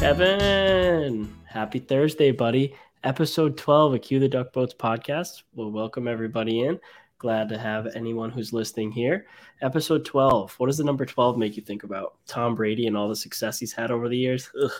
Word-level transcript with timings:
Kevin, 0.00 1.34
happy 1.44 1.78
Thursday, 1.78 2.32
buddy. 2.32 2.74
Episode 3.04 3.56
12 3.56 3.94
of 3.94 4.02
Cue 4.02 4.18
the 4.18 4.28
Duck 4.28 4.52
Boats 4.52 4.74
podcast. 4.74 5.44
We'll 5.54 5.70
welcome 5.70 6.08
everybody 6.08 6.62
in. 6.62 6.80
Glad 7.18 7.48
to 7.48 7.58
have 7.58 7.88
anyone 7.96 8.30
who's 8.30 8.52
listening 8.52 8.92
here. 8.92 9.26
Episode 9.60 10.04
12. 10.04 10.54
What 10.58 10.66
does 10.66 10.78
the 10.78 10.84
number 10.84 11.04
12 11.04 11.36
make 11.36 11.56
you 11.56 11.62
think 11.62 11.82
about? 11.82 12.14
Tom 12.26 12.54
Brady 12.54 12.86
and 12.86 12.96
all 12.96 13.08
the 13.08 13.16
success 13.16 13.58
he's 13.58 13.72
had 13.72 13.90
over 13.90 14.08
the 14.08 14.16
years? 14.16 14.48
Ugh. 14.62 14.70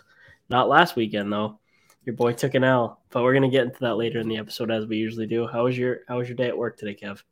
Not 0.49 0.69
last 0.69 0.95
weekend 0.95 1.33
though. 1.33 1.59
Your 2.05 2.15
boy 2.15 2.33
took 2.33 2.55
an 2.55 2.65
L, 2.65 3.01
but 3.11 3.23
we're 3.23 3.35
gonna 3.35 3.51
get 3.51 3.65
into 3.65 3.81
that 3.81 3.97
later 3.97 4.21
in 4.21 4.29
the 4.29 4.39
episode 4.39 4.71
as 4.71 4.87
we 4.87 4.97
usually 4.97 5.27
do. 5.27 5.47
How 5.47 5.65
was 5.65 5.77
your 5.77 5.99
How 6.07 6.19
was 6.19 6.29
your 6.29 6.37
day 6.37 6.47
at 6.47 6.57
work 6.57 6.79
today, 6.79 6.95
Kev? 6.95 7.23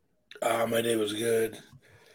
Uh, 0.42 0.66
my 0.66 0.82
day 0.82 0.96
was 0.96 1.14
good. 1.14 1.56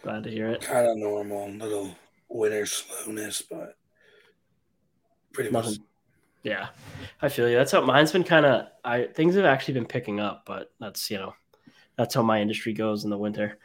Glad 0.04 0.23
to 0.26 0.30
hear 0.30 0.49
it. 0.49 0.62
Kind 0.62 0.88
of 0.88 0.98
normal, 0.98 1.49
little 1.49 1.96
winter 2.27 2.66
slowness, 2.66 3.41
but 3.41 3.77
pretty 5.34 5.49
Nothing. 5.49 5.71
much. 5.71 5.80
Yeah, 6.44 6.68
I 7.21 7.30
feel 7.30 7.49
you. 7.49 7.55
That's 7.55 7.71
how 7.71 7.82
mine's 7.82 8.12
been 8.12 8.23
kind 8.23 8.46
of. 8.46 8.68
I 8.84 9.05
things 9.05 9.35
have 9.35 9.46
actually 9.46 9.76
been 9.76 9.85
picking 9.85 10.20
up, 10.20 10.44
but 10.46 10.71
that's 10.80 11.10
you 11.10 11.18
know, 11.18 11.34
that's 12.02 12.16
how 12.16 12.23
my 12.23 12.41
industry 12.41 12.73
goes 12.73 13.04
in 13.04 13.12
the 13.12 13.18
winter. 13.18 13.60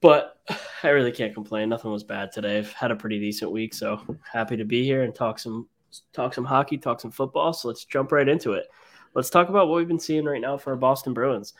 But 0.00 0.38
I 0.84 0.90
really 0.90 1.10
can't 1.10 1.34
complain. 1.34 1.68
Nothing 1.68 1.90
was 1.90 2.04
bad 2.04 2.30
today. 2.30 2.58
I've 2.58 2.72
had 2.72 2.92
a 2.92 2.96
pretty 2.96 3.18
decent 3.18 3.50
week, 3.50 3.74
so 3.74 4.00
happy 4.32 4.56
to 4.56 4.64
be 4.64 4.84
here 4.84 5.02
and 5.02 5.12
talk 5.12 5.40
some 5.40 5.68
talk 6.12 6.34
some 6.34 6.44
hockey, 6.44 6.78
talk 6.78 7.00
some 7.00 7.10
football. 7.10 7.52
So 7.52 7.66
let's 7.66 7.84
jump 7.84 8.12
right 8.12 8.28
into 8.28 8.52
it. 8.52 8.66
Let's 9.14 9.28
talk 9.28 9.48
about 9.48 9.68
what 9.68 9.78
we've 9.78 9.88
been 9.88 9.98
seeing 9.98 10.24
right 10.24 10.40
now 10.40 10.56
for 10.56 10.70
our 10.70 10.76
Boston 10.76 11.14
Bruins. 11.14 11.54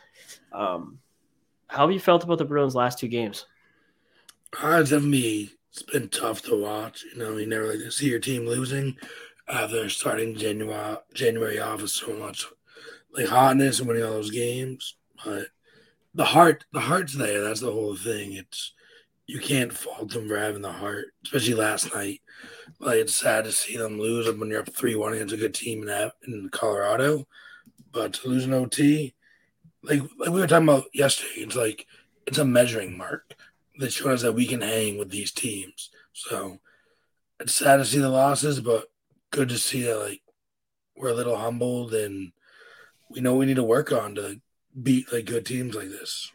Um, 0.53 0.99
how 1.67 1.85
have 1.85 1.91
you 1.91 1.99
felt 1.99 2.23
about 2.23 2.37
the 2.37 2.45
Bruins' 2.45 2.75
last 2.75 2.97
two 2.97 3.09
games? 3.09 3.45
Uh, 4.63 4.77
it's 4.79 4.91
definitely 4.91 5.51
it's 5.73 5.83
been 5.83 6.07
tough 6.07 6.41
to 6.43 6.61
watch. 6.61 7.03
You 7.11 7.19
know, 7.19 7.35
you 7.35 7.45
never 7.45 7.67
like 7.67 7.79
to 7.79 7.91
see 7.91 8.09
your 8.09 8.19
team 8.19 8.45
losing 8.45 8.95
after 9.49 9.89
starting 9.89 10.35
January 10.35 10.95
January 11.13 11.59
off 11.59 11.81
with 11.81 11.91
so 11.91 12.13
much 12.13 12.45
like 13.13 13.27
hotness 13.27 13.79
and 13.79 13.87
winning 13.89 14.05
all 14.05 14.11
those 14.11 14.31
games. 14.31 14.95
But 15.25 15.47
the 16.13 16.25
heart, 16.25 16.65
the 16.71 16.79
heart's 16.79 17.13
there. 17.13 17.41
That's 17.41 17.61
the 17.61 17.71
whole 17.71 17.95
thing. 17.95 18.33
It's 18.33 18.73
you 19.27 19.39
can't 19.39 19.71
fault 19.71 20.09
them 20.09 20.27
for 20.27 20.39
having 20.39 20.63
the 20.63 20.71
heart, 20.71 21.07
especially 21.23 21.53
last 21.53 21.93
night. 21.93 22.21
Like 22.79 22.97
it's 22.97 23.15
sad 23.15 23.43
to 23.43 23.51
see 23.51 23.77
them 23.77 23.99
lose 23.99 24.27
when 24.35 24.49
you're 24.49 24.61
up 24.61 24.73
three 24.73 24.95
one 24.95 25.13
against 25.13 25.33
a 25.33 25.37
good 25.37 25.53
team 25.53 25.87
in 25.87 26.11
in 26.27 26.49
Colorado, 26.49 27.27
but 27.91 28.13
to 28.13 28.27
lose 28.27 28.45
an 28.45 28.53
OT, 28.53 29.13
like 29.83 30.01
like 30.17 30.29
we 30.29 30.39
were 30.39 30.47
talking 30.47 30.67
about 30.67 30.85
yesterday, 30.93 31.41
it's 31.41 31.55
like 31.55 31.85
it's 32.25 32.37
a 32.37 32.45
measuring 32.45 32.97
mark 32.97 33.35
that 33.77 33.93
shows 33.93 34.15
us 34.15 34.21
that 34.23 34.33
we 34.33 34.45
can 34.45 34.61
hang 34.61 34.97
with 34.97 35.09
these 35.09 35.31
teams. 35.31 35.89
So 36.13 36.57
it's 37.39 37.53
sad 37.53 37.77
to 37.77 37.85
see 37.85 37.99
the 37.99 38.09
losses, 38.09 38.59
but 38.59 38.85
good 39.31 39.49
to 39.49 39.57
see 39.57 39.83
that 39.83 39.99
like 39.99 40.21
we're 40.97 41.09
a 41.09 41.13
little 41.13 41.37
humbled 41.37 41.93
and 41.93 42.31
we 43.09 43.21
know 43.21 43.35
we 43.35 43.45
need 43.45 43.55
to 43.55 43.63
work 43.63 43.91
on 43.91 44.15
to 44.15 44.41
beat 44.81 45.11
like 45.11 45.25
good 45.25 45.45
teams 45.45 45.75
like 45.75 45.89
this. 45.89 46.31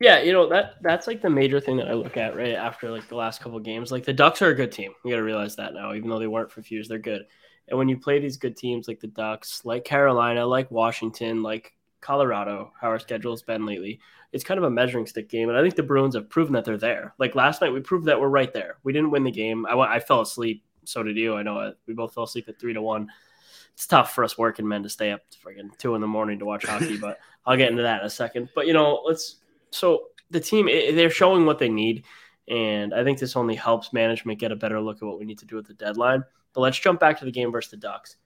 Yeah, 0.00 0.20
you 0.20 0.32
know 0.32 0.48
that 0.48 0.76
that's 0.80 1.08
like 1.08 1.22
the 1.22 1.30
major 1.30 1.60
thing 1.60 1.76
that 1.78 1.88
I 1.88 1.94
look 1.94 2.16
at 2.16 2.36
right 2.36 2.54
after 2.54 2.90
like 2.90 3.08
the 3.08 3.16
last 3.16 3.40
couple 3.40 3.58
games. 3.58 3.90
Like 3.90 4.04
the 4.04 4.12
Ducks 4.12 4.42
are 4.42 4.50
a 4.50 4.54
good 4.54 4.70
team. 4.70 4.92
We 5.04 5.10
got 5.10 5.16
to 5.16 5.22
realize 5.22 5.56
that 5.56 5.74
now, 5.74 5.92
even 5.94 6.08
though 6.08 6.20
they 6.20 6.28
weren't 6.28 6.52
for 6.52 6.62
fuse, 6.62 6.88
they're 6.88 6.98
good. 6.98 7.22
And 7.68 7.78
when 7.78 7.88
you 7.88 7.98
play 7.98 8.18
these 8.18 8.36
good 8.36 8.56
teams 8.56 8.88
like 8.88 9.00
the 9.00 9.08
Ducks, 9.08 9.64
like 9.64 9.84
Carolina, 9.84 10.46
like 10.46 10.70
Washington, 10.70 11.42
like 11.42 11.74
Colorado, 12.00 12.72
how 12.80 12.88
our 12.88 13.00
schedule 13.00 13.32
has 13.32 13.42
been 13.42 13.66
lately, 13.66 14.00
it's 14.32 14.44
kind 14.44 14.58
of 14.58 14.64
a 14.64 14.70
measuring 14.70 15.06
stick 15.06 15.28
game. 15.28 15.48
And 15.48 15.58
I 15.58 15.62
think 15.62 15.74
the 15.74 15.82
Bruins 15.82 16.14
have 16.14 16.30
proven 16.30 16.52
that 16.54 16.64
they're 16.64 16.78
there. 16.78 17.14
Like 17.18 17.34
last 17.34 17.60
night, 17.60 17.72
we 17.72 17.80
proved 17.80 18.06
that 18.06 18.20
we're 18.20 18.28
right 18.28 18.52
there. 18.52 18.76
We 18.84 18.92
didn't 18.92 19.10
win 19.10 19.24
the 19.24 19.30
game. 19.30 19.66
I, 19.66 19.74
I 19.74 20.00
fell 20.00 20.20
asleep. 20.20 20.62
So 20.84 21.02
did 21.02 21.16
you. 21.16 21.34
I 21.34 21.42
know 21.42 21.60
it. 21.60 21.78
we 21.86 21.94
both 21.94 22.14
fell 22.14 22.24
asleep 22.24 22.48
at 22.48 22.58
three 22.58 22.72
to 22.72 22.80
one. 22.80 23.08
It's 23.78 23.86
tough 23.86 24.12
for 24.12 24.24
us 24.24 24.36
working 24.36 24.66
men 24.66 24.82
to 24.82 24.88
stay 24.88 25.12
up 25.12 25.20
to 25.30 25.38
freaking 25.38 25.70
two 25.78 25.94
in 25.94 26.00
the 26.00 26.06
morning 26.08 26.40
to 26.40 26.44
watch 26.44 26.66
hockey, 26.66 26.96
but 26.96 27.20
I'll 27.46 27.56
get 27.56 27.70
into 27.70 27.84
that 27.84 28.00
in 28.00 28.06
a 28.08 28.10
second. 28.10 28.48
But 28.52 28.66
you 28.66 28.72
know, 28.72 29.04
let's. 29.06 29.36
So 29.70 30.06
the 30.32 30.40
team, 30.40 30.66
they're 30.66 31.10
showing 31.10 31.46
what 31.46 31.60
they 31.60 31.68
need, 31.68 32.04
and 32.48 32.92
I 32.92 33.04
think 33.04 33.20
this 33.20 33.36
only 33.36 33.54
helps 33.54 33.92
management 33.92 34.40
get 34.40 34.50
a 34.50 34.56
better 34.56 34.80
look 34.80 34.96
at 34.96 35.04
what 35.04 35.20
we 35.20 35.24
need 35.24 35.38
to 35.38 35.46
do 35.46 35.58
at 35.58 35.64
the 35.64 35.74
deadline. 35.74 36.24
But 36.54 36.62
let's 36.62 36.80
jump 36.80 36.98
back 36.98 37.20
to 37.20 37.24
the 37.24 37.30
game 37.30 37.52
versus 37.52 37.70
the 37.70 37.76
Ducks. 37.76 38.16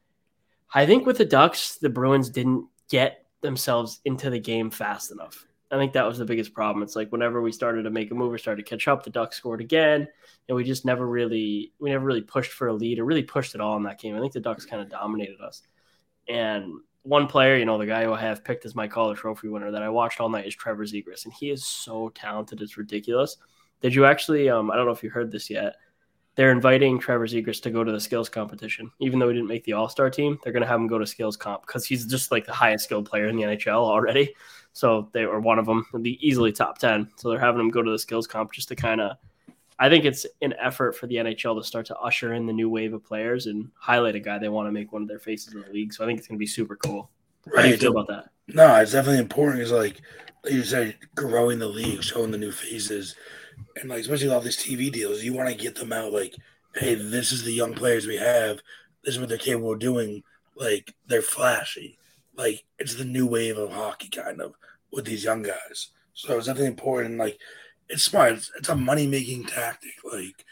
I 0.73 0.87
think 0.87 1.05
with 1.05 1.19
the 1.19 1.27
Ducks, 1.27 1.77
the 1.77 1.91
Bruins 1.91 2.31
didn't 2.31 2.67
get 2.89 3.27
themselves 3.43 4.01
into 4.07 4.31
the 4.31 4.41
game 4.41 4.71
fast 4.71 5.13
enough. 5.13 5.45
I 5.73 5.79
think 5.79 5.95
that 5.95 6.07
was 6.07 6.19
the 6.19 6.27
biggest 6.27 6.53
problem. 6.53 6.83
It's 6.83 6.97
like 6.97 7.11
whenever 7.11 7.41
we 7.41 7.51
started 7.51 7.85
to 7.85 7.91
make 7.91 8.11
a 8.11 8.15
move 8.15 8.33
or 8.33 8.39
started 8.39 8.65
to 8.65 8.69
catch 8.69 8.89
up, 8.89 9.03
the 9.03 9.11
Ducks 9.11 9.39
scored 9.39 9.63
again, 9.63 10.07
and 10.49 10.57
we 10.57 10.65
just 10.65 10.85
never 10.85 11.07
really 11.07 11.73
we 11.81 11.91
never 11.91 12.05
really 12.05 12.21
pushed 12.21 12.53
for 12.53 12.69
a 12.69 12.73
lead 12.75 12.99
or 12.99 13.07
really 13.07 13.23
pushed 13.23 13.55
at 13.55 13.61
all 13.63 13.77
in 13.79 13.83
that 13.85 13.99
game. 13.99 14.15
I 14.15 14.21
think 14.21 14.35
the 14.35 14.41
Ducks 14.41 14.67
kind 14.67 14.83
of 14.83 14.91
dominated 14.91 15.41
us. 15.41 15.63
And 16.29 16.75
one 17.05 17.27
player, 17.27 17.57
you 17.57 17.65
know, 17.65 17.79
the 17.79 17.87
guy 17.87 18.05
who 18.05 18.13
I 18.13 18.21
have 18.21 18.45
picked 18.45 18.67
as 18.67 18.75
my 18.75 18.87
Calder 18.87 19.19
Trophy 19.19 19.49
winner 19.49 19.71
that 19.71 19.83
I 19.83 19.89
watched 19.89 20.21
all 20.21 20.29
night 20.29 20.47
is 20.47 20.55
Trevor 20.55 20.85
Zegras, 20.85 21.25
and 21.25 21.33
he 21.33 21.51
is 21.51 21.65
so 21.65 22.11
talented, 22.11 22.61
it's 22.61 22.77
ridiculous. 22.77 23.39
Did 23.81 23.95
you 23.95 24.05
actually? 24.05 24.51
Um, 24.51 24.71
I 24.71 24.77
don't 24.77 24.87
know 24.87 24.93
if 24.93 25.03
you 25.03 25.11
heard 25.11 25.33
this 25.33 25.49
yet. 25.49 25.77
They're 26.35 26.53
inviting 26.53 26.99
Trevor 26.99 27.27
Zegras 27.27 27.61
to 27.63 27.71
go 27.71 27.85
to 27.85 27.93
the 27.93 28.01
skills 28.01 28.29
competition, 28.29 28.91
even 29.01 29.19
though 29.19 29.29
he 29.29 29.35
didn't 29.35 29.49
make 29.49 29.65
the 29.65 29.75
All 29.75 29.89
Star 29.89 30.09
team. 30.09 30.39
They're 30.43 30.53
going 30.53 30.63
to 30.63 30.69
have 30.69 30.81
him 30.81 30.87
go 30.87 30.99
to 30.99 31.07
skills 31.07 31.37
comp 31.37 31.67
because 31.67 31.85
he's 31.85 32.07
just 32.07 32.31
like 32.31 32.47
the 32.47 32.53
highest 32.53 32.85
skilled 32.85 33.07
player 33.07 33.29
in 33.29 33.37
the 33.37 33.43
NHL 33.43 33.75
already. 33.75 34.35
So 34.73 35.11
they 35.13 35.27
were 35.27 35.41
one 35.41 35.59
of 35.59 35.67
them, 35.67 35.87
would 35.93 36.03
be 36.03 36.27
easily 36.27 36.51
top 36.51 36.79
10. 36.79 37.11
So 37.17 37.29
they're 37.29 37.39
having 37.39 37.61
him 37.61 37.71
go 37.71 37.83
to 37.83 37.91
the 37.91 37.99
skills 37.99 38.27
comp 38.27 38.53
just 38.53 38.69
to 38.69 38.77
kind 38.77 39.03
of, 39.03 39.19
I 39.79 39.91
think 39.91 40.07
it's 40.07 40.25
an 40.41 40.55
effort 40.59 40.97
for 40.97 41.07
the 41.07 41.17
NHL 41.17 41.61
to 41.61 41.67
start 41.67 41.87
to 41.87 41.97
usher 41.97 42.33
in 42.33 42.47
the 42.47 42.53
new 42.53 42.71
wave 42.71 42.95
of 42.95 43.05
players 43.05 43.47
and 43.47 43.71
highlight 43.75 44.15
a 44.15 44.21
guy 44.21 44.39
they 44.39 44.49
want 44.49 44.69
to 44.69 44.73
make 44.73 44.93
one 44.93 45.03
of 45.03 45.09
their 45.09 45.19
faces 45.19 45.53
in 45.53 45.61
the 45.61 45.69
league. 45.71 45.93
So 45.93 46.03
I 46.03 46.07
think 46.07 46.19
it's 46.19 46.29
going 46.29 46.39
to 46.39 46.43
be 46.43 46.47
super 46.47 46.77
cool. 46.77 47.11
Right. 47.47 47.57
How 47.57 47.63
do 47.63 47.69
you 47.69 47.77
feel 47.77 47.91
about 47.91 48.09
that? 48.09 48.31
No, 48.49 48.75
it's 48.77 48.93
definitely 48.93 49.21
important. 49.21 49.61
It's 49.61 49.71
like, 49.71 50.01
like 50.45 50.55
you 50.55 50.63
said, 50.65 50.97
growing 51.15 51.59
the 51.59 51.69
league, 51.69 52.03
showing 52.03 52.31
the 52.31 52.39
new 52.39 52.53
faces. 52.53 53.17
And 53.81 53.89
like, 53.89 54.01
especially 54.01 54.29
all 54.29 54.41
these 54.41 54.59
TV 54.59 54.93
deals, 54.93 55.23
you 55.23 55.33
want 55.33 55.49
to 55.49 55.55
get 55.55 55.75
them 55.75 55.93
out 55.93 56.13
like, 56.13 56.35
hey, 56.75 56.95
this 56.95 57.33
is 57.33 57.45
the 57.45 57.53
young 57.53 57.75
players 57.75 58.07
we 58.07 58.17
have. 58.17 58.61
This 59.05 59.15
is 59.15 59.21
what 59.21 59.29
they're 59.29 59.39
capable 59.39 59.73
of 59.73 59.79
doing. 59.79 60.23
Like, 60.57 60.95
they're 61.07 61.23
flashy 61.23 61.99
like 62.37 62.65
it's 62.79 62.95
the 62.95 63.05
new 63.05 63.27
wave 63.27 63.59
of 63.59 63.73
hockey 63.73 64.09
kind 64.09 64.41
of 64.41 64.55
with 64.93 65.05
these 65.05 65.25
young 65.25 65.43
guys. 65.43 65.89
So 66.15 66.37
it's 66.37 66.47
definitely 66.47 66.69
important. 66.69 67.19
Like 67.19 67.39
it's 67.89 68.03
smart. 68.03 68.33
It's, 68.33 68.51
it's 68.59 68.69
a 68.69 68.77
money 68.77 69.07
making 69.07 69.45
tactic. 69.45 69.95
Like 70.05 70.45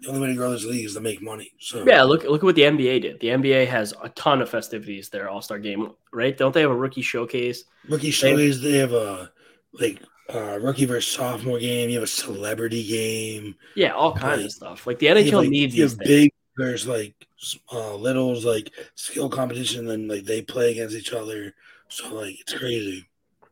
the 0.00 0.08
only 0.08 0.20
way 0.20 0.26
to 0.28 0.34
grow 0.34 0.50
this 0.50 0.64
league 0.64 0.84
is 0.84 0.94
to 0.94 1.00
make 1.00 1.22
money. 1.22 1.52
So 1.58 1.84
yeah, 1.86 2.02
look 2.02 2.24
look 2.24 2.42
at 2.42 2.44
what 2.44 2.54
the 2.54 2.62
NBA 2.62 3.02
did. 3.02 3.20
The 3.20 3.28
NBA 3.28 3.66
has 3.68 3.94
a 4.02 4.08
ton 4.10 4.42
of 4.42 4.48
festivities. 4.48 5.08
Their 5.08 5.28
All 5.28 5.42
Star 5.42 5.58
game, 5.58 5.92
right? 6.12 6.36
Don't 6.36 6.52
they 6.52 6.62
have 6.62 6.70
a 6.70 6.76
rookie 6.76 7.02
showcase? 7.02 7.64
Rookie 7.88 8.10
showcase. 8.10 8.60
They 8.60 8.78
have 8.78 8.92
a 8.92 9.30
like 9.72 10.02
uh, 10.32 10.58
rookie 10.60 10.84
versus 10.84 11.12
sophomore 11.12 11.58
game. 11.58 11.88
You 11.88 11.96
have 11.96 12.04
a 12.04 12.06
celebrity 12.06 12.86
game. 12.86 13.54
Yeah, 13.74 13.92
all 13.92 14.14
kinds 14.14 14.38
like, 14.38 14.46
of 14.46 14.52
stuff. 14.52 14.86
Like 14.86 14.98
the 14.98 15.06
NHL 15.06 15.32
like, 15.32 15.48
needs 15.48 15.74
you 15.74 15.84
these 15.84 15.92
have 15.92 16.00
big. 16.00 16.32
There's 16.56 16.86
like 16.86 17.14
uh, 17.72 17.94
littles 17.94 18.44
like 18.44 18.72
skill 18.94 19.28
competition, 19.28 19.88
and 19.90 20.08
like 20.08 20.24
they 20.24 20.42
play 20.42 20.72
against 20.72 20.96
each 20.96 21.12
other. 21.12 21.54
So 21.88 22.14
like 22.14 22.40
it's 22.40 22.54
crazy. 22.54 23.08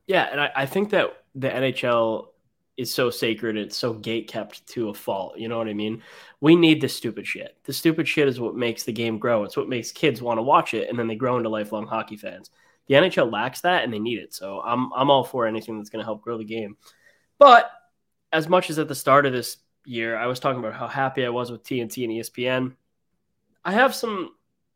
Yeah, 0.07 0.29
and 0.31 0.41
I, 0.41 0.51
I 0.55 0.67
think 0.67 0.91
that 0.91 1.25
the 1.35 1.49
NHL 1.49 2.29
is 2.77 2.93
so 2.93 3.11
sacred. 3.11 3.57
It's 3.57 3.77
so 3.77 3.95
gate 3.95 4.29
kept 4.29 4.67
to 4.69 4.91
a 4.91 4.95
fault. 4.95 5.39
You 5.39 5.49
know 5.49 5.59
what 5.59 5.69
I 5.69 5.75
mean? 5.75 6.03
We 6.41 6.55
need 6.55 6.81
the 6.81 6.89
stupid 6.89 7.27
shit. 7.27 7.57
The 7.65 7.73
stupid 7.73 8.07
shit 8.07 8.29
is 8.29 8.39
what 8.39 8.55
makes 8.55 8.83
the 8.83 8.93
game 8.93 9.19
grow. 9.19 9.45
It's 9.45 9.57
what 9.57 9.69
makes 9.69 9.93
kids 9.93 10.21
want 10.21 10.39
to 10.39 10.43
watch 10.43 10.75
it, 10.75 10.89
and 10.89 10.99
then 10.99 11.07
they 11.07 11.17
grow 11.17 11.39
into 11.39 11.49
lifelong 11.49 11.87
hockey 11.87 12.17
fans. 12.17 12.51
The 12.87 12.95
NHL 12.95 13.33
lacks 13.33 13.63
that, 13.63 13.85
and 13.85 13.93
they 13.93 13.99
need 13.99 14.19
it. 14.19 14.35
So 14.35 14.61
I'm 14.61 14.93
I'm 14.93 15.11
all 15.11 15.25
for 15.25 15.47
anything 15.47 15.79
that's 15.79 15.91
going 15.91 16.01
to 16.01 16.05
help 16.05 16.23
grow 16.23 16.39
the 16.39 16.45
game. 16.45 16.77
But 17.39 17.71
as 18.33 18.49
much 18.49 18.71
as 18.71 18.79
at 18.79 18.89
the 18.89 18.95
start 18.95 19.27
of 19.27 19.33
this 19.33 19.59
year, 19.85 20.17
I 20.17 20.27
was 20.27 20.41
talking 20.41 20.61
about 20.61 20.75
how 20.75 20.89
happy 20.89 21.25
I 21.25 21.31
was 21.31 21.51
with 21.51 21.65
TNT 21.65 22.05
and 22.05 22.13
ESPN. 22.13 22.77
I 23.65 23.73
have 23.73 23.95
some 23.95 24.31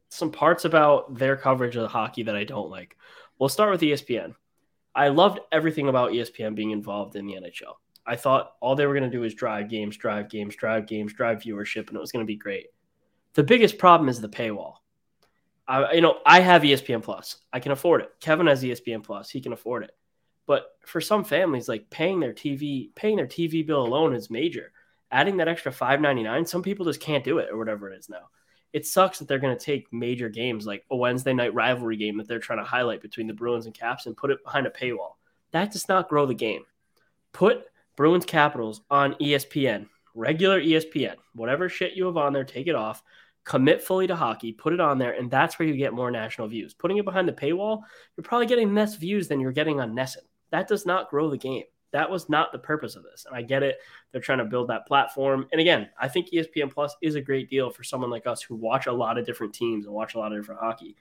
some 0.08 0.32
parts 0.32 0.64
about 0.64 1.16
their 1.16 1.36
coverage 1.36 1.76
of 1.76 1.90
hockey 1.90 2.24
that 2.24 2.36
I 2.36 2.44
don't 2.44 2.70
like. 2.70 2.96
We'll 3.38 3.48
start 3.48 3.70
with 3.70 3.80
ESPN. 3.80 4.34
I 4.94 5.08
loved 5.08 5.38
everything 5.52 5.88
about 5.88 6.10
ESPN 6.10 6.54
being 6.54 6.72
involved 6.72 7.14
in 7.14 7.26
the 7.26 7.34
NHL. 7.34 7.74
I 8.06 8.16
thought 8.16 8.54
all 8.60 8.74
they 8.74 8.86
were 8.86 8.94
going 8.94 9.08
to 9.08 9.16
do 9.16 9.20
was 9.20 9.34
drive 9.34 9.68
games, 9.68 9.96
drive 9.96 10.28
games, 10.28 10.56
drive 10.56 10.86
games, 10.86 11.12
drive 11.12 11.38
viewership, 11.38 11.88
and 11.88 11.96
it 11.96 12.00
was 12.00 12.10
going 12.10 12.24
to 12.24 12.30
be 12.30 12.36
great. 12.36 12.66
The 13.34 13.44
biggest 13.44 13.78
problem 13.78 14.08
is 14.08 14.20
the 14.20 14.28
paywall. 14.28 14.76
I, 15.70 15.92
you 15.92 16.00
know, 16.00 16.18
I 16.26 16.40
have 16.40 16.62
ESPN 16.62 17.02
Plus. 17.02 17.36
I 17.52 17.60
can 17.60 17.72
afford 17.72 18.02
it. 18.02 18.10
Kevin 18.20 18.48
has 18.48 18.62
ESPN 18.62 19.04
Plus. 19.04 19.30
He 19.30 19.40
can 19.40 19.52
afford 19.52 19.84
it. 19.84 19.92
But 20.46 20.66
for 20.84 21.00
some 21.00 21.22
families, 21.24 21.68
like 21.68 21.88
paying 21.90 22.18
their 22.20 22.34
TV, 22.34 22.94
paying 22.96 23.16
their 23.16 23.26
TV 23.28 23.64
bill 23.66 23.86
alone 23.86 24.14
is 24.14 24.30
major. 24.30 24.72
Adding 25.12 25.36
that 25.38 25.48
extra 25.48 25.72
five 25.72 26.00
ninety 26.00 26.24
nine, 26.24 26.44
some 26.44 26.62
people 26.62 26.86
just 26.86 27.00
can't 27.00 27.24
do 27.24 27.38
it 27.38 27.48
or 27.50 27.56
whatever 27.58 27.90
it 27.90 27.98
is 27.98 28.08
now. 28.08 28.28
it 28.72 28.86
sucks 28.86 29.18
that 29.18 29.28
they're 29.28 29.38
going 29.38 29.56
to 29.56 29.64
take 29.64 29.92
major 29.92 30.28
games 30.28 30.66
like 30.66 30.84
a 30.90 30.96
Wednesday 30.96 31.32
night 31.32 31.54
rivalry 31.54 31.96
game 31.96 32.16
that 32.18 32.28
they're 32.28 32.38
trying 32.38 32.58
to 32.60 32.64
highlight 32.64 33.02
between 33.02 33.26
the 33.26 33.34
Bruins 33.34 33.66
and 33.66 33.74
Caps 33.74 34.06
and 34.06 34.16
put 34.16 34.30
it 34.30 34.42
behind 34.44 34.66
a 34.66 34.70
paywall. 34.70 35.14
That 35.52 35.72
does 35.72 35.88
not 35.88 36.08
grow 36.08 36.26
the 36.26 36.34
game. 36.34 36.62
Put 37.32 37.64
Bruins 37.96 38.24
Capitals 38.24 38.82
on 38.90 39.14
ESPN, 39.14 39.88
regular 40.14 40.60
ESPN, 40.60 41.16
whatever 41.34 41.68
shit 41.68 41.94
you 41.94 42.06
have 42.06 42.16
on 42.16 42.32
there, 42.32 42.44
take 42.44 42.66
it 42.68 42.74
off. 42.74 43.02
Commit 43.50 43.82
fully 43.82 44.06
to 44.06 44.14
hockey, 44.14 44.52
put 44.52 44.72
it 44.72 44.78
on 44.78 44.96
there, 44.96 45.14
and 45.14 45.28
that's 45.28 45.58
where 45.58 45.66
you 45.66 45.74
get 45.74 45.92
more 45.92 46.08
national 46.08 46.46
views. 46.46 46.72
Putting 46.72 46.98
it 46.98 47.04
behind 47.04 47.26
the 47.26 47.32
paywall, 47.32 47.80
you're 48.16 48.22
probably 48.22 48.46
getting 48.46 48.72
less 48.76 48.94
views 48.94 49.26
than 49.26 49.40
you're 49.40 49.50
getting 49.50 49.80
on 49.80 49.92
NESN. 49.92 50.18
That 50.52 50.68
does 50.68 50.86
not 50.86 51.10
grow 51.10 51.28
the 51.28 51.36
game. 51.36 51.64
That 51.90 52.08
was 52.08 52.28
not 52.28 52.52
the 52.52 52.60
purpose 52.60 52.94
of 52.94 53.02
this. 53.02 53.26
And 53.26 53.34
I 53.34 53.42
get 53.42 53.64
it. 53.64 53.78
They're 54.12 54.20
trying 54.20 54.38
to 54.38 54.44
build 54.44 54.68
that 54.68 54.86
platform. 54.86 55.48
And 55.50 55.60
again, 55.60 55.88
I 56.00 56.06
think 56.06 56.30
ESPN 56.30 56.72
Plus 56.72 56.94
is 57.02 57.16
a 57.16 57.20
great 57.20 57.50
deal 57.50 57.70
for 57.70 57.82
someone 57.82 58.08
like 58.08 58.24
us 58.24 58.40
who 58.40 58.54
watch 58.54 58.86
a 58.86 58.92
lot 58.92 59.18
of 59.18 59.26
different 59.26 59.52
teams 59.52 59.84
and 59.84 59.92
watch 59.92 60.14
a 60.14 60.20
lot 60.20 60.30
of 60.30 60.38
different 60.38 60.60
hockey. 60.60 60.94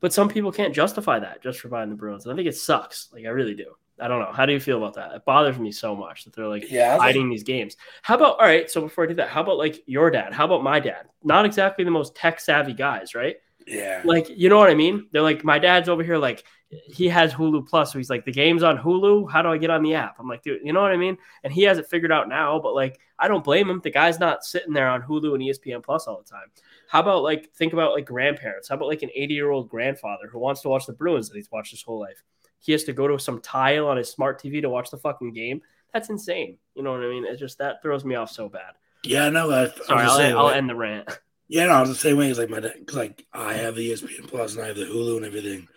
But 0.00 0.12
some 0.12 0.28
people 0.28 0.50
can't 0.50 0.74
justify 0.74 1.20
that 1.20 1.44
just 1.44 1.60
for 1.60 1.68
buying 1.68 1.90
the 1.90 1.94
Bruins. 1.94 2.24
And 2.24 2.32
I 2.32 2.36
think 2.36 2.48
it 2.48 2.56
sucks. 2.56 3.08
Like 3.12 3.24
I 3.24 3.28
really 3.28 3.54
do. 3.54 3.76
I 4.02 4.08
don't 4.08 4.20
know. 4.20 4.32
How 4.32 4.46
do 4.46 4.52
you 4.52 4.60
feel 4.60 4.78
about 4.78 4.94
that? 4.94 5.12
It 5.12 5.24
bothers 5.24 5.58
me 5.58 5.72
so 5.72 5.94
much 5.94 6.24
that 6.24 6.34
they're 6.34 6.48
like 6.48 6.70
yeah, 6.70 6.98
hiding 6.98 7.30
these 7.30 7.42
games. 7.42 7.76
How 8.02 8.16
about 8.16 8.38
all 8.38 8.46
right? 8.46 8.70
So 8.70 8.80
before 8.80 9.04
I 9.04 9.06
do 9.06 9.14
that, 9.14 9.28
how 9.28 9.42
about 9.42 9.58
like 9.58 9.82
your 9.86 10.10
dad? 10.10 10.32
How 10.32 10.44
about 10.44 10.62
my 10.62 10.80
dad? 10.80 11.06
Not 11.22 11.44
exactly 11.44 11.84
the 11.84 11.90
most 11.90 12.14
tech 12.14 12.40
savvy 12.40 12.74
guys, 12.74 13.14
right? 13.14 13.36
Yeah. 13.66 14.02
Like, 14.04 14.28
you 14.28 14.48
know 14.48 14.58
what 14.58 14.70
I 14.70 14.74
mean? 14.74 15.08
They're 15.12 15.22
like, 15.22 15.44
my 15.44 15.58
dad's 15.58 15.88
over 15.88 16.02
here, 16.02 16.18
like, 16.18 16.44
he 16.68 17.08
has 17.08 17.34
Hulu 17.34 17.68
Plus. 17.68 17.92
So 17.92 17.98
he's 17.98 18.08
like, 18.08 18.24
the 18.24 18.32
game's 18.32 18.62
on 18.62 18.78
Hulu. 18.78 19.30
How 19.30 19.42
do 19.42 19.50
I 19.50 19.58
get 19.58 19.70
on 19.70 19.82
the 19.82 19.94
app? 19.94 20.16
I'm 20.18 20.28
like, 20.28 20.42
dude, 20.42 20.62
you 20.64 20.72
know 20.72 20.80
what 20.80 20.90
I 20.90 20.96
mean? 20.96 21.18
And 21.44 21.52
he 21.52 21.62
has 21.64 21.78
it 21.78 21.86
figured 21.86 22.10
out 22.10 22.28
now, 22.28 22.58
but 22.58 22.74
like, 22.74 22.98
I 23.18 23.28
don't 23.28 23.44
blame 23.44 23.68
him. 23.68 23.80
The 23.84 23.90
guy's 23.90 24.18
not 24.18 24.42
sitting 24.42 24.72
there 24.72 24.88
on 24.88 25.02
Hulu 25.02 25.34
and 25.34 25.42
ESPN 25.42 25.82
Plus 25.82 26.06
all 26.06 26.22
the 26.24 26.30
time. 26.30 26.46
How 26.88 27.00
about 27.00 27.22
like, 27.22 27.52
think 27.54 27.74
about 27.74 27.92
like 27.92 28.06
grandparents? 28.06 28.68
How 28.68 28.76
about 28.76 28.88
like 28.88 29.02
an 29.02 29.10
80 29.14 29.34
year 29.34 29.50
old 29.50 29.68
grandfather 29.68 30.28
who 30.30 30.38
wants 30.38 30.62
to 30.62 30.68
watch 30.68 30.86
the 30.86 30.94
Bruins 30.94 31.28
that 31.28 31.36
he's 31.36 31.50
watched 31.52 31.72
his 31.72 31.82
whole 31.82 32.00
life? 32.00 32.22
He 32.62 32.72
has 32.72 32.84
to 32.84 32.92
go 32.92 33.08
to 33.08 33.18
some 33.18 33.40
tile 33.40 33.88
on 33.88 33.96
his 33.96 34.08
smart 34.08 34.40
TV 34.40 34.62
to 34.62 34.70
watch 34.70 34.90
the 34.90 34.96
fucking 34.96 35.32
game. 35.32 35.60
That's 35.92 36.08
insane. 36.08 36.58
You 36.74 36.82
know 36.82 36.92
what 36.92 37.02
I 37.02 37.08
mean? 37.08 37.26
It's 37.26 37.40
just 37.40 37.58
that 37.58 37.82
throws 37.82 38.04
me 38.04 38.14
off 38.14 38.30
so 38.30 38.48
bad. 38.48 38.74
Yeah, 39.04 39.28
no, 39.28 39.50
I, 39.50 39.68
Sorry, 39.84 40.06
I'll, 40.06 40.46
I'll 40.46 40.50
end 40.50 40.70
the 40.70 40.76
rant. 40.76 41.08
Yeah, 41.48 41.66
no, 41.66 41.72
I 41.72 41.80
was 41.80 41.90
the 41.90 41.96
same 41.96 42.16
way. 42.16 42.30
It's 42.30 42.38
like 42.38 42.48
my 42.48 42.60
cause 42.60 42.96
like 42.96 43.26
I 43.30 43.52
have 43.52 43.74
the 43.74 43.90
ESPN 43.90 44.26
Plus 44.26 44.54
and 44.54 44.64
I 44.64 44.68
have 44.68 44.76
the 44.76 44.86
Hulu 44.86 45.18
and 45.18 45.26
everything. 45.26 45.68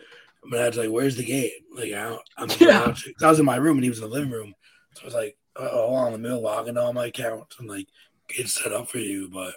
My 0.46 0.56
dad's 0.56 0.78
like, 0.78 0.90
"Where's 0.90 1.18
the 1.18 1.26
game?" 1.26 1.52
Like 1.76 1.92
I 1.92 2.18
am 2.38 2.48
yeah. 2.60 2.96
I 3.22 3.30
was 3.30 3.40
in 3.40 3.46
my 3.46 3.58
room 3.58 3.76
and 3.76 3.84
he 3.84 3.90
was 3.90 4.00
in 4.00 4.06
the 4.06 4.16
living 4.16 4.32
room, 4.32 4.54
so 4.94 5.02
I 5.02 5.06
was 5.06 5.14
like, 5.14 5.38
"Oh, 5.58 5.98
I'm 5.98 6.08
in 6.08 6.14
the 6.14 6.20
middle 6.20 6.42
logging 6.42 6.78
all 6.78 6.94
my 6.94 7.08
accounts 7.08 7.58
and 7.60 7.68
like 7.68 7.88
get 8.30 8.48
set 8.48 8.72
up 8.72 8.88
for 8.88 9.00
you." 9.00 9.30
But 9.30 9.56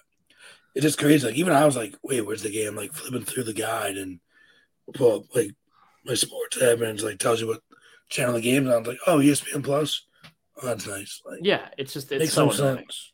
it's 0.75 0.83
just 0.83 0.99
crazy. 0.99 1.25
Like 1.25 1.37
even 1.37 1.53
I 1.53 1.65
was 1.65 1.77
like, 1.77 1.95
"Wait, 2.03 2.23
where's 2.23 2.43
the 2.43 2.51
game?" 2.51 2.75
Like 2.75 2.95
flipping 2.95 3.25
through 3.25 3.45
the 3.45 3.53
guide 3.53 3.97
and 3.97 4.19
pull 4.95 5.21
up 5.21 5.37
like 5.37 5.55
my 6.09 6.15
sports 6.15 6.57
app 6.57 6.81
and 6.81 6.85
it's 6.85 7.03
like 7.03 7.19
tells 7.19 7.41
you 7.41 7.47
what 7.47 7.61
channel 8.09 8.35
the 8.35 8.41
game's 8.41 8.69
on. 8.69 8.75
I 8.75 8.79
was 8.79 8.89
like, 8.89 8.99
"Oh, 9.07 9.19
ESPN 9.19 9.63
Plus." 9.63 10.07
Oh, 10.61 10.67
that's 10.67 10.87
nice. 10.87 11.23
Like, 11.25 11.41
yeah, 11.43 11.69
it's 11.77 11.93
just 11.93 12.11
it's 12.11 12.33
so 12.33 12.51
sense. 12.51 13.13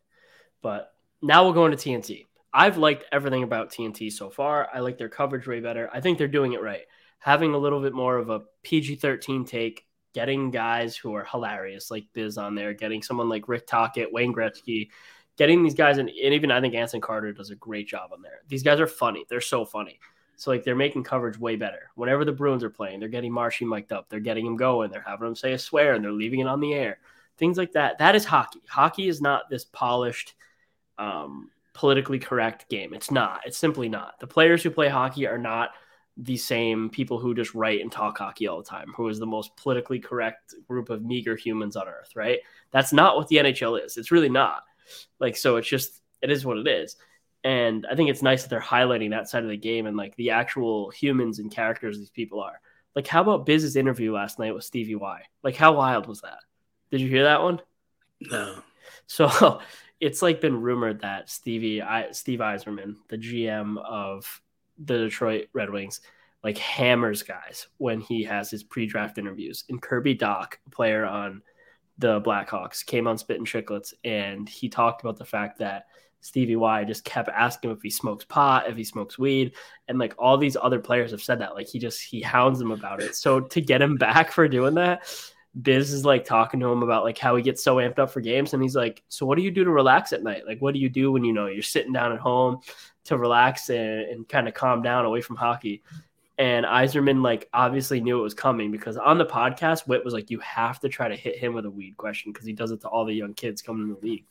But 0.62 0.94
now 1.20 1.44
we'll 1.44 1.52
go 1.52 1.66
into 1.66 1.76
TNT. 1.76 2.26
I've 2.52 2.78
liked 2.78 3.04
everything 3.12 3.42
about 3.42 3.70
TNT 3.70 4.10
so 4.12 4.30
far. 4.30 4.68
I 4.72 4.80
like 4.80 4.96
their 4.96 5.08
coverage 5.08 5.46
way 5.46 5.60
better. 5.60 5.90
I 5.92 6.00
think 6.00 6.16
they're 6.16 6.28
doing 6.28 6.52
it 6.52 6.62
right. 6.62 6.82
Having 7.18 7.54
a 7.54 7.58
little 7.58 7.80
bit 7.80 7.92
more 7.92 8.16
of 8.16 8.30
a 8.30 8.42
PG 8.62 8.96
13 8.96 9.44
take, 9.44 9.84
getting 10.12 10.50
guys 10.50 10.96
who 10.96 11.14
are 11.14 11.24
hilarious 11.24 11.90
like 11.90 12.06
Biz 12.12 12.38
on 12.38 12.54
there, 12.54 12.72
getting 12.72 13.02
someone 13.02 13.28
like 13.28 13.48
Rick 13.48 13.66
Tocchet, 13.66 14.12
Wayne 14.12 14.32
Gretzky, 14.32 14.90
getting 15.36 15.62
these 15.62 15.74
guys, 15.74 15.98
and, 15.98 16.08
and 16.08 16.34
even 16.34 16.50
I 16.50 16.60
think 16.60 16.74
Anson 16.74 17.00
Carter 17.00 17.32
does 17.32 17.50
a 17.50 17.56
great 17.56 17.88
job 17.88 18.10
on 18.12 18.22
there. 18.22 18.42
These 18.48 18.62
guys 18.62 18.78
are 18.78 18.86
funny. 18.86 19.24
They're 19.28 19.40
so 19.40 19.64
funny. 19.64 19.98
So 20.36 20.50
like 20.50 20.64
they're 20.64 20.74
making 20.74 21.04
coverage 21.04 21.38
way 21.38 21.56
better. 21.56 21.90
Whenever 21.94 22.24
the 22.24 22.32
Bruins 22.32 22.64
are 22.64 22.70
playing, 22.70 23.00
they're 23.00 23.08
getting 23.08 23.32
Marshy 23.32 23.64
mic'd 23.64 23.92
up. 23.92 24.08
They're 24.08 24.20
getting 24.20 24.46
him 24.46 24.56
going. 24.56 24.90
They're 24.90 25.04
having 25.06 25.28
him 25.28 25.36
say 25.36 25.52
a 25.52 25.58
swear 25.58 25.94
and 25.94 26.04
they're 26.04 26.12
leaving 26.12 26.40
it 26.40 26.48
on 26.48 26.60
the 26.60 26.74
air. 26.74 26.98
Things 27.38 27.58
like 27.58 27.72
that. 27.72 27.98
That 27.98 28.14
is 28.14 28.24
hockey. 28.24 28.60
Hockey 28.68 29.08
is 29.08 29.20
not 29.20 29.48
this 29.50 29.64
polished 29.64 30.34
um, 30.98 31.50
politically 31.72 32.18
correct 32.18 32.68
game. 32.68 32.94
It's 32.94 33.10
not. 33.10 33.40
It's 33.44 33.58
simply 33.58 33.88
not. 33.88 34.18
The 34.20 34.26
players 34.26 34.62
who 34.62 34.70
play 34.70 34.88
hockey 34.88 35.26
are 35.26 35.38
not 35.38 35.70
the 36.16 36.36
same 36.36 36.88
people 36.90 37.18
who 37.18 37.34
just 37.34 37.54
write 37.54 37.80
and 37.80 37.90
talk 37.90 38.18
hockey 38.18 38.46
all 38.46 38.58
the 38.58 38.68
time, 38.68 38.92
who 38.96 39.08
is 39.08 39.18
the 39.18 39.26
most 39.26 39.56
politically 39.56 39.98
correct 39.98 40.54
group 40.68 40.90
of 40.90 41.04
meager 41.04 41.34
humans 41.34 41.74
on 41.74 41.88
earth, 41.88 42.14
right? 42.14 42.38
That's 42.70 42.92
not 42.92 43.16
what 43.16 43.26
the 43.26 43.36
NHL 43.36 43.84
is. 43.84 43.96
It's 43.96 44.12
really 44.12 44.28
not. 44.28 44.62
Like, 45.18 45.36
so 45.36 45.56
it's 45.56 45.68
just, 45.68 46.00
it 46.22 46.30
is 46.30 46.46
what 46.46 46.58
it 46.58 46.68
is. 46.68 46.96
And 47.44 47.86
I 47.90 47.94
think 47.94 48.08
it's 48.08 48.22
nice 48.22 48.42
that 48.42 48.48
they're 48.48 48.60
highlighting 48.60 49.10
that 49.10 49.28
side 49.28 49.44
of 49.44 49.50
the 49.50 49.56
game 49.56 49.86
and 49.86 49.96
like 49.96 50.16
the 50.16 50.30
actual 50.30 50.90
humans 50.90 51.38
and 51.38 51.52
characters 51.52 51.98
these 51.98 52.10
people 52.10 52.40
are. 52.40 52.58
Like, 52.96 53.06
how 53.06 53.20
about 53.20 53.44
Biz's 53.44 53.76
interview 53.76 54.14
last 54.14 54.38
night 54.38 54.54
with 54.54 54.64
Stevie 54.64 54.94
Y? 54.94 55.22
Like, 55.42 55.54
how 55.54 55.74
wild 55.74 56.06
was 56.06 56.22
that? 56.22 56.38
Did 56.90 57.02
you 57.02 57.08
hear 57.08 57.24
that 57.24 57.42
one? 57.42 57.60
No. 58.20 58.62
So 59.06 59.60
it's 60.00 60.22
like 60.22 60.40
been 60.40 60.60
rumored 60.60 61.00
that 61.00 61.28
Stevie 61.28 61.80
Y, 61.80 62.08
Steve 62.12 62.38
Yzerman, 62.38 62.96
the 63.08 63.18
GM 63.18 63.76
of 63.84 64.40
the 64.78 64.96
Detroit 64.98 65.48
Red 65.52 65.70
Wings, 65.70 66.00
like 66.42 66.56
hammers 66.56 67.22
guys 67.22 67.66
when 67.76 68.00
he 68.00 68.24
has 68.24 68.50
his 68.50 68.62
pre-draft 68.62 69.18
interviews. 69.18 69.64
And 69.68 69.82
Kirby 69.82 70.16
Dach, 70.16 70.54
a 70.66 70.70
player 70.70 71.04
on 71.04 71.42
the 71.98 72.20
Blackhawks, 72.20 72.84
came 72.84 73.06
on 73.06 73.18
Spit 73.18 73.38
and 73.38 73.46
Chicklets 73.46 73.92
and 74.02 74.48
he 74.48 74.68
talked 74.68 75.02
about 75.02 75.18
the 75.18 75.24
fact 75.24 75.58
that 75.58 75.86
Stevie 76.24 76.56
Y 76.56 76.84
just 76.84 77.04
kept 77.04 77.28
asking 77.28 77.68
him 77.68 77.76
if 77.76 77.82
he 77.82 77.90
smokes 77.90 78.24
pot, 78.24 78.66
if 78.66 78.76
he 78.78 78.82
smokes 78.82 79.18
weed, 79.18 79.52
and 79.88 79.98
like 79.98 80.14
all 80.18 80.38
these 80.38 80.56
other 80.56 80.78
players 80.78 81.10
have 81.10 81.22
said 81.22 81.38
that. 81.40 81.54
Like 81.54 81.68
he 81.68 81.78
just 81.78 82.00
he 82.00 82.22
hounds 82.22 82.58
them 82.58 82.70
about 82.70 83.02
it. 83.02 83.14
So 83.14 83.40
to 83.40 83.60
get 83.60 83.82
him 83.82 83.96
back 83.96 84.32
for 84.32 84.48
doing 84.48 84.74
that, 84.76 85.02
Biz 85.60 85.92
is 85.92 86.06
like 86.06 86.24
talking 86.24 86.60
to 86.60 86.66
him 86.66 86.82
about 86.82 87.04
like 87.04 87.18
how 87.18 87.36
he 87.36 87.42
gets 87.42 87.62
so 87.62 87.76
amped 87.76 87.98
up 87.98 88.10
for 88.10 88.22
games, 88.22 88.54
and 88.54 88.62
he's 88.62 88.74
like, 88.74 89.02
"So 89.10 89.26
what 89.26 89.36
do 89.36 89.44
you 89.44 89.50
do 89.50 89.64
to 89.64 89.70
relax 89.70 90.14
at 90.14 90.22
night? 90.22 90.46
Like, 90.46 90.62
what 90.62 90.72
do 90.72 90.80
you 90.80 90.88
do 90.88 91.12
when 91.12 91.24
you 91.24 91.34
know 91.34 91.46
you're 91.46 91.62
sitting 91.62 91.92
down 91.92 92.12
at 92.12 92.20
home 92.20 92.60
to 93.04 93.18
relax 93.18 93.68
and, 93.68 94.00
and 94.00 94.26
kind 94.26 94.48
of 94.48 94.54
calm 94.54 94.80
down 94.80 95.04
away 95.04 95.20
from 95.20 95.36
hockey?" 95.36 95.82
And 96.38 96.64
Yzerman 96.64 97.22
like 97.22 97.50
obviously 97.52 98.00
knew 98.00 98.18
it 98.18 98.22
was 98.22 98.32
coming 98.32 98.72
because 98.72 98.96
on 98.96 99.18
the 99.18 99.26
podcast, 99.26 99.86
Whit 99.86 100.06
was 100.06 100.14
like, 100.14 100.30
"You 100.30 100.38
have 100.38 100.80
to 100.80 100.88
try 100.88 101.08
to 101.08 101.16
hit 101.16 101.38
him 101.38 101.52
with 101.52 101.66
a 101.66 101.70
weed 101.70 101.98
question 101.98 102.32
because 102.32 102.46
he 102.46 102.54
does 102.54 102.70
it 102.70 102.80
to 102.80 102.88
all 102.88 103.04
the 103.04 103.12
young 103.12 103.34
kids 103.34 103.60
coming 103.60 103.82
in 103.82 103.90
the 103.90 104.00
league." 104.00 104.24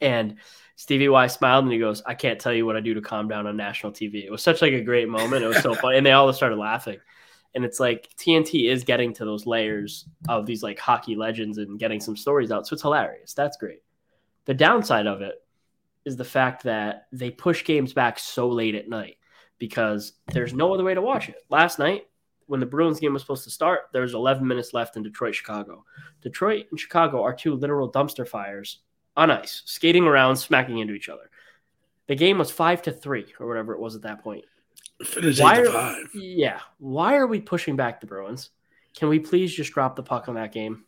And 0.00 0.36
Stevie 0.80 1.08
Y 1.08 1.26
smiled 1.26 1.64
and 1.64 1.72
he 1.72 1.78
goes, 1.78 2.02
"I 2.06 2.14
can't 2.14 2.40
tell 2.40 2.54
you 2.54 2.64
what 2.64 2.76
I 2.76 2.80
do 2.80 2.94
to 2.94 3.00
calm 3.00 3.28
down 3.28 3.46
on 3.46 3.56
national 3.56 3.92
TV." 3.92 4.24
It 4.24 4.30
was 4.30 4.42
such 4.42 4.62
like 4.62 4.72
a 4.72 4.82
great 4.82 5.08
moment. 5.08 5.44
It 5.44 5.48
was 5.48 5.62
so 5.62 5.74
funny, 5.82 5.98
and 5.98 6.06
they 6.06 6.12
all 6.12 6.32
started 6.32 6.56
laughing 6.56 6.98
and 7.54 7.64
it's 7.64 7.80
like 7.80 8.08
TNT 8.16 8.70
is 8.70 8.84
getting 8.84 9.12
to 9.14 9.24
those 9.24 9.46
layers 9.46 10.06
of 10.28 10.46
these 10.46 10.62
like 10.62 10.78
hockey 10.78 11.16
legends 11.16 11.58
and 11.58 11.78
getting 11.78 12.00
some 12.00 12.16
stories 12.16 12.52
out. 12.52 12.66
So 12.66 12.74
it's 12.74 12.82
hilarious. 12.82 13.34
That's 13.34 13.56
great. 13.56 13.82
The 14.44 14.54
downside 14.54 15.06
of 15.06 15.20
it 15.20 15.34
is 16.04 16.16
the 16.16 16.24
fact 16.24 16.62
that 16.64 17.06
they 17.12 17.30
push 17.30 17.64
games 17.64 17.92
back 17.92 18.18
so 18.18 18.48
late 18.48 18.74
at 18.74 18.88
night 18.88 19.16
because 19.58 20.14
there's 20.32 20.54
no 20.54 20.72
other 20.72 20.84
way 20.84 20.94
to 20.94 21.02
watch 21.02 21.28
it. 21.28 21.42
Last 21.50 21.78
night, 21.78 22.06
when 22.46 22.60
the 22.60 22.66
Bruins 22.66 23.00
game 23.00 23.12
was 23.12 23.22
supposed 23.22 23.44
to 23.44 23.50
start, 23.50 23.80
there 23.92 24.02
was 24.02 24.14
11 24.14 24.46
minutes 24.46 24.72
left 24.72 24.96
in 24.96 25.02
Detroit, 25.02 25.34
Chicago. 25.34 25.84
Detroit 26.22 26.66
and 26.70 26.80
Chicago 26.80 27.22
are 27.22 27.34
two 27.34 27.54
literal 27.54 27.90
dumpster 27.90 28.26
fires 28.26 28.78
on 29.16 29.30
ice, 29.30 29.62
skating 29.64 30.04
around, 30.04 30.36
smacking 30.36 30.78
into 30.78 30.94
each 30.94 31.08
other. 31.08 31.30
The 32.06 32.16
game 32.16 32.38
was 32.38 32.50
five 32.50 32.82
to 32.82 32.92
three 32.92 33.26
or 33.38 33.46
whatever 33.46 33.72
it 33.72 33.80
was 33.80 33.94
at 33.94 34.02
that 34.02 34.22
point. 34.22 34.44
Finish 35.04 35.40
why 35.40 35.60
are, 35.60 35.66
five. 35.66 36.08
Yeah. 36.14 36.60
Why 36.78 37.16
are 37.16 37.26
we 37.26 37.40
pushing 37.40 37.76
back 37.76 38.00
the 38.00 38.06
Bruins? 38.06 38.50
Can 38.96 39.08
we 39.08 39.18
please 39.18 39.54
just 39.54 39.72
drop 39.72 39.96
the 39.96 40.02
puck 40.02 40.28
on 40.28 40.34
that 40.34 40.52
game? 40.52 40.84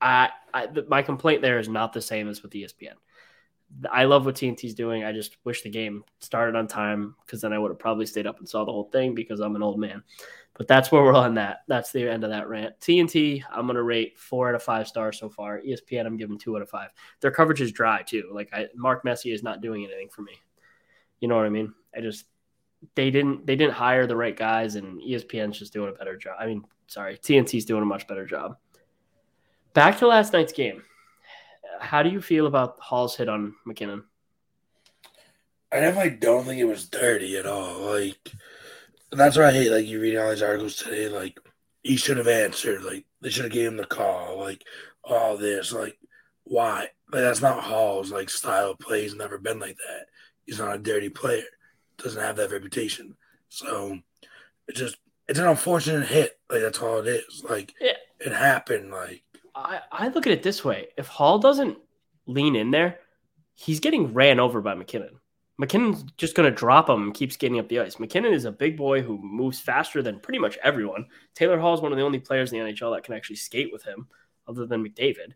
I, 0.00 0.30
I 0.52 0.68
my 0.88 1.02
complaint 1.02 1.42
there 1.42 1.58
is 1.58 1.68
not 1.68 1.92
the 1.92 2.02
same 2.02 2.28
as 2.28 2.42
with 2.42 2.52
ESPN. 2.52 2.94
I 3.90 4.04
love 4.04 4.24
what 4.24 4.36
TNT's 4.36 4.74
doing. 4.74 5.04
I 5.04 5.12
just 5.12 5.36
wish 5.44 5.62
the 5.62 5.70
game 5.70 6.04
started 6.20 6.56
on 6.56 6.66
time 6.66 7.14
because 7.24 7.40
then 7.40 7.52
I 7.52 7.58
would 7.58 7.70
have 7.70 7.78
probably 7.78 8.06
stayed 8.06 8.26
up 8.26 8.38
and 8.38 8.48
saw 8.48 8.64
the 8.64 8.72
whole 8.72 8.90
thing 8.90 9.14
because 9.14 9.40
I'm 9.40 9.56
an 9.56 9.62
old 9.62 9.78
man. 9.78 10.02
But 10.54 10.68
that's 10.68 10.90
where 10.90 11.02
we're 11.02 11.14
on 11.14 11.34
that. 11.34 11.58
That's 11.68 11.92
the 11.92 12.08
end 12.08 12.24
of 12.24 12.30
that 12.30 12.48
rant. 12.48 12.78
TNT, 12.80 13.42
I'm 13.50 13.66
gonna 13.66 13.82
rate 13.82 14.18
four 14.18 14.48
out 14.48 14.54
of 14.54 14.62
five 14.62 14.88
stars 14.88 15.18
so 15.18 15.28
far. 15.28 15.60
ESPN, 15.60 16.06
I'm 16.06 16.16
giving 16.16 16.38
two 16.38 16.56
out 16.56 16.62
of 16.62 16.70
five. 16.70 16.90
Their 17.20 17.30
coverage 17.30 17.60
is 17.60 17.72
dry 17.72 18.02
too. 18.02 18.30
Like 18.32 18.48
I, 18.54 18.68
Mark 18.74 19.04
Messier 19.04 19.34
is 19.34 19.42
not 19.42 19.60
doing 19.60 19.84
anything 19.84 20.08
for 20.08 20.22
me. 20.22 20.32
You 21.20 21.28
know 21.28 21.36
what 21.36 21.44
I 21.44 21.50
mean? 21.50 21.74
I 21.94 22.00
just 22.00 22.26
they 22.94 23.10
didn't 23.10 23.46
they 23.46 23.56
didn't 23.56 23.74
hire 23.74 24.06
the 24.06 24.16
right 24.16 24.36
guys, 24.36 24.76
and 24.76 25.00
ESPN's 25.00 25.58
just 25.58 25.72
doing 25.72 25.90
a 25.90 25.98
better 25.98 26.16
job. 26.16 26.36
I 26.38 26.46
mean, 26.46 26.64
sorry, 26.86 27.18
TNT's 27.18 27.64
doing 27.66 27.82
a 27.82 27.86
much 27.86 28.06
better 28.06 28.24
job. 28.24 28.56
Back 29.74 29.98
to 29.98 30.06
last 30.06 30.32
night's 30.32 30.52
game. 30.54 30.82
How 31.80 32.02
do 32.02 32.10
you 32.10 32.20
feel 32.20 32.46
about 32.46 32.76
Hall's 32.80 33.16
hit 33.16 33.28
on 33.28 33.54
MacKinnon? 33.64 34.04
I 35.72 35.80
definitely 35.80 36.16
don't 36.18 36.44
think 36.44 36.60
it 36.60 36.64
was 36.64 36.88
dirty 36.88 37.36
at 37.36 37.46
all. 37.46 37.80
Like 37.80 38.32
that's 39.12 39.36
why 39.36 39.44
I 39.48 39.52
hate 39.52 39.70
like 39.70 39.86
you 39.86 40.00
reading 40.00 40.18
all 40.20 40.30
these 40.30 40.42
articles 40.42 40.76
today. 40.76 41.08
Like 41.08 41.38
he 41.82 41.96
should 41.96 42.16
have 42.16 42.28
answered. 42.28 42.82
Like 42.82 43.04
they 43.20 43.30
should 43.30 43.44
have 43.44 43.52
gave 43.52 43.68
him 43.68 43.76
the 43.76 43.84
call. 43.84 44.38
Like 44.38 44.62
all 45.04 45.36
this. 45.36 45.72
Like 45.72 45.98
why? 46.44 46.88
Like 47.12 47.22
that's 47.22 47.42
not 47.42 47.62
Hall's 47.64 48.12
like 48.12 48.30
style 48.30 48.72
of 48.72 48.78
play. 48.78 49.02
He's 49.02 49.14
never 49.14 49.38
been 49.38 49.58
like 49.58 49.76
that. 49.76 50.06
He's 50.44 50.58
not 50.58 50.74
a 50.74 50.78
dirty 50.78 51.08
player. 51.08 51.42
doesn't 51.98 52.22
have 52.22 52.36
that 52.36 52.52
reputation. 52.52 53.16
So 53.48 53.98
it's 54.68 54.78
just 54.78 54.96
it's 55.28 55.38
an 55.40 55.46
unfortunate 55.48 56.06
hit. 56.06 56.38
Like 56.48 56.62
that's 56.62 56.78
all 56.80 56.98
it 57.00 57.08
is. 57.08 57.44
Like 57.48 57.74
Yeah. 57.80 57.92
it 58.20 58.32
happened. 58.32 58.92
Like 58.92 59.24
I, 59.56 59.80
I 59.90 60.08
look 60.08 60.26
at 60.26 60.32
it 60.32 60.42
this 60.42 60.64
way: 60.64 60.88
if 60.96 61.06
Hall 61.08 61.38
doesn't 61.38 61.78
lean 62.26 62.54
in 62.56 62.70
there, 62.70 62.98
he's 63.54 63.80
getting 63.80 64.12
ran 64.12 64.38
over 64.38 64.60
by 64.60 64.74
MacKinnon. 64.74 65.18
MacKinnon's 65.58 66.04
just 66.18 66.34
going 66.34 66.48
to 66.48 66.54
drop 66.54 66.88
him 66.88 67.04
and 67.04 67.14
keep 67.14 67.32
skating 67.32 67.58
up 67.58 67.68
the 67.68 67.80
ice. 67.80 67.98
MacKinnon 67.98 68.34
is 68.34 68.44
a 68.44 68.52
big 68.52 68.76
boy 68.76 69.00
who 69.00 69.16
moves 69.18 69.58
faster 69.58 70.02
than 70.02 70.20
pretty 70.20 70.38
much 70.38 70.58
everyone. 70.62 71.06
Taylor 71.34 71.58
Hall 71.58 71.72
is 71.72 71.80
one 71.80 71.92
of 71.92 71.98
the 71.98 72.04
only 72.04 72.18
players 72.18 72.52
in 72.52 72.58
the 72.58 72.72
NHL 72.72 72.94
that 72.94 73.04
can 73.04 73.14
actually 73.14 73.36
skate 73.36 73.72
with 73.72 73.82
him, 73.82 74.06
other 74.46 74.66
than 74.66 74.84
McDavid. 74.84 75.32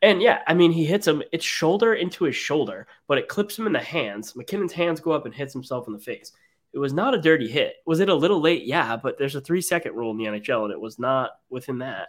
And 0.00 0.22
yeah, 0.22 0.40
I 0.46 0.54
mean, 0.54 0.72
he 0.72 0.86
hits 0.86 1.06
him. 1.06 1.22
It's 1.32 1.44
shoulder 1.44 1.94
into 1.94 2.24
his 2.24 2.34
shoulder, 2.34 2.86
but 3.06 3.18
it 3.18 3.28
clips 3.28 3.58
him 3.58 3.66
in 3.66 3.72
the 3.72 3.80
hands. 3.80 4.34
MacKinnon's 4.34 4.72
hands 4.72 5.00
go 5.00 5.12
up 5.12 5.26
and 5.26 5.34
hits 5.34 5.52
himself 5.52 5.86
in 5.86 5.92
the 5.92 5.98
face. 6.00 6.32
It 6.72 6.78
was 6.78 6.94
not 6.94 7.14
a 7.14 7.20
dirty 7.20 7.48
hit. 7.48 7.74
Was 7.84 8.00
it 8.00 8.08
a 8.08 8.14
little 8.14 8.40
late? 8.40 8.64
Yeah, 8.64 8.96
but 8.96 9.18
there's 9.18 9.36
a 9.36 9.40
three 9.40 9.60
second 9.60 9.94
rule 9.94 10.10
in 10.10 10.16
the 10.16 10.24
NHL, 10.24 10.64
and 10.64 10.72
it 10.72 10.80
was 10.80 10.98
not 10.98 11.32
within 11.50 11.78
that. 11.78 12.08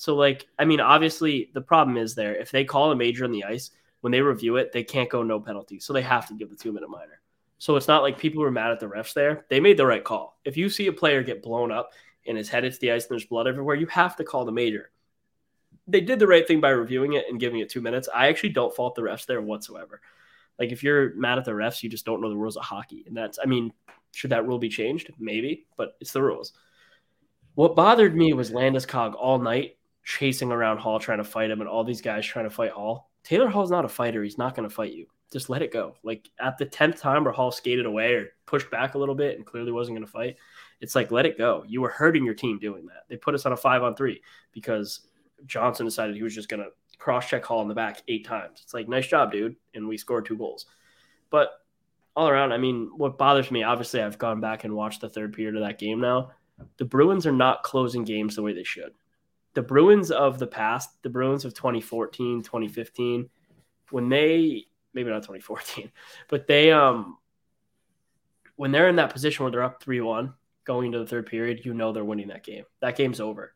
So, 0.00 0.16
like, 0.16 0.46
I 0.58 0.64
mean, 0.64 0.80
obviously, 0.80 1.50
the 1.52 1.60
problem 1.60 1.98
is 1.98 2.14
there. 2.14 2.34
If 2.34 2.50
they 2.50 2.64
call 2.64 2.90
a 2.90 2.96
major 2.96 3.26
on 3.26 3.32
the 3.32 3.44
ice, 3.44 3.72
when 4.00 4.12
they 4.12 4.22
review 4.22 4.56
it, 4.56 4.72
they 4.72 4.82
can't 4.82 5.10
go 5.10 5.22
no 5.22 5.38
penalty. 5.38 5.78
So 5.78 5.92
they 5.92 6.00
have 6.00 6.26
to 6.28 6.34
give 6.34 6.48
the 6.48 6.56
two 6.56 6.72
minute 6.72 6.88
minor. 6.88 7.20
So 7.58 7.76
it's 7.76 7.86
not 7.86 8.00
like 8.00 8.16
people 8.16 8.40
were 8.40 8.50
mad 8.50 8.70
at 8.70 8.80
the 8.80 8.86
refs 8.86 9.12
there. 9.12 9.44
They 9.50 9.60
made 9.60 9.76
the 9.76 9.84
right 9.84 10.02
call. 10.02 10.38
If 10.42 10.56
you 10.56 10.70
see 10.70 10.86
a 10.86 10.92
player 10.94 11.22
get 11.22 11.42
blown 11.42 11.70
up 11.70 11.90
and 12.26 12.38
his 12.38 12.48
head 12.48 12.64
hits 12.64 12.78
the 12.78 12.92
ice 12.92 13.04
and 13.04 13.10
there's 13.10 13.26
blood 13.26 13.46
everywhere, 13.46 13.76
you 13.76 13.88
have 13.88 14.16
to 14.16 14.24
call 14.24 14.46
the 14.46 14.52
major. 14.52 14.90
They 15.86 16.00
did 16.00 16.18
the 16.18 16.26
right 16.26 16.48
thing 16.48 16.62
by 16.62 16.70
reviewing 16.70 17.12
it 17.12 17.26
and 17.28 17.38
giving 17.38 17.60
it 17.60 17.68
two 17.68 17.82
minutes. 17.82 18.08
I 18.14 18.28
actually 18.28 18.54
don't 18.54 18.74
fault 18.74 18.94
the 18.94 19.02
refs 19.02 19.26
there 19.26 19.42
whatsoever. 19.42 20.00
Like 20.58 20.72
if 20.72 20.82
you're 20.82 21.14
mad 21.14 21.36
at 21.36 21.44
the 21.44 21.50
refs, 21.50 21.82
you 21.82 21.90
just 21.90 22.06
don't 22.06 22.22
know 22.22 22.30
the 22.30 22.38
rules 22.38 22.56
of 22.56 22.64
hockey. 22.64 23.04
And 23.06 23.14
that's, 23.14 23.38
I 23.38 23.44
mean, 23.44 23.70
should 24.14 24.30
that 24.30 24.46
rule 24.46 24.58
be 24.58 24.70
changed? 24.70 25.10
Maybe, 25.18 25.66
but 25.76 25.98
it's 26.00 26.14
the 26.14 26.22
rules. 26.22 26.54
What 27.54 27.76
bothered 27.76 28.16
me 28.16 28.32
was 28.32 28.50
Landeskog 28.50 29.14
all 29.14 29.38
night 29.38 29.76
chasing 30.02 30.50
around 30.52 30.78
Hall 30.78 30.98
trying 30.98 31.18
to 31.18 31.24
fight 31.24 31.50
him 31.50 31.60
and 31.60 31.68
all 31.68 31.84
these 31.84 32.00
guys 32.00 32.26
trying 32.26 32.46
to 32.46 32.50
fight 32.50 32.72
Hall. 32.72 33.10
Taylor 33.22 33.48
Hall's 33.48 33.70
not 33.70 33.84
a 33.84 33.88
fighter. 33.88 34.22
He's 34.22 34.38
not 34.38 34.54
going 34.54 34.68
to 34.68 34.74
fight 34.74 34.92
you. 34.92 35.06
Just 35.32 35.50
let 35.50 35.62
it 35.62 35.72
go. 35.72 35.94
Like 36.02 36.28
at 36.40 36.58
the 36.58 36.66
10th 36.66 37.00
time 37.00 37.24
where 37.24 37.32
Hall 37.32 37.52
skated 37.52 37.86
away 37.86 38.14
or 38.14 38.28
pushed 38.46 38.70
back 38.70 38.94
a 38.94 38.98
little 38.98 39.14
bit 39.14 39.36
and 39.36 39.46
clearly 39.46 39.72
wasn't 39.72 39.96
going 39.96 40.06
to 40.06 40.10
fight, 40.12 40.36
it's 40.80 40.94
like, 40.94 41.10
let 41.10 41.26
it 41.26 41.38
go. 41.38 41.64
You 41.68 41.80
were 41.80 41.90
hurting 41.90 42.24
your 42.24 42.34
team 42.34 42.58
doing 42.58 42.86
that. 42.86 43.04
They 43.08 43.16
put 43.16 43.34
us 43.34 43.46
on 43.46 43.52
a 43.52 43.56
five 43.56 43.82
on 43.82 43.94
three 43.94 44.22
because 44.52 45.06
Johnson 45.46 45.86
decided 45.86 46.16
he 46.16 46.22
was 46.22 46.34
just 46.34 46.48
going 46.48 46.62
to 46.62 46.70
cross 46.98 47.28
check 47.28 47.44
Hall 47.44 47.62
in 47.62 47.68
the 47.68 47.74
back 47.74 48.02
eight 48.08 48.26
times. 48.26 48.60
It's 48.62 48.74
like, 48.74 48.88
nice 48.88 49.06
job, 49.06 49.30
dude. 49.30 49.56
And 49.74 49.86
we 49.86 49.96
scored 49.96 50.24
two 50.24 50.36
goals. 50.36 50.66
But 51.28 51.50
all 52.16 52.28
around, 52.28 52.52
I 52.52 52.58
mean, 52.58 52.90
what 52.96 53.18
bothers 53.18 53.50
me, 53.50 53.62
obviously, 53.62 54.02
I've 54.02 54.18
gone 54.18 54.40
back 54.40 54.64
and 54.64 54.74
watched 54.74 55.00
the 55.00 55.08
third 55.08 55.32
period 55.32 55.54
of 55.54 55.62
that 55.62 55.78
game 55.78 56.00
now. 56.00 56.32
The 56.78 56.84
Bruins 56.84 57.26
are 57.26 57.32
not 57.32 57.62
closing 57.62 58.04
games 58.04 58.34
the 58.34 58.42
way 58.42 58.52
they 58.52 58.64
should 58.64 58.92
the 59.60 59.66
Bruins 59.66 60.10
of 60.10 60.38
the 60.38 60.46
past, 60.46 60.88
the 61.02 61.10
Bruins 61.10 61.44
of 61.44 61.52
2014, 61.52 62.42
2015, 62.42 63.28
when 63.90 64.08
they 64.08 64.64
maybe 64.94 65.10
not 65.10 65.18
2014, 65.18 65.92
but 66.28 66.46
they 66.46 66.72
um 66.72 67.18
when 68.56 68.72
they're 68.72 68.88
in 68.88 68.96
that 68.96 69.12
position 69.12 69.44
where 69.44 69.52
they're 69.52 69.62
up 69.62 69.84
3-1 69.84 70.32
going 70.64 70.86
into 70.86 70.98
the 70.98 71.06
third 71.06 71.26
period, 71.26 71.66
you 71.66 71.74
know 71.74 71.92
they're 71.92 72.04
winning 72.06 72.28
that 72.28 72.42
game. 72.42 72.64
That 72.80 72.96
game's 72.96 73.20
over. 73.20 73.54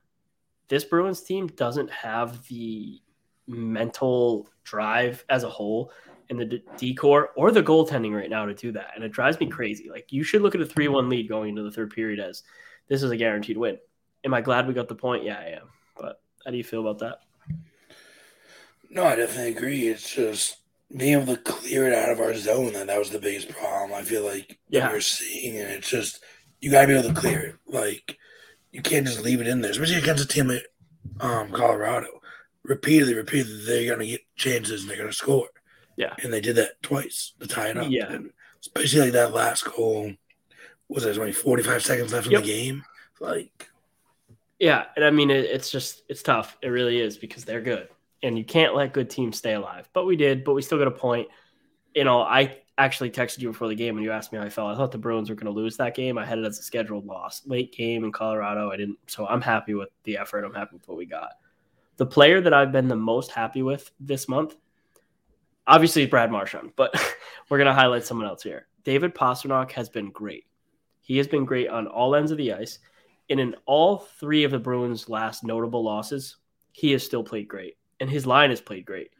This 0.68 0.84
Bruins 0.84 1.22
team 1.22 1.46
doesn't 1.46 1.90
have 1.90 2.46
the 2.48 3.00
mental 3.46 4.46
drive 4.62 5.24
as 5.30 5.42
a 5.42 5.48
whole 5.48 5.90
and 6.28 6.38
the 6.38 6.62
decor 6.76 7.30
or 7.34 7.50
the 7.50 7.62
goaltending 7.62 8.14
right 8.14 8.28
now 8.28 8.44
to 8.44 8.52
do 8.52 8.72
that. 8.72 8.90
And 8.94 9.02
it 9.02 9.12
drives 9.12 9.40
me 9.40 9.46
crazy. 9.46 9.88
Like 9.88 10.12
you 10.12 10.22
should 10.22 10.42
look 10.42 10.54
at 10.54 10.60
a 10.60 10.66
3-1 10.66 11.08
lead 11.08 11.30
going 11.30 11.48
into 11.50 11.62
the 11.62 11.72
third 11.72 11.94
period 11.94 12.20
as 12.20 12.42
this 12.88 13.02
is 13.02 13.10
a 13.10 13.16
guaranteed 13.16 13.56
win. 13.56 13.78
Am 14.22 14.34
I 14.34 14.42
glad 14.42 14.66
we 14.66 14.74
got 14.74 14.88
the 14.88 14.94
point? 14.94 15.24
Yeah, 15.24 15.38
I 15.38 15.56
am. 15.60 15.68
How 16.44 16.50
do 16.50 16.56
you 16.56 16.64
feel 16.64 16.80
about 16.86 16.98
that? 17.00 17.20
No, 18.90 19.04
I 19.04 19.16
definitely 19.16 19.52
agree. 19.52 19.88
It's 19.88 20.14
just 20.14 20.58
being 20.94 21.20
able 21.20 21.34
to 21.34 21.40
clear 21.42 21.86
it 21.86 21.94
out 21.94 22.10
of 22.10 22.20
our 22.20 22.34
zone 22.34 22.72
that 22.74 22.86
that 22.86 22.98
was 22.98 23.10
the 23.10 23.18
biggest 23.18 23.48
problem. 23.48 23.92
I 23.92 24.02
feel 24.02 24.24
like 24.24 24.58
Yeah. 24.68 24.90
we're 24.92 25.00
seeing, 25.00 25.56
and 25.58 25.70
it's 25.70 25.88
just 25.88 26.22
you 26.60 26.70
got 26.70 26.82
to 26.82 26.86
be 26.88 26.94
able 26.94 27.08
to 27.08 27.14
clear 27.20 27.40
it. 27.40 27.56
Like 27.66 28.18
you 28.72 28.82
can't 28.82 29.06
just 29.06 29.22
leave 29.22 29.40
it 29.40 29.48
in 29.48 29.60
there, 29.60 29.70
especially 29.70 29.96
against 29.96 30.24
a 30.24 30.28
team 30.28 30.48
like 30.48 30.66
um, 31.20 31.50
Colorado. 31.50 32.06
Repeatedly, 32.62 33.14
repeatedly, 33.14 33.64
they're 33.64 33.90
gonna 33.92 34.06
get 34.06 34.20
chances 34.36 34.82
and 34.82 34.90
they're 34.90 34.96
gonna 34.98 35.12
score. 35.12 35.48
Yeah. 35.96 36.12
and 36.24 36.32
they 36.32 36.40
did 36.40 36.56
that 36.56 36.82
twice 36.82 37.34
to 37.38 37.46
tie 37.46 37.68
it 37.68 37.76
up. 37.76 37.86
Yeah. 37.88 38.10
And 38.12 38.30
especially 38.60 39.02
like 39.02 39.12
that 39.12 39.32
last 39.32 39.64
goal. 39.64 40.12
Was 40.88 41.04
there 41.04 41.14
only 41.18 41.32
forty 41.32 41.62
five 41.62 41.84
seconds 41.84 42.12
left 42.12 42.26
in 42.26 42.32
the 42.34 42.42
game? 42.42 42.84
Like 43.20 43.68
Yeah, 44.58 44.84
and 44.96 45.04
I 45.04 45.10
mean 45.10 45.30
it, 45.30 45.44
it's 45.44 45.70
just 45.70 46.02
it's 46.08 46.22
tough. 46.22 46.56
It 46.62 46.68
really 46.68 47.00
is 47.00 47.16
because 47.16 47.44
they're 47.44 47.60
good, 47.60 47.88
and 48.22 48.38
you 48.38 48.44
can't 48.44 48.74
let 48.74 48.92
good 48.92 49.10
teams 49.10 49.36
stay 49.36 49.54
alive. 49.54 49.88
But 49.92 50.06
we 50.06 50.16
did, 50.16 50.44
but 50.44 50.54
we 50.54 50.62
still 50.62 50.78
got 50.78 50.86
a 50.86 50.92
point. 50.92 51.28
You 51.94 52.04
know, 52.04 52.22
I 52.22 52.58
actually 52.76 53.10
texted 53.10 53.40
you 53.40 53.48
before 53.48 53.68
the 53.68 53.74
game 53.74 53.96
and 53.96 54.04
you 54.04 54.10
asked 54.10 54.32
me 54.32 54.38
how 54.38 54.44
I 54.44 54.48
felt. 54.48 54.72
I 54.72 54.76
thought 54.76 54.90
the 54.92 54.98
Bruins 54.98 55.30
were 55.30 55.36
going 55.36 55.52
to 55.52 55.58
lose 55.58 55.76
that 55.76 55.94
game. 55.94 56.18
I 56.18 56.26
had 56.26 56.38
it 56.38 56.44
as 56.44 56.58
a 56.58 56.62
scheduled 56.62 57.06
loss, 57.06 57.42
late 57.46 57.72
game 57.72 58.04
in 58.04 58.12
Colorado. 58.12 58.70
I 58.70 58.76
didn't, 58.76 58.98
so 59.06 59.26
I'm 59.26 59.40
happy 59.40 59.74
with 59.74 59.90
the 60.04 60.18
effort. 60.18 60.44
I'm 60.44 60.54
happy 60.54 60.76
with 60.76 60.88
what 60.88 60.98
we 60.98 61.06
got. 61.06 61.32
The 61.96 62.06
player 62.06 62.40
that 62.40 62.52
I've 62.52 62.72
been 62.72 62.88
the 62.88 62.96
most 62.96 63.30
happy 63.30 63.62
with 63.62 63.90
this 64.00 64.28
month, 64.28 64.56
obviously 65.66 66.06
Brad 66.06 66.32
Marchand, 66.32 66.72
but 66.74 66.92
we're 67.48 67.58
going 67.58 67.66
to 67.66 67.74
highlight 67.74 68.04
someone 68.04 68.26
else 68.26 68.42
here. 68.42 68.66
David 68.82 69.14
Pastrnak 69.14 69.70
has 69.72 69.88
been 69.88 70.10
great. 70.10 70.44
He 71.00 71.16
has 71.18 71.28
been 71.28 71.44
great 71.44 71.68
on 71.68 71.86
all 71.86 72.14
ends 72.14 72.32
of 72.32 72.38
the 72.38 72.52
ice. 72.52 72.80
And 73.30 73.40
in 73.40 73.56
all 73.66 73.98
three 73.98 74.44
of 74.44 74.50
the 74.50 74.58
Bruins' 74.58 75.08
last 75.08 75.44
notable 75.44 75.82
losses, 75.82 76.36
he 76.72 76.92
has 76.92 77.04
still 77.04 77.24
played 77.24 77.48
great. 77.48 77.76
And 78.00 78.10
his 78.10 78.26
line 78.26 78.50
has 78.50 78.60
played 78.60 78.84
great. 78.84 79.10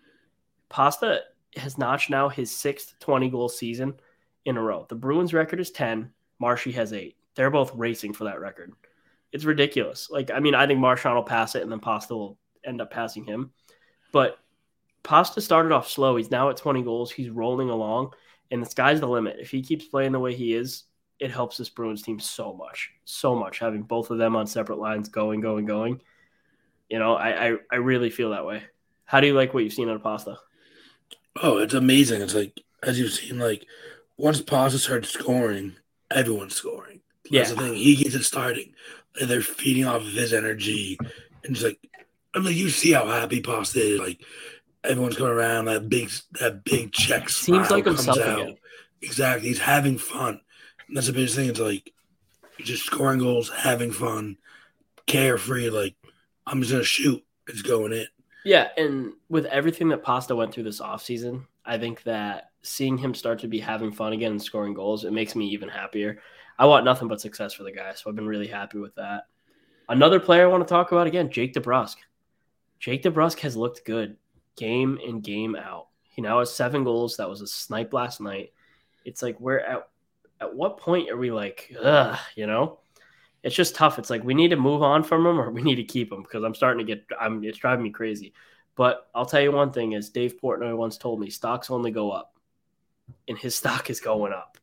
Pasta 0.68 1.20
has 1.56 1.78
notched 1.78 2.10
now 2.10 2.28
his 2.28 2.50
sixth 2.50 2.94
20 3.00 3.30
goal 3.30 3.48
season 3.48 3.94
in 4.44 4.56
a 4.56 4.62
row. 4.62 4.86
The 4.88 4.94
Bruins 4.94 5.32
record 5.32 5.60
is 5.60 5.70
10. 5.70 6.10
Marshy 6.38 6.72
has 6.72 6.92
eight. 6.92 7.16
They're 7.34 7.50
both 7.50 7.74
racing 7.74 8.12
for 8.12 8.24
that 8.24 8.40
record. 8.40 8.72
It's 9.32 9.44
ridiculous. 9.44 10.10
Like, 10.10 10.30
I 10.30 10.40
mean, 10.40 10.54
I 10.54 10.66
think 10.66 10.80
Marchand 10.80 11.14
will 11.14 11.22
pass 11.22 11.54
it 11.54 11.62
and 11.62 11.70
then 11.70 11.80
Pasta 11.80 12.14
will 12.14 12.38
end 12.64 12.80
up 12.80 12.90
passing 12.90 13.24
him. 13.24 13.52
But 14.12 14.38
Pasta 15.02 15.40
started 15.40 15.72
off 15.72 15.88
slow. 15.88 16.16
He's 16.16 16.30
now 16.30 16.50
at 16.50 16.56
20 16.56 16.82
goals. 16.82 17.12
He's 17.12 17.30
rolling 17.30 17.70
along, 17.70 18.14
and 18.50 18.62
the 18.62 18.68
sky's 18.68 19.00
the 19.00 19.06
limit. 19.06 19.36
If 19.38 19.50
he 19.50 19.62
keeps 19.62 19.84
playing 19.84 20.12
the 20.12 20.18
way 20.18 20.34
he 20.34 20.54
is, 20.54 20.84
it 21.24 21.30
helps 21.30 21.56
this 21.56 21.70
Bruins 21.70 22.02
team 22.02 22.20
so 22.20 22.52
much, 22.52 22.90
so 23.06 23.34
much. 23.34 23.58
Having 23.58 23.84
both 23.84 24.10
of 24.10 24.18
them 24.18 24.36
on 24.36 24.46
separate 24.46 24.78
lines, 24.78 25.08
going, 25.08 25.40
going, 25.40 25.64
going. 25.64 26.02
You 26.90 26.98
know, 26.98 27.14
I, 27.14 27.48
I, 27.52 27.56
I 27.72 27.76
really 27.76 28.10
feel 28.10 28.30
that 28.30 28.44
way. 28.44 28.62
How 29.06 29.20
do 29.20 29.26
you 29.26 29.32
like 29.32 29.54
what 29.54 29.64
you've 29.64 29.72
seen 29.72 29.88
out 29.88 29.96
of 29.96 30.02
Pasta? 30.02 30.36
Oh, 31.42 31.56
it's 31.56 31.72
amazing. 31.72 32.20
It's 32.20 32.34
like 32.34 32.60
as 32.82 33.00
you've 33.00 33.10
seen, 33.12 33.38
like 33.38 33.64
once 34.18 34.42
Pasta 34.42 34.78
starts 34.78 35.08
scoring, 35.08 35.76
everyone's 36.10 36.56
scoring. 36.56 37.00
That's 37.30 37.48
Yeah. 37.48 37.54
the 37.54 37.62
thing. 37.62 37.74
He 37.74 37.96
gets 37.96 38.14
it 38.14 38.24
starting. 38.24 38.74
And 39.18 39.30
they're 39.30 39.40
feeding 39.40 39.86
off 39.86 40.02
of 40.02 40.12
his 40.12 40.34
energy. 40.34 40.98
And 41.42 41.56
it's 41.56 41.62
like 41.62 41.78
I 42.34 42.40
mean 42.40 42.54
you 42.54 42.68
see 42.68 42.92
how 42.92 43.06
happy 43.06 43.40
Pasta 43.40 43.80
is. 43.80 43.98
Like 43.98 44.20
everyone's 44.84 45.16
coming 45.16 45.32
around, 45.32 45.64
that 45.66 45.88
big 45.88 46.10
that 46.40 46.64
big 46.64 46.92
check 46.92 47.30
Seems 47.30 47.70
like 47.70 47.86
himself. 47.86 48.58
Exactly. 49.00 49.48
He's 49.48 49.58
having 49.60 49.96
fun. 49.96 50.42
That's 50.90 51.06
the 51.06 51.12
biggest 51.12 51.36
thing. 51.36 51.48
It's 51.48 51.60
like 51.60 51.92
just 52.58 52.84
scoring 52.84 53.18
goals, 53.18 53.50
having 53.50 53.90
fun, 53.90 54.36
carefree, 55.06 55.70
like 55.70 55.94
I'm 56.46 56.60
just 56.60 56.72
gonna 56.72 56.84
shoot. 56.84 57.24
It's 57.48 57.62
going 57.62 57.92
in. 57.92 58.06
Yeah, 58.44 58.68
and 58.76 59.12
with 59.28 59.46
everything 59.46 59.88
that 59.88 60.02
Pasta 60.02 60.36
went 60.36 60.52
through 60.52 60.64
this 60.64 60.80
offseason, 60.80 61.46
I 61.64 61.78
think 61.78 62.02
that 62.02 62.50
seeing 62.62 62.98
him 62.98 63.14
start 63.14 63.38
to 63.40 63.48
be 63.48 63.58
having 63.58 63.92
fun 63.92 64.12
again 64.12 64.32
and 64.32 64.42
scoring 64.42 64.74
goals, 64.74 65.04
it 65.04 65.12
makes 65.12 65.34
me 65.34 65.46
even 65.48 65.68
happier. 65.68 66.18
I 66.58 66.66
want 66.66 66.84
nothing 66.84 67.08
but 67.08 67.20
success 67.20 67.54
for 67.54 67.62
the 67.62 67.72
guy, 67.72 67.92
so 67.94 68.08
I've 68.08 68.16
been 68.16 68.26
really 68.26 68.46
happy 68.46 68.78
with 68.78 68.94
that. 68.96 69.24
Another 69.88 70.20
player 70.20 70.44
I 70.44 70.50
want 70.50 70.66
to 70.66 70.72
talk 70.72 70.92
about 70.92 71.06
again, 71.06 71.30
Jake 71.30 71.54
DeBrusk. 71.54 71.96
Jake 72.78 73.02
DeBrusk 73.02 73.40
has 73.40 73.56
looked 73.56 73.84
good 73.84 74.16
game 74.56 74.98
in 75.04 75.20
game 75.20 75.56
out. 75.56 75.88
He 76.08 76.22
now 76.22 76.38
has 76.38 76.54
seven 76.54 76.84
goals. 76.84 77.16
That 77.16 77.28
was 77.28 77.40
a 77.40 77.46
snipe 77.46 77.92
last 77.92 78.20
night. 78.20 78.52
It's 79.04 79.22
like 79.22 79.38
we're 79.40 79.58
at 79.58 79.88
at 80.40 80.54
what 80.54 80.78
point 80.78 81.10
are 81.10 81.16
we 81.16 81.30
like, 81.30 81.74
ugh, 81.82 82.18
you 82.34 82.46
know? 82.46 82.80
It's 83.42 83.54
just 83.54 83.74
tough. 83.74 83.98
It's 83.98 84.10
like 84.10 84.24
we 84.24 84.34
need 84.34 84.48
to 84.48 84.56
move 84.56 84.82
on 84.82 85.02
from 85.02 85.26
him 85.26 85.38
or 85.38 85.50
we 85.50 85.62
need 85.62 85.76
to 85.76 85.84
keep 85.84 86.10
him 86.10 86.22
because 86.22 86.42
I'm 86.44 86.54
starting 86.54 86.84
to 86.84 86.94
get 86.94 87.04
I'm 87.20 87.44
it's 87.44 87.58
driving 87.58 87.84
me 87.84 87.90
crazy. 87.90 88.32
But 88.74 89.06
I'll 89.14 89.26
tell 89.26 89.40
you 89.40 89.52
one 89.52 89.70
thing 89.70 89.92
is 89.92 90.10
Dave 90.10 90.40
Portnoy 90.42 90.76
once 90.76 90.96
told 90.96 91.20
me 91.20 91.30
stocks 91.30 91.70
only 91.70 91.90
go 91.90 92.10
up. 92.10 92.34
And 93.28 93.38
his 93.38 93.54
stock 93.60 93.90
is 93.90 94.00
going 94.00 94.32
up. 94.32 94.58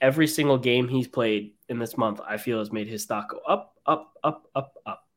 Every 0.00 0.26
single 0.26 0.58
game 0.58 0.86
he's 0.88 1.08
played 1.08 1.54
in 1.68 1.78
this 1.78 1.96
month, 1.96 2.20
I 2.26 2.36
feel 2.36 2.58
has 2.58 2.72
made 2.72 2.88
his 2.88 3.02
stock 3.02 3.30
go 3.30 3.38
up, 3.38 3.74
up, 3.84 4.14
up, 4.22 4.48
up, 4.54 4.74
up. 4.86 5.08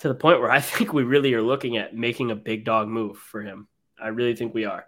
To 0.00 0.08
the 0.08 0.14
point 0.14 0.40
where 0.40 0.50
I 0.50 0.60
think 0.60 0.92
we 0.92 1.02
really 1.02 1.34
are 1.34 1.42
looking 1.42 1.78
at 1.78 1.96
making 1.96 2.30
a 2.30 2.36
big 2.36 2.64
dog 2.64 2.88
move 2.88 3.18
for 3.18 3.42
him. 3.42 3.66
I 4.00 4.08
really 4.08 4.36
think 4.36 4.54
we 4.54 4.66
are. 4.66 4.86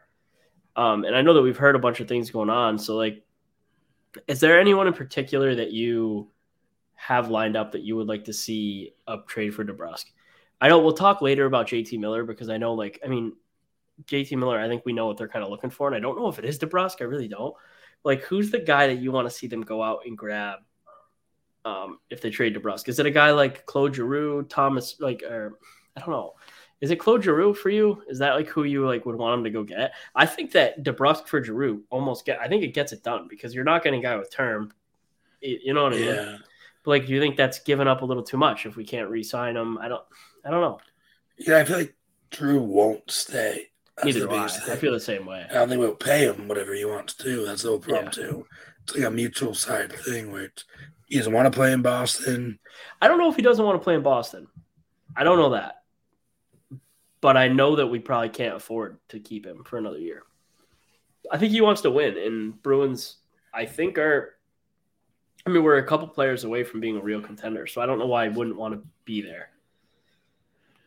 Um, 0.76 1.04
and 1.04 1.14
I 1.14 1.22
know 1.22 1.34
that 1.34 1.42
we've 1.42 1.56
heard 1.56 1.76
a 1.76 1.80
bunch 1.80 2.00
of 2.00 2.08
things 2.08 2.30
going 2.30 2.50
on. 2.50 2.78
So 2.78 2.96
like 2.96 3.24
Is 4.26 4.40
there 4.40 4.60
anyone 4.60 4.86
in 4.86 4.92
particular 4.92 5.54
that 5.54 5.72
you 5.72 6.30
have 6.94 7.28
lined 7.28 7.56
up 7.56 7.72
that 7.72 7.82
you 7.82 7.96
would 7.96 8.08
like 8.08 8.24
to 8.24 8.32
see 8.32 8.94
a 9.06 9.18
trade 9.26 9.54
for 9.54 9.64
DeBrusk? 9.64 10.04
I 10.60 10.68
know 10.68 10.78
we'll 10.78 10.92
talk 10.92 11.22
later 11.22 11.46
about 11.46 11.66
JT 11.66 11.98
Miller 11.98 12.24
because 12.24 12.48
I 12.48 12.56
know, 12.56 12.74
like, 12.74 13.00
I 13.04 13.08
mean, 13.08 13.32
JT 14.06 14.36
Miller, 14.38 14.60
I 14.60 14.68
think 14.68 14.84
we 14.84 14.92
know 14.92 15.06
what 15.06 15.16
they're 15.16 15.28
kind 15.28 15.44
of 15.44 15.50
looking 15.50 15.70
for, 15.70 15.88
and 15.88 15.96
I 15.96 16.00
don't 16.00 16.16
know 16.16 16.28
if 16.28 16.38
it 16.38 16.44
is 16.44 16.58
DeBrusk. 16.58 17.00
I 17.00 17.04
really 17.04 17.28
don't. 17.28 17.54
Like, 18.04 18.22
who's 18.22 18.50
the 18.50 18.58
guy 18.58 18.86
that 18.86 18.98
you 18.98 19.12
want 19.12 19.28
to 19.28 19.34
see 19.34 19.46
them 19.46 19.62
go 19.62 19.82
out 19.82 20.00
and 20.06 20.16
grab 20.16 20.60
um, 21.64 21.98
if 22.10 22.20
they 22.20 22.30
trade 22.30 22.56
DeBrusk? 22.56 22.88
Is 22.88 22.98
it 22.98 23.06
a 23.06 23.10
guy 23.10 23.32
like 23.32 23.66
Claude 23.66 23.94
Giroux, 23.94 24.44
Thomas, 24.44 24.96
like, 25.00 25.22
or 25.22 25.58
I 25.96 26.00
don't 26.00 26.10
know. 26.10 26.34
Is 26.82 26.90
it 26.90 26.96
Claude 26.96 27.22
Giroux 27.24 27.54
for 27.54 27.70
you? 27.70 28.02
Is 28.08 28.18
that 28.18 28.34
like 28.34 28.48
who 28.48 28.64
you 28.64 28.84
like 28.86 29.06
would 29.06 29.16
want 29.16 29.38
him 29.38 29.44
to 29.44 29.50
go 29.50 29.62
get? 29.62 29.92
I 30.14 30.26
think 30.26 30.50
that 30.52 30.82
DeBrusk 30.82 31.26
for 31.28 31.42
Giroux 31.42 31.82
almost 31.90 32.26
get. 32.26 32.38
I 32.40 32.48
think 32.48 32.62
it 32.64 32.74
gets 32.74 32.92
it 32.92 33.02
done 33.02 33.28
because 33.30 33.54
you're 33.54 33.64
not 33.64 33.84
getting 33.84 34.00
a 34.00 34.02
guy 34.02 34.16
with 34.16 34.30
term. 34.30 34.72
You 35.40 35.72
know 35.72 35.84
what 35.84 35.94
I 35.94 35.96
mean? 35.96 36.04
Yeah. 36.06 36.36
But 36.84 36.90
like, 36.90 37.06
do 37.06 37.12
you 37.12 37.20
think 37.20 37.36
that's 37.36 37.60
given 37.60 37.86
up 37.86 38.02
a 38.02 38.04
little 38.04 38.22
too 38.24 38.36
much 38.36 38.66
if 38.66 38.74
we 38.76 38.84
can't 38.84 39.08
re-sign 39.08 39.56
him? 39.56 39.78
I 39.78 39.88
don't. 39.88 40.02
I 40.44 40.50
don't 40.50 40.60
know. 40.60 40.80
Yeah, 41.38 41.58
I 41.58 41.64
feel 41.64 41.78
like 41.78 41.94
Drew 42.30 42.60
won't 42.60 43.08
stay. 43.10 43.68
That's 43.96 44.06
Neither 44.06 44.20
do 44.26 44.30
I. 44.30 44.38
biggest 44.38 44.68
I 44.68 44.76
feel 44.76 44.92
the 44.92 44.98
same 45.00 45.24
way. 45.24 45.46
I 45.48 45.54
don't 45.54 45.68
think 45.68 45.78
we'll 45.78 45.94
pay 45.94 46.24
him 46.24 46.48
whatever 46.48 46.74
he 46.74 46.84
wants 46.84 47.14
to. 47.14 47.44
That's 47.46 47.62
the 47.62 47.68
whole 47.68 47.78
problem 47.78 48.06
Yeah. 48.06 48.10
too. 48.10 48.46
It's 48.82 48.96
like 48.96 49.04
a 49.04 49.10
mutual 49.10 49.54
side 49.54 49.92
thing 49.92 50.32
where 50.32 50.44
it's, 50.46 50.64
he 51.06 51.18
doesn't 51.18 51.32
want 51.32 51.46
to 51.46 51.56
play 51.56 51.72
in 51.72 51.82
Boston. 51.82 52.58
I 53.00 53.06
don't 53.06 53.18
know 53.18 53.28
if 53.30 53.36
he 53.36 53.42
doesn't 53.42 53.64
want 53.64 53.80
to 53.80 53.84
play 53.84 53.94
in 53.94 54.02
Boston. 54.02 54.48
I 55.16 55.22
don't 55.22 55.38
know 55.38 55.50
that. 55.50 55.81
But 57.22 57.38
I 57.38 57.48
know 57.48 57.76
that 57.76 57.86
we 57.86 58.00
probably 58.00 58.28
can't 58.28 58.56
afford 58.56 58.98
to 59.08 59.18
keep 59.18 59.46
him 59.46 59.64
for 59.64 59.78
another 59.78 59.98
year. 59.98 60.24
I 61.30 61.38
think 61.38 61.52
he 61.52 61.62
wants 61.62 61.80
to 61.82 61.90
win, 61.90 62.18
and 62.18 62.60
Bruins, 62.62 63.16
I 63.54 63.64
think, 63.64 63.96
are. 63.96 64.34
I 65.46 65.50
mean, 65.50 65.62
we're 65.62 65.78
a 65.78 65.86
couple 65.86 66.06
players 66.08 66.44
away 66.44 66.62
from 66.62 66.80
being 66.80 66.96
a 66.96 67.02
real 67.02 67.22
contender, 67.22 67.66
so 67.66 67.80
I 67.80 67.86
don't 67.86 67.98
know 67.98 68.06
why 68.06 68.24
I 68.24 68.28
wouldn't 68.28 68.56
want 68.58 68.74
to 68.74 68.86
be 69.04 69.22
there. 69.22 69.48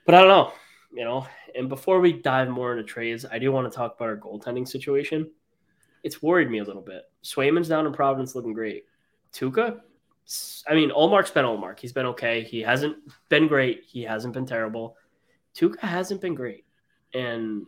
But 0.05 0.15
I 0.15 0.19
don't 0.19 0.27
know, 0.27 0.51
you 0.93 1.03
know. 1.03 1.25
And 1.55 1.69
before 1.69 1.99
we 1.99 2.13
dive 2.13 2.49
more 2.49 2.71
into 2.71 2.83
trades, 2.83 3.25
I 3.29 3.39
do 3.39 3.51
want 3.51 3.71
to 3.71 3.75
talk 3.75 3.95
about 3.95 4.09
our 4.09 4.17
goaltending 4.17 4.67
situation. 4.67 5.31
It's 6.03 6.21
worried 6.21 6.51
me 6.51 6.59
a 6.59 6.63
little 6.63 6.81
bit. 6.81 7.03
Swayman's 7.23 7.69
down 7.69 7.87
in 7.87 7.93
Providence, 7.93 8.35
looking 8.35 8.53
great. 8.53 8.85
Tuukka, 9.33 9.79
I 10.67 10.73
mean, 10.73 10.91
Ullmark's 10.91 11.31
been 11.31 11.45
Ullmark. 11.45 11.79
He's 11.79 11.93
been 11.93 12.05
okay. 12.07 12.43
He 12.43 12.61
hasn't 12.61 12.97
been 13.29 13.47
great. 13.47 13.83
He 13.87 14.03
hasn't 14.03 14.33
been 14.33 14.45
terrible. 14.45 14.97
Tuukka 15.57 15.81
hasn't 15.81 16.21
been 16.21 16.35
great. 16.35 16.65
And 17.13 17.65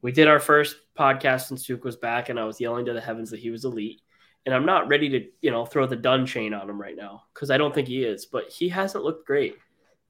we 0.00 0.12
did 0.12 0.28
our 0.28 0.40
first 0.40 0.76
podcast 0.98 1.46
since 1.46 1.66
Tuukka 1.66 1.84
was 1.84 1.96
back, 1.96 2.28
and 2.28 2.38
I 2.38 2.44
was 2.44 2.60
yelling 2.60 2.86
to 2.86 2.92
the 2.92 3.00
heavens 3.00 3.30
that 3.30 3.40
he 3.40 3.50
was 3.50 3.64
elite. 3.64 4.00
And 4.44 4.54
I'm 4.54 4.66
not 4.66 4.88
ready 4.88 5.08
to, 5.10 5.26
you 5.40 5.50
know, 5.50 5.64
throw 5.64 5.86
the 5.86 5.94
done 5.94 6.26
chain 6.26 6.52
on 6.52 6.68
him 6.68 6.80
right 6.80 6.96
now 6.96 7.24
because 7.32 7.50
I 7.50 7.58
don't 7.58 7.72
think 7.72 7.86
he 7.86 8.02
is, 8.02 8.26
but 8.26 8.50
he 8.50 8.68
hasn't 8.68 9.04
looked 9.04 9.26
great. 9.26 9.56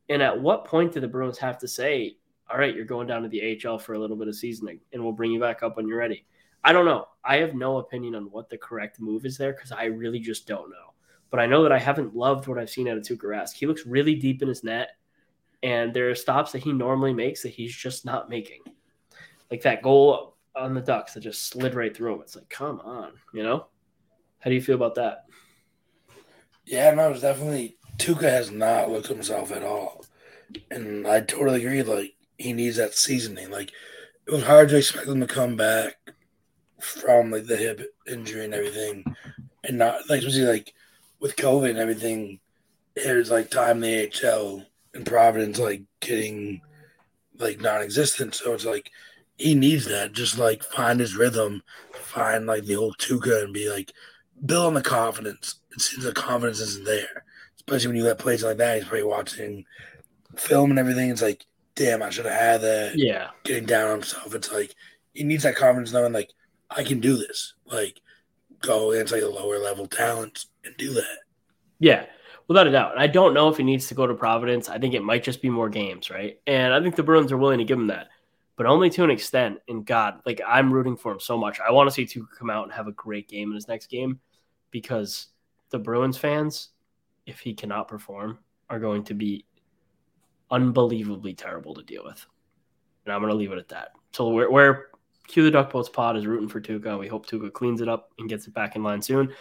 And 0.09 0.23
at 0.23 0.40
what 0.40 0.64
point 0.64 0.92
do 0.92 1.00
the 1.00 1.09
Bruins 1.09 1.38
have 1.38 1.59
to 1.59 1.68
say, 1.68 2.16
all 2.50 2.59
right, 2.59 2.75
you're 2.75 2.87
going 2.87 3.06
down 3.06 3.23
to 3.23 3.28
the 3.28 3.61
AHL 3.62 3.78
for 3.78 3.92
a 3.92 3.99
little 3.99 4.16
bit 4.16 4.28
of 4.28 4.35
seasoning 4.35 4.80
and 4.92 5.02
we'll 5.02 5.12
bring 5.12 5.32
you 5.32 5.40
back 5.40 5.62
up 5.62 5.76
when 5.76 5.87
you're 5.87 5.99
ready? 5.99 6.25
I 6.64 6.73
don't 6.73 6.87
know. 6.87 7.09
I 7.25 7.37
have 7.38 7.54
no 7.54 7.78
opinion 7.78 8.14
on 8.14 8.30
what 8.30 8.49
the 8.49 8.56
correct 8.56 9.00
move 9.00 9.26
is 9.26 9.37
there 9.37 9.52
because 9.52 9.73
I 9.73 9.85
really 9.85 10.21
just 10.21 10.47
don't 10.47 10.71
know. 10.71 10.94
But 11.30 11.40
I 11.40 11.47
know 11.47 11.62
that 11.62 11.73
I 11.73 11.78
haven't 11.78 12.14
loved 12.14 12.47
what 12.47 12.59
I've 12.59 12.71
seen 12.71 12.88
out 12.88 12.97
of 12.97 13.02
Tuukka 13.02 13.25
Rask. 13.25 13.54
He 13.54 13.66
looks 13.66 13.87
really 13.87 14.14
deep 14.14 14.42
in 14.42 14.49
his 14.49 14.64
net, 14.64 14.90
and 15.62 15.95
there 15.95 16.11
are 16.11 16.14
stops 16.14 16.52
that 16.52 16.62
he 16.62 16.73
normally 16.73 17.12
makes 17.12 17.42
that 17.42 17.50
he's 17.50 17.75
just 17.75 18.04
not 18.04 18.28
making. 18.28 18.61
Like 19.50 19.62
that 19.62 19.83
goal 19.83 20.37
on 20.57 20.75
the 20.75 20.81
Ducks 20.81 21.14
that 21.14 21.21
just 21.21 21.49
slid 21.49 21.75
right 21.75 21.97
through 21.97 22.14
him. 22.14 22.21
It's 22.23 22.37
like, 22.37 22.49
come 22.49 22.81
on, 22.81 23.12
you 23.33 23.42
know? 23.42 23.66
How 24.40 24.50
do 24.50 24.54
you 24.54 24.62
feel 24.62 24.75
about 24.75 24.97
that? 24.97 25.26
Yeah, 26.64 26.92
no, 26.95 27.11
it's 27.11 27.21
definitely 27.21 27.76
Tuukka 27.99 28.23
has 28.23 28.50
not 28.50 28.90
looked 28.90 29.07
himself 29.07 29.53
at 29.53 29.62
all, 29.62 30.05
and 30.70 31.07
I 31.07 31.20
totally 31.20 31.64
agree. 31.64 31.83
Like 31.83 32.14
he 32.38 32.53
needs 32.53 32.77
that 32.77 32.94
seasoning. 32.94 33.51
Like 33.51 33.70
it 34.27 34.33
was 34.33 34.44
hard 34.44 34.68
to 34.70 34.79
expect 34.79 35.07
him 35.07 35.20
to 35.20 35.27
come 35.27 35.57
back 35.57 35.96
from 36.81 37.31
like 37.31 37.46
the 37.46 37.57
hip 37.57 37.94
injury 38.09 38.44
and 38.44 38.55
everything, 38.55 39.05
and 39.64 39.79
not 39.79 40.09
like 40.09 40.20
especially 40.20 40.44
like 40.44 40.75
with 41.20 41.37
COVID 41.37 41.70
and 41.70 41.79
everything. 41.79 42.40
There's 42.94 43.31
like 43.31 43.51
time 43.51 43.83
in 43.85 44.11
the 44.11 44.29
AHL 44.29 44.64
and 44.94 45.07
Providence 45.07 45.59
like 45.59 45.83
getting 46.00 46.61
like 47.38 47.61
non-existent, 47.61 48.35
so 48.35 48.55
it's 48.55 48.64
like 48.64 48.90
he 49.37 49.55
needs 49.55 49.87
that. 49.87 50.12
Just 50.12 50.38
like 50.38 50.62
find 50.62 51.00
his 51.00 51.16
rhythm, 51.16 51.62
find 51.92 52.46
like 52.46 52.64
the 52.64 52.76
old 52.76 52.98
Tuukka, 52.98 53.44
and 53.44 53.52
be 53.52 53.70
like 53.70 53.92
build 54.44 54.66
on 54.66 54.74
the 54.74 54.83
confidence. 54.83 55.57
It 55.72 55.81
seems 55.81 56.05
the 56.05 56.12
confidence 56.12 56.61
isn't 56.61 56.85
there, 56.85 57.24
especially 57.57 57.88
when 57.88 57.96
you 57.96 58.05
let 58.05 58.18
plays 58.18 58.44
like 58.44 58.59
that. 58.59 58.76
He's 58.76 58.85
probably 58.85 59.05
watching 59.05 59.64
film 60.37 60.70
and 60.70 60.78
everything. 60.78 61.11
It's 61.11 61.22
like, 61.22 61.44
damn, 61.74 62.02
I 62.02 62.11
should 62.11 62.26
have 62.26 62.40
had 62.40 62.61
that. 62.61 62.92
Yeah. 62.96 63.31
Getting 63.44 63.66
down 63.66 63.88
on 63.88 63.98
himself. 64.00 64.35
It's 64.35 64.52
like 64.52 64.74
he 65.14 65.24
needs 65.24 65.42
that 65.44 65.57
confidence, 65.57 65.92
knowing 65.92 66.12
like 66.12 66.31
I 66.70 66.85
can 66.85 67.00
do 67.00 67.16
this. 67.16 67.55
Like 67.66 68.00
go 68.61 68.92
against 68.92 69.12
like 69.12 69.22
the 69.22 69.28
lower 69.28 69.59
level 69.59 69.87
talents 69.87 70.46
and 70.64 70.76
do 70.76 70.92
that. 70.94 71.18
Yeah, 71.78 72.07
without 72.52 72.66
a 72.66 72.72
doubt. 72.72 72.98
I 72.98 73.06
don't 73.06 73.34
know 73.34 73.48
if 73.48 73.56
he 73.56 73.62
needs 73.62 73.86
to 73.88 73.94
go 73.94 74.06
to 74.06 74.14
Providence. 74.14 74.68
I 74.68 74.78
think 74.78 74.94
it 74.94 75.02
might 75.02 75.22
just 75.22 75.42
be 75.42 75.50
more 75.50 75.68
games, 75.68 76.10
right? 76.10 76.38
And 76.46 76.72
I 76.72 76.80
think 76.80 76.96
the 76.96 77.02
Bruins 77.02 77.32
are 77.32 77.36
willing 77.36 77.58
to 77.58 77.64
give 77.64 77.78
him 77.78 77.88
that, 77.88 78.08
but 78.56 78.66
only 78.66 78.90
to 78.90 79.04
an 79.04 79.10
extent. 79.10 79.58
And 79.68 79.84
God, 79.84 80.20
like 80.26 80.40
I'm 80.46 80.72
rooting 80.72 80.96
for 80.96 81.12
him 81.12 81.20
so 81.20 81.36
much. 81.36 81.60
I 81.60 81.72
want 81.72 81.88
to 81.88 81.94
see 81.94 82.04
Tuukka 82.04 82.38
come 82.38 82.50
out 82.50 82.64
and 82.64 82.72
have 82.72 82.88
a 82.88 82.92
great 82.92 83.28
game 83.28 83.50
in 83.50 83.54
his 83.54 83.68
next 83.68 83.86
game 83.86 84.20
because 84.70 85.28
the 85.70 85.78
Bruins 85.78 86.18
fans, 86.18 86.68
if 87.26 87.40
he 87.40 87.54
cannot 87.54 87.88
perform, 87.88 88.38
are 88.68 88.78
going 88.78 89.04
to 89.04 89.14
be 89.14 89.46
unbelievably 90.50 91.34
terrible 91.34 91.74
to 91.74 91.82
deal 91.82 92.04
with. 92.04 92.24
And 93.04 93.14
I'm 93.14 93.20
going 93.20 93.32
to 93.32 93.36
leave 93.36 93.52
it 93.52 93.58
at 93.58 93.68
that. 93.68 93.92
So 94.12 94.28
we're, 94.28 94.50
we're 94.50 94.86
Cue 95.28 95.42
the 95.42 95.50
Duck 95.50 95.70
Boats 95.72 95.88
pod 95.88 96.16
is 96.16 96.26
rooting 96.26 96.48
for 96.48 96.61
Tuukka. 96.61 96.98
We 96.98 97.08
hope 97.08 97.26
Tuukka 97.26 97.52
cleans 97.52 97.80
it 97.80 97.88
up 97.88 98.11
and 98.18 98.28
gets 98.28 98.46
it 98.46 98.54
back 98.54 98.76
in 98.76 98.82
line 98.82 99.00
soon. 99.00 99.32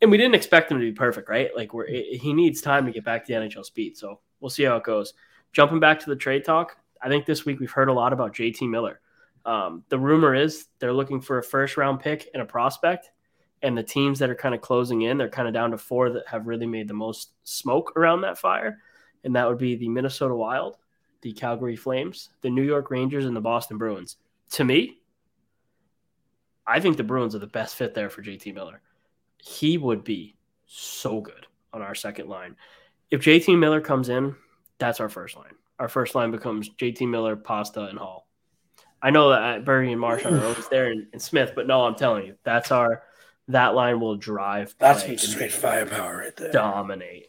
And 0.00 0.10
we 0.10 0.16
didn't 0.16 0.34
expect 0.34 0.70
him 0.70 0.78
to 0.78 0.84
be 0.84 0.92
perfect, 0.92 1.28
right? 1.28 1.50
Like 1.54 1.74
we're 1.74 1.86
he 1.86 2.32
needs 2.32 2.60
time 2.60 2.86
to 2.86 2.92
get 2.92 3.04
back 3.04 3.24
to 3.26 3.32
the 3.32 3.38
NHL 3.40 3.64
speed. 3.64 3.96
So 3.96 4.20
we'll 4.40 4.50
see 4.50 4.64
how 4.64 4.76
it 4.76 4.84
goes. 4.84 5.14
Jumping 5.52 5.80
back 5.80 6.00
to 6.00 6.10
the 6.10 6.16
trade 6.16 6.44
talk, 6.44 6.76
I 7.00 7.08
think 7.08 7.26
this 7.26 7.44
week 7.44 7.60
we've 7.60 7.70
heard 7.70 7.88
a 7.88 7.92
lot 7.92 8.12
about 8.12 8.34
JT 8.34 8.68
Miller. 8.68 9.00
Um, 9.44 9.84
the 9.88 9.98
rumor 9.98 10.34
is 10.34 10.66
they're 10.80 10.92
looking 10.92 11.20
for 11.20 11.38
a 11.38 11.42
first 11.42 11.76
round 11.76 12.00
pick 12.00 12.28
and 12.34 12.42
a 12.42 12.46
prospect. 12.46 13.10
And 13.62 13.76
the 13.76 13.82
teams 13.82 14.18
that 14.18 14.28
are 14.28 14.34
kind 14.34 14.54
of 14.54 14.60
closing 14.60 15.02
in, 15.02 15.16
they're 15.16 15.30
kind 15.30 15.48
of 15.48 15.54
down 15.54 15.70
to 15.70 15.78
four 15.78 16.10
that 16.10 16.28
have 16.28 16.46
really 16.46 16.66
made 16.66 16.88
the 16.88 16.94
most 16.94 17.30
smoke 17.44 17.96
around 17.96 18.20
that 18.20 18.38
fire. 18.38 18.78
And 19.24 19.34
that 19.34 19.48
would 19.48 19.58
be 19.58 19.76
the 19.76 19.88
Minnesota 19.88 20.34
Wild, 20.34 20.76
the 21.22 21.32
Calgary 21.32 21.76
Flames, 21.76 22.30
the 22.42 22.50
New 22.50 22.62
York 22.62 22.90
Rangers, 22.90 23.24
and 23.24 23.34
the 23.34 23.40
Boston 23.40 23.78
Bruins. 23.78 24.16
To 24.50 24.64
me, 24.64 24.98
I 26.66 26.80
think 26.80 26.96
the 26.96 27.04
Bruins 27.04 27.34
are 27.34 27.40
the 27.40 27.46
best 27.46 27.76
fit 27.76 27.94
there 27.94 28.10
for 28.10 28.22
JT 28.22 28.54
Miller. 28.54 28.80
He 29.38 29.78
would 29.78 30.02
be 30.04 30.36
so 30.66 31.20
good 31.20 31.46
on 31.72 31.82
our 31.82 31.94
second 31.94 32.28
line. 32.28 32.56
If 33.10 33.22
JT 33.22 33.58
Miller 33.58 33.80
comes 33.80 34.08
in, 34.08 34.34
that's 34.78 35.00
our 35.00 35.08
first 35.08 35.36
line. 35.36 35.54
Our 35.78 35.88
first 35.88 36.14
line 36.14 36.30
becomes 36.30 36.70
JT 36.70 37.08
Miller, 37.08 37.36
Pasta, 37.36 37.84
and 37.84 37.98
Hall. 37.98 38.26
I 39.02 39.10
know 39.10 39.30
that 39.30 39.42
uh, 39.42 39.58
Berry 39.60 39.92
and 39.92 40.00
Marshall 40.00 40.34
are 40.34 40.44
always 40.44 40.68
there 40.68 40.90
and, 40.90 41.06
and, 41.12 41.20
Smith, 41.20 41.52
but 41.54 41.66
no, 41.66 41.84
I'm 41.84 41.94
telling 41.94 42.26
you, 42.26 42.36
that's 42.44 42.72
our 42.72 43.02
that 43.48 43.74
line 43.74 44.00
will 44.00 44.16
drive. 44.16 44.74
That's 44.78 45.04
some 45.04 45.18
straight 45.18 45.52
firepower 45.52 46.16
right 46.16 46.34
there. 46.34 46.50
Dominate. 46.50 47.26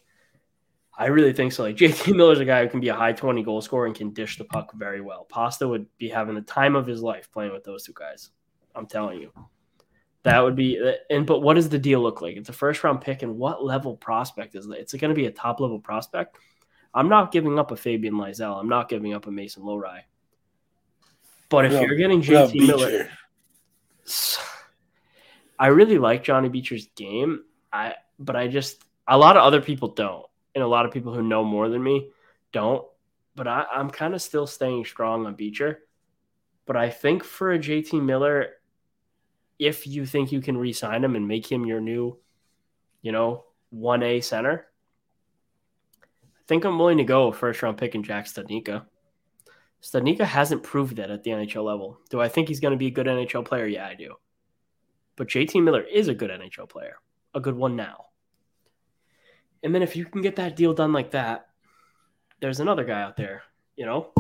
I 0.97 1.08
really 1.08 1.34
think 1.34 1.52
so. 1.52 1.63
Like 1.63 1.76
JT 1.76 2.15
Miller's 2.15 2.39
a 2.39 2.45
guy 2.45 2.63
who 2.63 2.69
can 2.69 2.80
be 2.80 2.88
a 2.88 2.95
high 2.95 3.13
20 3.13 3.43
goal 3.43 3.62
scorer 3.62 3.86
and 3.86 3.93
can 3.93 4.12
dish 4.13 4.38
the 4.38 4.45
puck 4.45 4.73
very 4.73 5.02
well. 5.02 5.26
Pasta 5.26 5.67
would 5.67 5.86
be 6.00 6.10
having 6.10 6.34
the 6.34 6.41
time 6.41 6.76
of 6.76 6.88
his 6.88 7.04
life 7.04 7.30
playing 7.32 7.52
with 7.52 7.63
those 7.63 7.84
two 7.84 7.93
guys. 7.93 8.32
I'm 8.78 8.86
telling 8.86 9.20
you. 9.20 9.32
That 10.24 10.44
would 10.44 10.56
be 10.56 10.78
and 11.10 11.26
but 11.26 11.40
what 11.40 11.54
does 11.54 11.70
the 11.70 11.80
deal 11.80 12.02
look 12.02 12.22
like? 12.22 12.36
It's 12.36 12.50
a 12.50 12.54
first 12.54 12.84
round 12.84 13.02
pick, 13.02 13.24
and 13.24 13.38
what 13.38 13.63
level 13.63 13.96
prospect 13.96 14.56
is 14.56 14.66
it? 14.66 14.78
It's 14.78 14.94
going 14.94 15.10
to 15.10 15.16
be 15.16 15.26
a 15.26 15.32
top 15.32 15.60
level 15.60 15.80
prospect. 15.80 16.38
I'm 16.94 17.08
not 17.08 17.32
giving 17.32 17.58
up 17.58 17.72
a 17.72 17.78
Fabian 17.78 18.16
Lysell. 18.16 18.60
I'm 18.60 18.68
not 18.68 18.90
giving 18.90 19.13
up 19.13 19.28
a 19.28 19.32
Mason 19.32 19.63
Lohrei. 19.63 20.02
But 21.50 21.66
if 21.66 21.74
No, 21.74 21.82
you're 21.82 21.96
getting 21.96 22.22
JT 22.22 22.68
Miller, 22.68 23.10
I 25.60 25.68
really 25.68 25.98
like 25.98 26.24
Johnny 26.24 26.50
Beecher's 26.50 26.88
game. 26.96 27.44
I 27.72 27.96
but 28.20 28.36
I 28.36 28.48
just 28.48 28.84
a 29.08 29.18
lot 29.18 29.38
of 29.38 29.44
other 29.44 29.62
people 29.62 29.90
don't, 29.90 30.26
and 30.56 30.63
a 30.63 30.68
lot 30.68 30.86
of 30.86 30.92
people 30.92 31.13
who 31.13 31.24
know 31.24 31.44
more 31.44 31.70
than 31.70 31.82
me 31.82 32.10
don't. 32.52 32.86
But 33.36 33.48
I, 33.48 33.66
I'm 33.74 33.90
kind 33.90 34.13
of 34.13 34.22
still 34.22 34.48
staying 34.48 34.86
strong 34.86 35.26
on 35.26 35.36
Beecher. 35.36 35.84
But 36.66 36.76
I 36.76 36.90
think 36.90 37.24
for 37.24 37.54
a 37.54 37.60
JT 37.60 38.04
Miller, 38.04 38.57
if 39.60 39.88
you 39.88 40.06
think 40.06 40.32
you 40.32 40.41
can 40.41 40.58
re-sign 40.58 41.04
him 41.04 41.15
and 41.15 41.28
make 41.28 41.52
him 41.52 41.65
your 41.65 41.82
new, 41.82 42.17
you 43.02 43.12
know, 43.12 43.46
one 43.70 44.04
A 44.04 44.22
center, 44.22 44.67
I 46.04 46.43
think 46.48 46.63
I'm 46.63 46.78
willing 46.80 46.98
to 46.98 47.04
go 47.04 47.32
first 47.32 47.62
round 47.62 47.78
pick 47.78 47.96
in 47.96 48.04
Jack 48.04 48.26
Studnicka. 48.26 48.86
Studnicka 49.82 50.26
hasn't 50.26 50.63
proved 50.63 50.96
that 50.98 51.12
at 51.12 51.24
the 51.24 51.32
NHL 51.32 51.63
level. 51.63 52.00
Do 52.10 52.20
I 52.20 52.30
think 52.30 52.48
he's 52.48 52.60
going 52.60 52.72
to 52.72 52.78
be 52.78 52.88
a 52.88 52.91
good 52.91 53.06
NHL 53.06 53.46
player? 53.46 53.67
Yeah, 53.67 53.88
I 53.88 53.96
do. 53.96 54.15
But 55.15 55.28
JT 55.28 55.63
Miller 55.63 55.82
is 55.82 56.08
a 56.08 56.15
good 56.15 56.30
NHL 56.30 56.70
player, 56.70 56.98
a 57.34 57.39
good 57.39 57.56
one 57.56 57.76
now. 57.76 58.06
And 59.63 59.74
then 59.74 59.82
if 59.82 59.96
you 59.96 60.06
can 60.06 60.22
get 60.22 60.36
that 60.38 60.56
deal 60.56 60.74
done 60.74 60.93
like 60.93 61.12
that, 61.12 61.48
there's 62.39 62.60
another 62.60 62.84
guy 62.84 63.02
out 63.02 63.17
there, 63.17 63.43
you 63.76 63.86
know, 63.86 64.12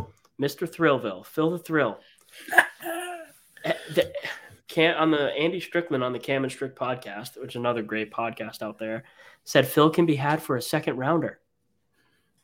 Mr. 0.41 0.67
Thrillville, 0.67 1.25
Phil 1.25 1.51
the 1.51 1.59
Thrill. 1.59 1.99
Eh, 3.65 3.73
The- 4.73 4.97
on 4.97 5.11
the 5.11 5.31
Andy 5.33 5.59
Strickland 5.59 6.03
on 6.03 6.13
the 6.13 6.19
Cam 6.19 6.43
and 6.43 6.51
Strick 6.51 6.75
podcast, 6.75 7.39
which 7.39 7.51
is 7.51 7.55
another 7.55 7.81
great 7.81 8.11
podcast 8.11 8.61
out 8.61 8.77
there, 8.77 9.03
said 9.43 9.67
Phil 9.67 9.89
can 9.89 10.05
be 10.05 10.15
had 10.15 10.41
for 10.41 10.57
a 10.57 10.61
second 10.61 10.97
rounder. 10.97 11.39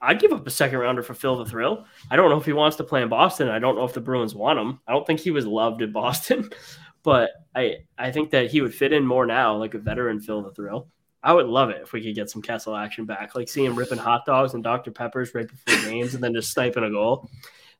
I'd 0.01 0.19
give 0.19 0.33
up 0.33 0.45
a 0.45 0.51
second 0.51 0.79
rounder 0.79 1.01
for 1.01 1.13
Phil 1.13 1.37
the 1.37 1.45
Thrill. 1.45 1.85
I 2.11 2.17
don't 2.17 2.29
know 2.29 2.37
if 2.37 2.45
he 2.45 2.51
wants 2.51 2.75
to 2.77 2.83
play 2.83 3.01
in 3.01 3.09
Boston. 3.09 3.47
I 3.47 3.59
don't 3.59 3.75
know 3.75 3.85
if 3.85 3.93
the 3.93 4.01
Bruins 4.01 4.35
want 4.35 4.59
him. 4.59 4.79
I 4.85 4.91
don't 4.91 5.07
think 5.07 5.21
he 5.21 5.31
was 5.31 5.45
loved 5.47 5.81
in 5.81 5.93
Boston, 5.93 6.49
but 7.03 7.29
I 7.55 7.77
I 7.97 8.11
think 8.11 8.31
that 8.31 8.51
he 8.51 8.61
would 8.61 8.75
fit 8.75 8.91
in 8.91 9.05
more 9.05 9.25
now, 9.25 9.55
like 9.55 9.73
a 9.73 9.79
veteran 9.79 10.19
Phil 10.19 10.41
the 10.41 10.51
Thrill. 10.51 10.89
I 11.23 11.31
would 11.31 11.47
love 11.47 11.69
it 11.69 11.81
if 11.81 11.93
we 11.93 12.03
could 12.03 12.15
get 12.15 12.29
some 12.29 12.41
Kessel 12.41 12.75
action 12.75 13.05
back, 13.05 13.33
like 13.33 13.47
see 13.47 13.63
him 13.63 13.77
ripping 13.77 13.97
hot 13.97 14.25
dogs 14.25 14.55
and 14.55 14.63
Dr. 14.63 14.91
Peppers 14.91 15.33
right 15.33 15.47
before 15.47 15.89
games, 15.89 16.15
and 16.15 16.23
then 16.23 16.33
just 16.33 16.51
sniping 16.51 16.83
a 16.83 16.89
goal. 16.89 17.29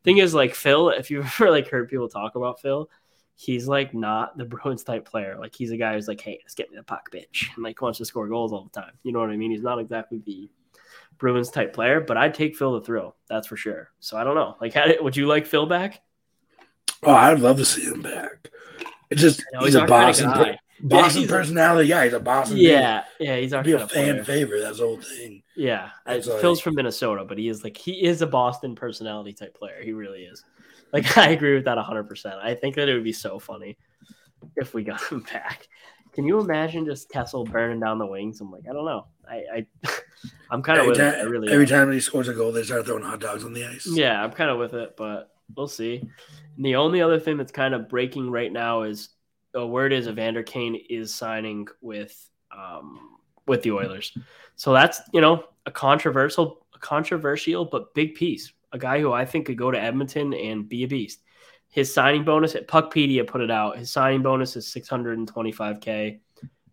Thing 0.06 0.20
is, 0.20 0.34
like 0.34 0.56
Phil, 0.56 0.90
if 0.90 1.12
you've 1.12 1.26
ever 1.42 1.52
like 1.52 1.68
heard 1.68 1.90
people 1.90 2.08
talk 2.08 2.36
about 2.36 2.62
Phil, 2.62 2.90
he's 3.36 3.68
like 3.68 3.94
not 3.94 4.38
the 4.38 4.46
Bruins 4.54 4.84
type 4.84 5.06
player. 5.06 5.38
Like 5.40 5.56
he's 5.56 5.72
a 5.72 5.78
guy 5.78 5.94
who's 5.94 6.08
like, 6.08 6.22
hey, 6.22 6.40
let's 6.44 6.56
get 6.56 6.70
me 6.72 6.78
the 6.78 6.84
puck, 6.84 7.10
bitch, 7.12 7.48
and 7.56 7.64
like 7.64 7.82
wants 7.82 7.98
to 8.00 8.06
score 8.06 8.28
goals 8.28 8.52
all 8.54 8.64
the 8.72 8.80
time. 8.82 8.94
You 9.04 9.12
know 9.12 9.20
what 9.20 9.30
I 9.30 9.38
mean? 9.38 9.52
He's 9.52 9.62
not 9.64 9.80
exactly 9.80 10.22
the 10.26 10.50
Bruins 11.18 11.50
type 11.50 11.74
player, 11.74 12.02
but 12.02 12.18
I'd 12.18 12.34
take 12.34 12.56
Phil 12.56 12.74
the 12.74 12.82
thrill, 12.86 13.16
that's 13.30 13.48
for 13.48 13.56
sure. 13.58 13.92
So 14.00 14.18
I 14.18 14.24
don't 14.24 14.36
know. 14.36 14.56
Like, 14.62 14.74
how 14.76 14.86
did, 14.86 15.02
would 15.02 15.16
you 15.18 15.28
like 15.28 15.46
Phil 15.46 15.66
back? 15.66 16.02
Oh, 17.04 17.12
I'd 17.12 17.40
love 17.40 17.58
to 17.58 17.66
see 17.66 17.84
him 17.84 18.02
back. 18.02 18.50
It's 19.10 19.22
just 19.22 19.44
know 19.54 19.66
he's, 19.66 19.76
a 19.76 19.82
our 19.82 19.88
kinda 19.88 20.06
Boston. 20.08 20.58
Boston 20.82 21.22
he's 21.22 21.30
a- 21.30 21.34
personality. 21.34 21.88
Yeah, 21.90 22.04
he's 22.04 22.14
a 22.14 22.20
Boston. 22.20 22.58
Yeah, 22.58 23.04
yeah, 23.20 23.36
he's 23.38 23.54
our 23.54 23.62
be 23.64 23.74
a 23.74 23.80
fan 23.80 23.88
player. 23.88 24.24
favorite. 24.24 24.62
That's 24.62 24.80
the 24.80 24.86
whole 24.86 24.98
thing. 25.02 25.44
Yeah, 25.56 25.90
I- 26.06 26.16
It's 26.16 26.28
like- 26.28 26.42
Phil's 26.42 26.60
from 26.62 26.76
Minnesota, 26.76 27.26
but 27.26 27.38
he 27.38 27.48
is 27.48 27.64
like 27.64 27.78
he 27.78 28.04
is 28.04 28.22
a 28.22 28.28
Boston 28.28 28.74
personality 28.76 29.34
type 29.34 29.54
player. 29.56 29.82
He 29.84 29.92
really 29.94 30.24
is. 30.24 30.44
Like 30.94 31.18
I 31.18 31.30
agree 31.30 31.56
with 31.56 31.66
that 31.66 31.78
hundred 31.78 32.04
percent. 32.04 32.36
I 32.42 32.54
think 32.54 32.76
that 32.76 32.88
it 32.88 32.94
would 32.94 33.04
be 33.04 33.12
so 33.12 33.40
funny 33.40 33.78
if 34.56 34.74
we 34.74 34.84
got 34.84 35.02
him 35.12 35.26
back. 35.34 35.68
Can 36.14 36.26
you 36.28 36.40
imagine 36.40 36.86
just 36.86 37.10
Kessel 37.10 37.44
burning 37.44 37.80
down 37.80 37.98
the 37.98 38.06
wings? 38.06 38.40
I'm 38.40 38.52
like, 38.52 38.66
I 38.70 38.74
don't 38.74 38.86
know. 38.86 39.08
I, 39.28 39.66
I 39.84 39.90
I'm 40.52 40.62
kind 40.62 40.80
of 40.80 40.86
with 40.88 41.00
it. 41.00 41.12
time, 41.12 41.20
I 41.20 41.24
really 41.24 41.52
every 41.52 41.66
am. 41.66 41.70
time 41.70 41.92
he 41.92 42.00
scores 42.00 42.28
a 42.28 42.34
goal, 42.34 42.52
they 42.52 42.64
start 42.64 42.86
throwing 42.86 43.04
hot 43.04 43.20
dogs 43.20 43.44
on 43.44 43.54
the 43.54 43.66
ice. 43.66 43.88
Yeah, 43.92 44.24
I'm 44.24 44.32
kind 44.32 44.52
of 44.52 44.60
with 44.60 44.76
it, 44.76 44.96
but 44.96 45.32
we'll 45.56 45.68
see. 45.68 46.08
And 46.56 46.66
the 46.66 46.76
only 46.76 47.02
other 47.02 47.20
thing 47.20 47.38
that's 47.38 47.52
kind 47.52 47.74
of 47.74 47.90
breaking 47.90 48.30
right 48.30 48.52
now 48.52 48.84
is 48.84 49.10
the 49.54 49.66
word 49.66 49.92
is 49.92 50.08
Evander 50.08 50.44
Kane 50.44 50.76
is 50.90 51.14
signing 51.14 51.68
with 51.82 52.30
um, 52.56 53.18
with 53.48 53.64
the 53.64 53.72
Oilers. 53.72 54.16
So 54.56 54.72
that's 54.72 55.02
you 55.14 55.22
know 55.22 55.46
a 55.66 55.72
controversial, 55.72 56.66
a 56.76 56.80
controversial 56.80 57.66
but 57.66 57.94
big 57.96 58.14
piece. 58.14 58.54
A 58.74 58.78
guy 58.78 59.00
who 59.00 59.14
I 59.14 59.26
think 59.26 59.46
could 59.46 59.58
go 59.58 59.72
to 59.72 59.80
Edmonton 59.80 60.34
and 60.34 60.68
be 60.68 60.84
a 60.84 60.88
beast. 60.88 61.22
His 61.70 61.94
signing 61.94 62.24
bonus 62.24 62.56
at 62.56 62.68
Puckpedia 62.68 63.26
put 63.26 63.42
it 63.42 63.50
out. 63.50 63.78
His 63.78 63.90
signing 63.90 64.22
bonus 64.22 64.56
is 64.56 64.68
625k, 64.68 66.20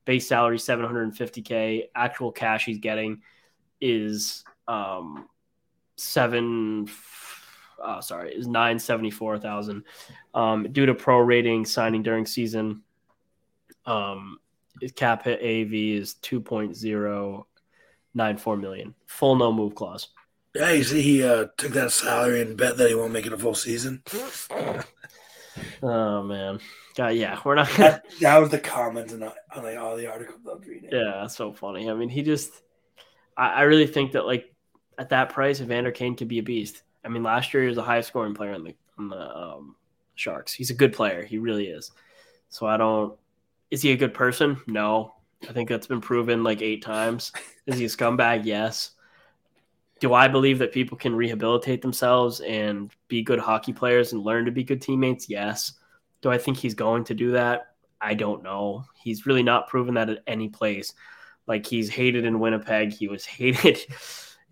base 0.05 0.29
salary 0.29 0.59
750k. 0.59 1.85
Actual 1.95 2.33
cash 2.33 2.65
he's 2.65 2.79
getting 2.79 3.23
is 3.81 4.45
um, 4.69 5.29
seven 5.97 6.89
uh, 7.83 8.01
sorry 8.01 8.33
is 8.35 8.47
974,000 8.47 9.83
um, 10.35 10.71
due 10.73 10.87
to 10.87 10.95
pro 10.95 11.19
rating 11.19 11.65
signing 11.65 12.03
during 12.03 12.27
season 12.27 12.83
um, 13.87 14.39
his 14.81 14.93
cap 14.93 15.25
hit 15.25 15.41
AV 15.41 15.75
is 15.75 16.15
2.094 16.23 18.61
million 18.61 18.95
full 19.07 19.35
no 19.37 19.53
move 19.53 19.75
clause 19.75 20.09
Yeah, 20.55 20.73
you 20.73 20.83
see, 20.83 21.01
he 21.01 21.23
uh, 21.23 21.47
took 21.57 21.73
that 21.73 21.93
salary 21.93 22.41
and 22.41 22.57
bet 22.57 22.77
that 22.77 22.89
he 22.89 22.95
won't 22.95 23.13
make 23.13 23.27
it 23.27 23.33
a 23.33 23.39
full 23.39 23.55
season. 23.55 24.03
oh 25.83 26.23
man. 26.23 26.59
God, 26.97 27.09
yeah 27.11 27.39
we're 27.45 27.55
not 27.55 27.69
gonna 27.69 27.79
that, 27.79 28.05
that 28.21 28.39
was 28.39 28.51
the 28.51 28.59
comments 28.59 29.13
on, 29.13 29.23
on 29.23 29.63
like 29.63 29.79
all 29.79 29.97
the 29.97 30.09
articles 30.09 30.41
I 30.47 30.55
was 30.55 30.67
reading. 30.67 30.91
yeah 30.93 31.21
that's 31.21 31.37
so 31.37 31.53
funny. 31.53 31.89
I 31.89 31.95
mean 31.95 32.09
he 32.09 32.23
just 32.23 32.53
I, 33.37 33.49
I 33.49 33.63
really 33.63 33.87
think 33.87 34.13
that 34.13 34.27
like 34.27 34.53
at 34.99 35.11
that 35.11 35.31
price 35.31 35.61
Evander 35.61 35.93
Kane 35.93 36.17
could 36.17 36.29
be 36.29 36.41
a 36.41 36.43
beast. 36.43 36.83
I 37.05 37.09
mean 37.09 37.23
last 37.23 37.55
year 37.55 37.63
he 37.63 37.69
was 37.69 37.77
the 37.77 37.83
highest 37.83 38.09
scoring 38.09 38.35
player 38.35 38.53
on 38.53 38.65
the 38.65 38.75
on 38.99 39.09
the 39.09 39.37
um, 39.37 39.77
Sharks. 40.17 40.53
He's 40.53 40.71
a 40.71 40.75
good 40.75 40.93
player. 40.93 41.23
He 41.25 41.39
really 41.39 41.69
is. 41.69 41.93
So 42.49 42.67
I 42.67 42.77
don't 42.77 43.17
is 43.71 43.83
he 43.83 43.93
a 43.93 43.97
good 43.97 44.15
person? 44.15 44.61
No. 44.67 45.15
I 45.49 45.53
think 45.53 45.69
that's 45.69 45.87
been 45.87 46.01
proven 46.01 46.43
like 46.43 46.61
eight 46.61 46.83
times. 46.83 47.33
Is 47.67 47.79
he 47.79 47.85
a 47.85 47.89
scumbag? 47.89 48.45
Yes 48.45 48.91
do 50.01 50.15
I 50.15 50.29
believe 50.29 50.59
that 50.59 50.73
people 50.73 50.97
can 50.97 51.15
rehabilitate 51.15 51.83
themselves 51.83 52.41
and 52.41 52.91
be 53.09 53.23
good 53.23 53.39
hockey 53.39 53.73
players 53.73 54.13
and 54.13 54.23
learn 54.23 54.45
to 54.47 54.51
be 54.51 54.65
good 54.65 54.83
teammates 54.83 55.29
yes 55.29 55.75
do 56.23 56.31
I 56.31 56.39
think 56.39 56.57
he's 56.57 56.75
going 56.75 57.05
to 57.05 57.15
do 57.15 57.33
that 57.33 57.75
I 58.01 58.15
don't 58.15 58.43
know 58.43 58.85
he's 58.95 59.27
really 59.27 59.43
not 59.43 59.69
proven 59.69 59.95
that 59.95 60.11
at 60.11 60.23
any 60.27 60.49
place 60.49 60.95
like 61.51 61.67
he's 61.67 61.91
hated 61.91 62.25
in 62.25 62.39
Winnipeg. 62.39 62.93
He 62.93 63.09
was 63.09 63.27
hated. 63.27 63.79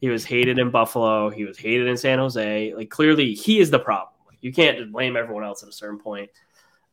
He 0.00 0.08
was 0.08 0.24
hated 0.24 0.60
in 0.60 0.70
Buffalo. 0.70 1.28
He 1.28 1.44
was 1.44 1.58
hated 1.58 1.88
in 1.88 1.96
San 1.96 2.20
Jose. 2.20 2.72
Like 2.72 2.88
clearly, 2.88 3.34
he 3.34 3.58
is 3.58 3.68
the 3.68 3.80
problem. 3.80 4.14
You 4.40 4.52
can't 4.52 4.78
just 4.78 4.92
blame 4.92 5.16
everyone 5.16 5.42
else 5.42 5.64
at 5.64 5.68
a 5.68 5.72
certain 5.72 5.98
point. 5.98 6.30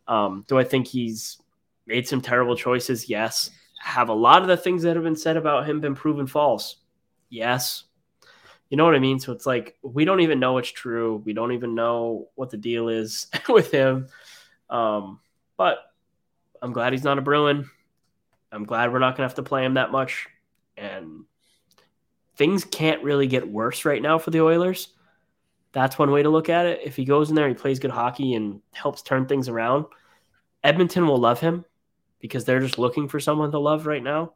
Um, 0.08 0.44
do 0.48 0.58
I 0.58 0.63
think 0.63 0.88
he's 0.88 1.38
made 1.86 2.08
some 2.08 2.20
terrible 2.20 2.56
choices? 2.56 3.08
Yes. 3.08 3.52
Have 3.80 4.10
a 4.10 4.13
lot 4.13 4.41
of 4.41 4.48
the 4.48 4.58
things 4.58 4.82
that 4.82 4.96
have 4.96 5.04
been 5.04 5.15
said 5.15 5.38
about 5.38 5.70
him 5.70 5.80
been 5.82 5.94
proven 5.94 6.26
false? 6.26 6.78
Yes. 7.30 7.84
You 8.75 8.77
know 8.77 8.83
what 8.83 8.95
I 8.95 8.99
mean? 8.99 9.19
So 9.21 9.31
it's 9.31 9.45
like 9.45 9.77
we 9.83 10.03
don't 10.03 10.19
even 10.19 10.41
know 10.41 10.57
it's 10.57 10.69
true. 10.69 11.23
We 11.23 11.31
don't 11.31 11.53
even 11.53 11.75
know 11.75 12.27
what 12.35 12.49
the 12.49 12.57
deal 12.57 12.89
is 12.89 13.27
with 13.47 13.71
him. 13.71 14.09
Um, 14.69 15.21
but 15.55 15.77
I'm 16.61 16.73
glad 16.73 16.91
he's 16.91 17.05
not 17.05 17.17
a 17.17 17.21
Bruin. 17.21 17.69
I'm 18.51 18.65
glad 18.65 18.91
we're 18.91 18.99
not 18.99 19.15
to 19.15 19.21
have 19.21 19.35
to 19.35 19.43
play 19.43 19.63
him 19.63 19.75
that 19.75 19.93
much. 19.93 20.27
And 20.75 21.23
things 22.35 22.65
can't 22.65 23.01
really 23.01 23.27
get 23.27 23.47
worse 23.47 23.85
right 23.85 24.01
now 24.01 24.17
for 24.17 24.31
the 24.31 24.41
Oilers. 24.41 24.89
That's 25.71 25.97
one 25.97 26.11
way 26.11 26.23
to 26.23 26.29
look 26.29 26.49
at 26.49 26.65
it. 26.65 26.81
If 26.83 26.97
he 26.97 27.05
goes 27.05 27.29
in 27.29 27.35
there, 27.38 27.47
he 27.47 27.53
plays 27.53 27.79
good 27.79 27.91
hockey 27.91 28.33
and 28.33 28.59
helps 28.73 29.01
turn 29.01 29.25
things 29.25 29.47
around, 29.47 29.85
Edmonton 30.65 31.07
will 31.07 31.17
love 31.17 31.39
him 31.39 31.63
because 32.19 32.43
they're 32.43 32.59
just 32.59 32.77
looking 32.77 33.07
for 33.07 33.21
someone 33.21 33.51
to 33.51 33.57
love 33.57 33.85
right 33.85 34.03
now. 34.03 34.33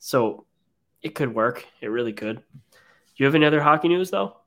So 0.00 0.46
it 1.00 1.14
could 1.14 1.32
work. 1.32 1.64
It 1.80 1.92
really 1.92 2.12
could. 2.12 2.42
Do 3.22 3.26
you 3.26 3.28
have 3.28 3.36
any 3.36 3.46
other 3.46 3.60
hockey 3.60 3.86
news, 3.86 4.10
though? 4.10 4.38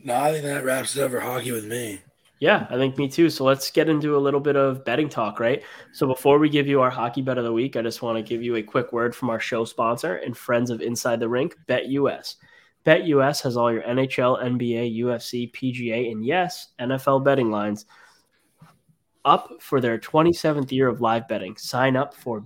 No, 0.00 0.16
I 0.16 0.32
think 0.32 0.42
that 0.42 0.64
wraps 0.64 0.96
it 0.96 1.04
up 1.04 1.12
for 1.12 1.20
hockey 1.20 1.52
with 1.52 1.64
me. 1.64 2.00
Yeah, 2.40 2.66
I 2.68 2.74
think 2.74 2.98
me 2.98 3.06
too. 3.08 3.30
So 3.30 3.44
let's 3.44 3.70
get 3.70 3.88
into 3.88 4.16
a 4.16 4.18
little 4.18 4.40
bit 4.40 4.56
of 4.56 4.84
betting 4.84 5.08
talk, 5.08 5.38
right? 5.38 5.62
So 5.92 6.08
before 6.08 6.40
we 6.40 6.48
give 6.48 6.66
you 6.66 6.80
our 6.80 6.90
hockey 6.90 7.22
bet 7.22 7.38
of 7.38 7.44
the 7.44 7.52
week, 7.52 7.76
I 7.76 7.82
just 7.82 8.02
want 8.02 8.18
to 8.18 8.22
give 8.28 8.42
you 8.42 8.56
a 8.56 8.62
quick 8.64 8.92
word 8.92 9.14
from 9.14 9.30
our 9.30 9.38
show 9.38 9.64
sponsor 9.64 10.16
and 10.16 10.36
friends 10.36 10.70
of 10.70 10.80
Inside 10.80 11.20
the 11.20 11.28
Rink, 11.28 11.54
BetUS. 11.68 12.34
BetUS 12.84 13.42
has 13.44 13.56
all 13.56 13.72
your 13.72 13.82
NHL, 13.82 14.42
NBA, 14.42 14.98
UFC, 14.98 15.52
PGA, 15.52 16.10
and 16.10 16.26
yes, 16.26 16.70
NFL 16.80 17.24
betting 17.24 17.52
lines 17.52 17.86
up 19.24 19.52
for 19.60 19.80
their 19.80 20.00
27th 20.00 20.72
year 20.72 20.88
of 20.88 21.00
live 21.00 21.28
betting. 21.28 21.56
Sign 21.56 21.94
up 21.94 22.12
for 22.12 22.44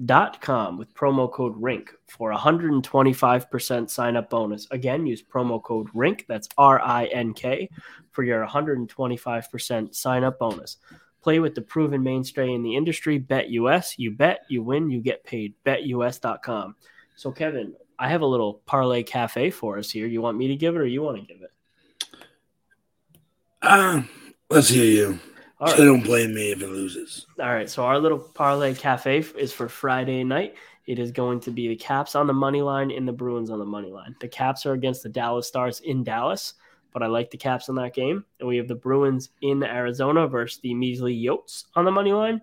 betus.com 0.00 0.78
with 0.78 0.94
promo 0.94 1.30
code 1.30 1.54
RINK 1.56 1.92
for 2.06 2.32
a 2.32 2.36
125% 2.36 3.90
sign 3.90 4.16
up 4.16 4.30
bonus. 4.30 4.66
Again, 4.70 5.06
use 5.06 5.22
promo 5.22 5.62
code 5.62 5.88
RINK, 5.94 6.26
that's 6.28 6.48
R 6.58 6.80
I 6.80 7.06
N 7.06 7.34
K, 7.34 7.68
for 8.12 8.22
your 8.22 8.46
125% 8.46 9.94
sign 9.94 10.24
up 10.24 10.38
bonus. 10.38 10.78
Play 11.22 11.40
with 11.40 11.54
the 11.54 11.62
proven 11.62 12.02
mainstay 12.02 12.52
in 12.52 12.62
the 12.62 12.76
industry, 12.76 13.18
BetUS. 13.18 13.94
You 13.96 14.12
bet, 14.12 14.40
you 14.48 14.62
win, 14.62 14.90
you 14.90 15.00
get 15.00 15.24
paid. 15.24 15.54
BetUS.com. 15.64 16.76
So, 17.16 17.32
Kevin, 17.32 17.74
I 17.98 18.08
have 18.08 18.20
a 18.20 18.26
little 18.26 18.62
parlay 18.66 19.02
cafe 19.02 19.50
for 19.50 19.78
us 19.78 19.90
here. 19.90 20.06
You 20.06 20.22
want 20.22 20.38
me 20.38 20.48
to 20.48 20.56
give 20.56 20.76
it 20.76 20.78
or 20.78 20.86
you 20.86 21.02
want 21.02 21.18
to 21.18 21.34
give 21.34 21.42
it? 21.42 21.50
Uh, 23.60 24.02
let's 24.48 24.68
hear 24.68 24.84
you. 24.84 25.18
All 25.58 25.68
so 25.68 25.72
right. 25.72 25.78
they 25.78 25.84
don't 25.86 26.04
blame 26.04 26.34
me 26.34 26.50
if 26.52 26.62
it 26.62 26.68
loses. 26.68 27.26
All 27.40 27.46
right, 27.46 27.68
so 27.68 27.84
our 27.84 27.98
little 27.98 28.18
parlay 28.18 28.74
cafe 28.74 29.24
is 29.38 29.52
for 29.52 29.68
Friday 29.68 30.22
night. 30.22 30.54
It 30.86 30.98
is 30.98 31.10
going 31.10 31.40
to 31.40 31.50
be 31.50 31.68
the 31.68 31.76
Caps 31.76 32.14
on 32.14 32.26
the 32.26 32.32
money 32.32 32.62
line 32.62 32.90
and 32.90 33.08
the 33.08 33.12
Bruins 33.12 33.50
on 33.50 33.58
the 33.58 33.64
money 33.64 33.90
line. 33.90 34.14
The 34.20 34.28
Caps 34.28 34.66
are 34.66 34.74
against 34.74 35.02
the 35.02 35.08
Dallas 35.08 35.48
Stars 35.48 35.80
in 35.80 36.04
Dallas, 36.04 36.54
but 36.92 37.02
I 37.02 37.06
like 37.06 37.30
the 37.30 37.38
Caps 37.38 37.68
in 37.68 37.74
that 37.76 37.94
game. 37.94 38.24
And 38.38 38.48
we 38.48 38.56
have 38.58 38.68
the 38.68 38.74
Bruins 38.74 39.30
in 39.42 39.62
Arizona 39.62 40.28
versus 40.28 40.60
the 40.60 40.74
measly 40.74 41.14
Yotes 41.14 41.64
on 41.74 41.84
the 41.84 41.90
money 41.90 42.12
line. 42.12 42.40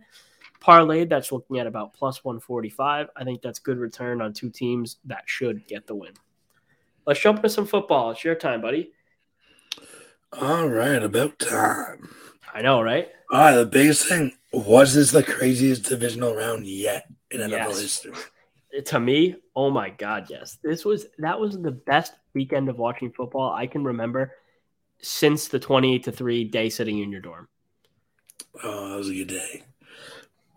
Parlay 0.59 1.05
that's 1.05 1.31
looking 1.31 1.59
at 1.59 1.67
about 1.67 1.93
plus 1.93 2.23
145. 2.23 3.07
I 3.15 3.23
think 3.23 3.41
that's 3.41 3.59
good 3.59 3.77
return 3.77 4.21
on 4.21 4.33
two 4.33 4.49
teams 4.49 4.97
that 5.05 5.23
should 5.25 5.67
get 5.67 5.87
the 5.87 5.95
win. 5.95 6.13
Let's 7.05 7.19
jump 7.19 7.39
into 7.39 7.49
some 7.49 7.67
football. 7.67 8.11
It's 8.11 8.23
your 8.23 8.35
time, 8.35 8.61
buddy. 8.61 8.91
All 10.31 10.67
right, 10.67 11.03
about 11.03 11.37
time. 11.37 12.09
I 12.53 12.61
know, 12.61 12.81
right? 12.81 13.09
All 13.31 13.39
right, 13.39 13.55
the 13.55 13.65
biggest 13.65 14.07
thing 14.07 14.33
Was 14.51 14.93
this 14.93 15.11
the 15.11 15.23
craziest 15.23 15.83
divisional 15.85 16.35
round 16.35 16.67
yet 16.67 17.07
in 17.31 17.41
NFL 17.41 17.49
Yes. 17.49 17.81
history? 17.81 18.13
to 18.85 18.99
me, 18.99 19.35
oh 19.55 19.69
my 19.69 19.89
god, 19.89 20.27
yes. 20.29 20.57
This 20.63 20.83
was 20.85 21.05
that 21.19 21.39
was 21.39 21.59
the 21.59 21.71
best 21.71 22.13
weekend 22.33 22.69
of 22.69 22.77
watching 22.77 23.11
football 23.11 23.51
I 23.53 23.67
can 23.67 23.83
remember 23.83 24.33
since 25.01 25.47
the 25.47 25.59
28 25.59 26.03
to 26.05 26.11
3 26.11 26.43
day 26.45 26.69
sitting 26.69 26.99
in 26.99 27.11
your 27.11 27.21
dorm. 27.21 27.47
Oh, 28.63 28.89
that 28.89 28.97
was 28.97 29.09
a 29.09 29.13
good 29.13 29.27
day. 29.27 29.63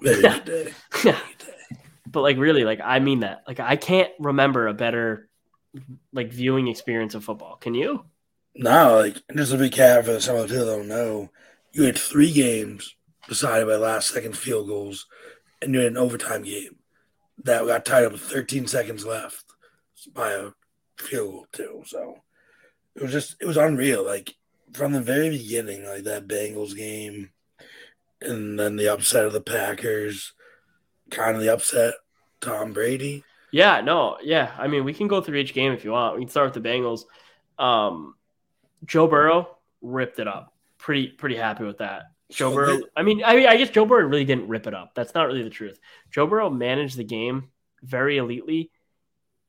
Very 0.01 0.23
good 0.23 0.45
day. 0.45 0.75
Very 1.03 1.17
good 1.17 1.47
day. 1.47 1.77
but 2.07 2.21
like 2.23 2.37
really, 2.39 2.65
like 2.65 2.81
I 2.83 2.99
mean 3.01 3.21
that. 3.21 3.43
Like 3.47 3.61
I 3.61 3.77
can't 3.77 4.13
remember 4.19 4.69
a 4.69 4.75
better 4.75 5.29
like 6.13 6.33
viewing 6.33 6.69
experience 6.69 7.15
of 7.15 7.25
football. 7.25 7.57
Can 7.57 7.75
you? 7.75 8.05
No, 8.55 8.97
like 8.97 9.17
just 9.35 9.53
a 9.53 9.57
recap 9.57 10.05
for 10.07 10.21
some 10.21 10.37
of 10.37 10.43
the 10.43 10.55
people 10.55 10.67
that 10.67 10.77
don't 10.77 10.89
know, 10.89 11.31
you 11.77 11.85
had 11.85 11.99
three 11.99 12.33
games 12.33 12.97
decided 13.29 13.69
by 13.69 13.77
last 13.77 14.09
second 14.09 14.37
field 14.37 14.67
goals, 14.67 15.07
and 15.61 15.75
you 15.75 15.81
had 15.81 15.93
an 15.93 15.99
overtime 15.99 16.43
game 16.43 16.77
that 17.45 17.67
got 17.67 17.85
tied 17.85 18.05
up 18.05 18.13
with 18.13 18.23
13 18.23 18.67
seconds 18.67 19.05
left 19.05 19.45
by 20.15 20.31
a 20.31 20.51
field 20.99 21.29
goal 21.29 21.47
too. 21.53 21.83
So 21.85 22.17
it 22.95 23.03
was 23.03 23.13
just 23.13 23.37
it 23.41 23.47
was 23.47 23.59
unreal. 23.59 24.05
Like 24.07 24.35
from 24.73 24.93
the 24.93 25.03
very 25.03 25.29
beginning, 25.29 25.85
like 25.85 26.05
that 26.05 26.27
Bengals 26.27 26.75
game, 26.75 27.31
and 28.23 28.59
then 28.59 28.77
the 28.77 28.89
upset 28.89 29.27
of 29.27 29.35
the 29.35 29.43
Packers, 29.43 30.33
kind 31.11 31.37
of 31.37 31.43
the 31.43 31.53
upset 31.53 31.95
Tom 32.41 32.73
Brady. 32.73 33.23
Yeah, 33.51 33.83
no, 33.83 34.17
yeah. 34.23 34.53
I 34.59 34.67
mean, 34.67 34.85
we 34.85 34.95
can 34.95 35.09
go 35.09 35.21
through 35.21 35.37
each 35.37 35.53
game 35.53 35.73
if 35.73 35.85
you 35.85 35.93
want. 35.93 36.17
We 36.17 36.23
can 36.23 36.31
start 36.31 36.55
with 36.55 36.63
the 36.63 36.69
Bengals. 36.69 37.03
Um, 37.59 38.15
Joe 38.87 39.07
Burrow 39.07 39.59
ripped 39.83 40.19
it 40.19 40.27
up. 40.27 40.56
Pretty 40.87 41.09
pretty 41.09 41.35
happy 41.35 41.65
with 41.65 41.79
that. 41.79 42.05
Joe 42.31 42.55
Burrow. 42.55 42.79
I 42.97 43.03
mean, 43.03 43.25
I 43.25 43.35
mean, 43.35 43.49
I 43.49 43.57
guess 43.57 43.71
Joe 43.71 43.87
Burrow 43.87 44.07
really 44.07 44.25
didn't 44.25 44.47
rip 44.47 44.69
it 44.69 44.75
up. 44.75 44.93
That's 44.95 45.15
not 45.15 45.27
really 45.27 45.43
the 45.43 45.51
truth. 45.51 45.81
Joe 46.13 46.29
Burrow 46.29 46.49
managed 46.49 46.97
the 46.97 47.03
game 47.03 47.51
very 47.83 48.19
elitely 48.19 48.71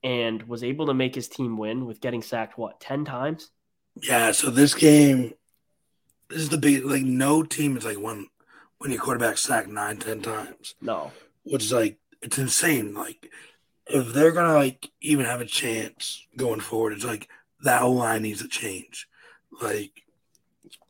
and 0.02 0.41
was 0.41 0.63
able 0.63 0.88
to 0.88 0.95
make 0.95 1.13
his 1.13 1.28
team 1.28 1.60
win 1.60 1.86
with 1.86 2.02
getting 2.02 2.23
sacked 2.23 2.58
what 2.58 2.80
ten 2.80 3.06
times. 3.06 3.52
Yeah, 4.02 4.32
so 4.32 4.50
this 4.50 4.73
game, 4.73 5.36
this 6.28 6.39
is 6.39 6.50
the 6.50 6.58
big 6.58 6.84
like 6.86 7.04
no 7.04 7.43
team 7.43 7.78
is 7.78 7.86
like 7.86 8.00
one 8.00 8.30
when 8.80 8.89
your 8.89 9.00
quarterback 9.00 9.38
sacked 9.38 9.67
nine, 9.67 9.97
ten 9.97 10.23
times, 10.23 10.73
No, 10.82 11.12
which 11.43 11.63
is 11.63 11.71
like 11.71 12.00
it's 12.23 12.39
insane. 12.39 12.95
Like 12.95 13.30
if 13.86 14.12
they're 14.12 14.32
gonna 14.32 14.56
like 14.56 14.89
even 15.02 15.26
have 15.26 15.41
a 15.41 15.45
chance 15.45 16.26
going 16.36 16.62
forward, 16.62 16.93
it's 16.93 17.06
like 17.06 17.30
that 17.62 17.82
whole 17.82 17.93
line 17.93 18.23
needs 18.23 18.41
to 18.41 18.47
change. 18.47 19.08
Like 19.62 20.04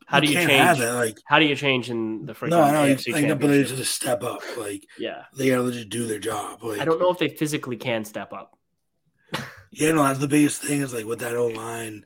how 0.08 0.20
do 0.20 0.28
you 0.28 0.34
can't 0.34 0.50
have 0.50 0.78
change? 0.78 0.88
that? 0.88 0.94
Like 0.96 1.18
How 1.26 1.38
do 1.40 1.46
you 1.46 1.56
change 1.56 1.90
in 1.90 2.26
the 2.26 2.34
freaking 2.34 2.50
no, 2.50 2.62
I 2.62 2.72
know. 2.72 2.96
AFC 2.96 3.12
Like 3.14 3.28
the 3.28 3.32
ability 3.34 3.64
championship? 3.64 3.68
to 3.70 3.76
just 3.84 3.94
step 3.94 4.24
up. 4.24 4.42
Like 4.58 4.84
Yeah, 4.98 5.24
they 5.38 5.50
gotta 5.50 5.72
just 5.72 5.90
do 5.90 6.08
their 6.08 6.20
job. 6.20 6.64
Like 6.64 6.80
I 6.80 6.86
don't 6.86 7.00
know 7.00 7.12
if 7.12 7.20
they 7.20 7.30
physically 7.30 7.78
can 7.78 8.06
step 8.06 8.34
up. 8.34 8.58
Yeah, 9.72 9.92
no, 9.92 10.04
that's 10.04 10.20
the 10.20 10.28
biggest 10.28 10.64
thing 10.64 10.82
is 10.82 10.94
like 10.94 11.06
with 11.06 11.20
that 11.20 11.36
old 11.36 11.56
line. 11.56 12.06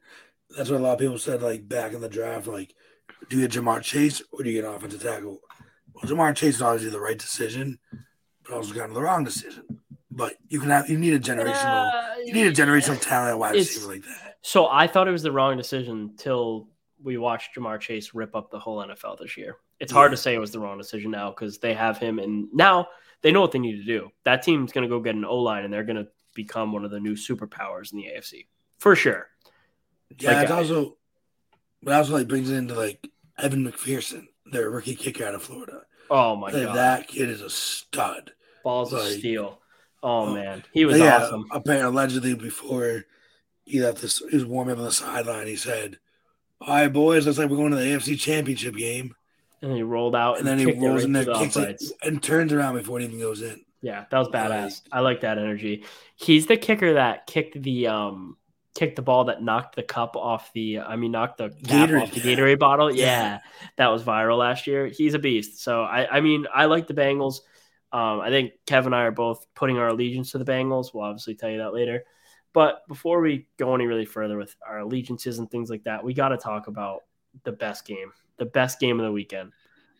That's 0.58 0.70
what 0.70 0.80
a 0.82 0.84
lot 0.84 0.94
of 0.94 1.00
people 1.00 1.18
said 1.18 1.42
like 1.42 1.68
back 1.70 1.94
in 1.94 2.02
the 2.02 2.10
draft. 2.10 2.48
Like, 2.48 2.74
do 3.30 3.38
you 3.38 3.48
get 3.48 3.58
Ja'Marr 3.62 3.82
Chase 3.82 4.22
or 4.32 4.44
do 4.44 4.50
you 4.50 4.62
get 4.62 4.68
an 4.68 4.76
offensive 4.76 5.02
tackle? 5.02 5.40
Well, 5.94 6.04
Ja'Marr 6.12 6.36
Chase 6.36 6.56
is 6.56 6.62
obviously 6.62 6.90
the 6.90 7.00
right 7.00 7.18
decision, 7.18 7.80
but 8.44 8.54
also 8.56 8.74
kind 8.74 8.86
of 8.90 8.94
the 8.96 9.02
wrong 9.02 9.24
decision. 9.24 9.64
But 10.10 10.34
you 10.50 10.60
can 10.60 10.70
have 10.72 10.90
you 10.90 10.98
need 10.98 11.14
a 11.14 11.20
generational 11.20 11.94
Uh, 11.94 12.16
you 12.26 12.34
need 12.34 12.48
a 12.48 12.52
generational 12.52 13.00
talent 13.10 13.38
wide 13.38 13.54
receiver 13.54 13.88
like 13.94 14.04
that. 14.04 14.38
So 14.42 14.68
I 14.68 14.88
thought 14.88 15.08
it 15.08 15.12
was 15.12 15.24
the 15.24 15.32
wrong 15.32 15.56
decision 15.56 16.16
till 16.18 16.68
we 17.04 17.18
watched 17.18 17.56
Ja'Marr 17.56 17.80
Chase 17.80 18.14
rip 18.14 18.36
up 18.36 18.52
the 18.52 18.60
whole 18.60 18.78
NFL 18.86 19.20
this 19.20 19.38
year. 19.38 19.58
It's 19.80 19.92
hard 19.92 20.12
to 20.12 20.18
say 20.18 20.34
it 20.36 20.40
was 20.40 20.52
the 20.52 20.60
wrong 20.60 20.78
decision 20.78 21.12
now 21.12 21.30
because 21.32 21.58
they 21.60 21.74
have 21.74 21.98
him 21.98 22.20
and 22.20 22.48
now 22.54 22.88
they 23.22 23.32
know 23.32 23.42
what 23.42 23.52
they 23.52 23.60
need 23.60 23.78
to 23.78 23.84
do. 23.84 24.10
That 24.24 24.44
team's 24.44 24.72
going 24.72 24.84
to 24.84 24.90
go 24.90 25.00
get 25.00 25.16
an 25.16 25.26
O 25.26 25.38
line 25.38 25.64
and 25.66 25.74
they're 25.74 25.84
going 25.84 25.96
to 26.04 26.08
become 26.34 26.72
one 26.72 26.86
of 26.86 26.92
the 26.92 27.00
new 27.00 27.14
superpowers 27.16 27.92
in 27.92 27.98
the 27.98 28.06
AFC 28.16 28.46
for 28.80 28.96
sure. 28.96 29.28
Yeah, 30.20 30.34
Like, 30.34 30.44
it's 30.44 30.52
also 30.52 30.98
but 31.84 31.94
also 31.96 32.14
like 32.14 32.28
brings 32.28 32.50
it 32.50 32.56
into 32.56 32.76
like 32.76 33.08
Evan 33.38 33.66
McPherson, 33.70 34.28
their 34.52 34.70
rookie 34.70 34.96
kicker 34.96 35.26
out 35.26 35.36
of 35.36 35.44
Florida. 35.44 35.82
Oh 36.10 36.36
my 36.36 36.52
Like, 36.52 36.64
god, 36.64 36.76
that 36.76 37.08
kid 37.08 37.30
is 37.30 37.42
a 37.42 37.50
stud. 37.50 38.34
balls 38.64 38.94
of 38.94 39.02
steel. 39.04 39.60
Oh 40.04 40.26
Oh, 40.28 40.34
man, 40.34 40.64
he 40.74 40.86
was 40.86 40.98
yeah, 41.00 41.18
awesome. 41.24 41.46
Apparently, 41.52 41.88
allegedly, 41.88 42.34
before 42.34 43.06
he 43.66 43.82
left 43.82 44.02
this, 44.02 44.18
he 44.30 44.36
was 44.36 44.46
warming 44.46 44.74
up 44.74 44.80
on 44.80 44.86
the 44.86 44.92
sideline. 44.92 45.46
He 45.48 45.56
said, 45.56 46.00
"All 46.62 46.76
right, 46.76 46.88
boys, 46.92 47.26
looks 47.26 47.38
like 47.38 47.50
we're 47.50 47.58
going 47.58 47.72
to 47.72 47.78
the 47.78 47.84
AFC 47.84 48.20
Championship 48.20 48.76
game." 48.76 49.16
And 49.62 49.70
then 49.70 49.78
he 49.78 49.84
rolled 49.84 50.16
out 50.16 50.40
And 50.40 50.48
and, 50.48 50.60
then 50.60 50.68
he 50.68 50.74
rolls 50.74 51.02
right 51.02 51.06
in 51.06 51.14
there, 51.14 51.26
kicks 51.26 51.56
it, 51.56 51.84
and 52.04 52.22
turns 52.22 52.52
around 52.52 52.76
before 52.76 53.00
it 53.00 53.04
even 53.04 53.20
goes 53.20 53.42
in. 53.42 53.64
Yeah, 53.82 54.06
that 54.10 54.18
was 54.18 54.30
badass. 54.30 54.82
I 54.92 55.00
like 55.02 55.22
that 55.22 55.38
energy. 55.38 55.86
He's 56.16 56.48
the 56.48 56.58
kicker 56.58 56.94
that 56.94 57.28
kicked 57.28 57.62
the 57.62 57.88
um 57.88 58.38
kicked 58.74 58.96
the 58.96 59.02
ball 59.02 59.26
that 59.26 59.44
knocked 59.44 59.76
the 59.76 59.84
cup 59.84 60.16
off 60.16 60.52
the 60.54 60.80
I 60.80 60.96
mean 60.96 61.12
knocked 61.12 61.38
the 61.38 61.50
cap 61.50 61.90
Gatorade 61.90 62.02
off 62.04 62.12
the 62.12 62.22
cap. 62.22 62.30
Gatorade 62.38 62.60
bottle. 62.60 62.94
Yeah. 62.96 63.06
Yeah. 63.06 63.40
that 63.78 63.88
was 63.88 64.04
viral 64.04 64.38
last 64.38 64.68
year. 64.68 64.88
He's 64.88 65.14
a 65.14 65.20
beast. 65.20 65.62
So 65.62 65.84
I 65.84 66.18
I 66.18 66.22
mean 66.22 66.48
I 66.54 66.66
like 66.66 66.88
the 66.88 66.94
Bengals. 66.94 67.42
Um, 67.94 68.22
I 68.22 68.30
think 68.30 68.54
Kev 68.66 68.86
and 68.86 68.96
I 68.96 69.02
are 69.04 69.12
both 69.12 69.46
putting 69.54 69.78
our 69.78 69.90
allegiance 69.90 70.32
to 70.32 70.38
the 70.38 70.46
Bengals. 70.46 70.94
We'll 70.94 71.04
obviously 71.04 71.36
tell 71.36 71.50
you 71.50 71.58
that 71.58 71.74
later. 71.74 72.06
But 72.54 72.86
before 72.88 73.22
we 73.22 73.48
go 73.58 73.74
any 73.76 73.86
really 73.86 74.06
further 74.06 74.38
with 74.38 74.56
our 74.68 74.80
allegiances 74.80 75.40
and 75.40 75.50
things 75.50 75.70
like 75.70 75.84
that, 75.86 76.04
we 76.04 76.14
got 76.14 76.30
to 76.30 76.38
talk 76.38 76.68
about 76.68 77.04
the 77.44 77.52
best 77.52 77.86
game, 77.86 78.12
the 78.38 78.46
best 78.46 78.80
game 78.80 79.00
of 79.00 79.06
the 79.06 79.12
weekend. 79.12 79.52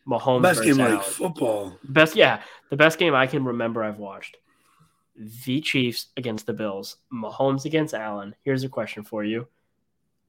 Mahomes 0.06 0.42
Best 0.42 0.62
game 0.64 0.80
Allen. 0.80 0.96
like 0.96 1.04
football. 1.04 1.78
Best, 1.84 2.16
yeah, 2.16 2.42
the 2.70 2.76
best 2.76 2.98
game 2.98 3.14
I 3.14 3.26
can 3.26 3.44
remember 3.44 3.84
I've 3.84 3.98
watched. 3.98 4.36
The 5.16 5.60
Chiefs 5.60 6.08
against 6.16 6.46
the 6.46 6.52
Bills, 6.52 6.96
Mahomes 7.12 7.64
against 7.64 7.94
Allen. 7.94 8.34
Here's 8.42 8.64
a 8.64 8.68
question 8.68 9.04
for 9.04 9.22
you: 9.22 9.46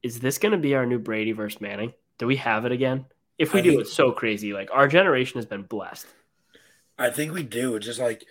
Is 0.03 0.19
this 0.19 0.37
going 0.37 0.51
to 0.51 0.57
be 0.57 0.75
our 0.75 0.85
new 0.85 0.99
Brady 0.99 1.31
versus 1.31 1.59
Manning? 1.59 1.93
Do 2.19 2.27
we 2.27 2.35
have 2.35 2.65
it 2.65 2.71
again? 2.71 3.05
If 3.39 3.53
we 3.53 3.61
I 3.61 3.63
do, 3.63 3.69
think- 3.71 3.81
it's 3.81 3.93
so 3.93 4.11
crazy. 4.11 4.53
Like 4.53 4.69
our 4.71 4.87
generation 4.87 5.37
has 5.37 5.45
been 5.45 5.63
blessed. 5.63 6.05
I 6.99 7.09
think 7.09 7.33
we 7.33 7.41
do. 7.43 7.75
It's 7.75 7.85
just 7.87 7.99
like 7.99 8.25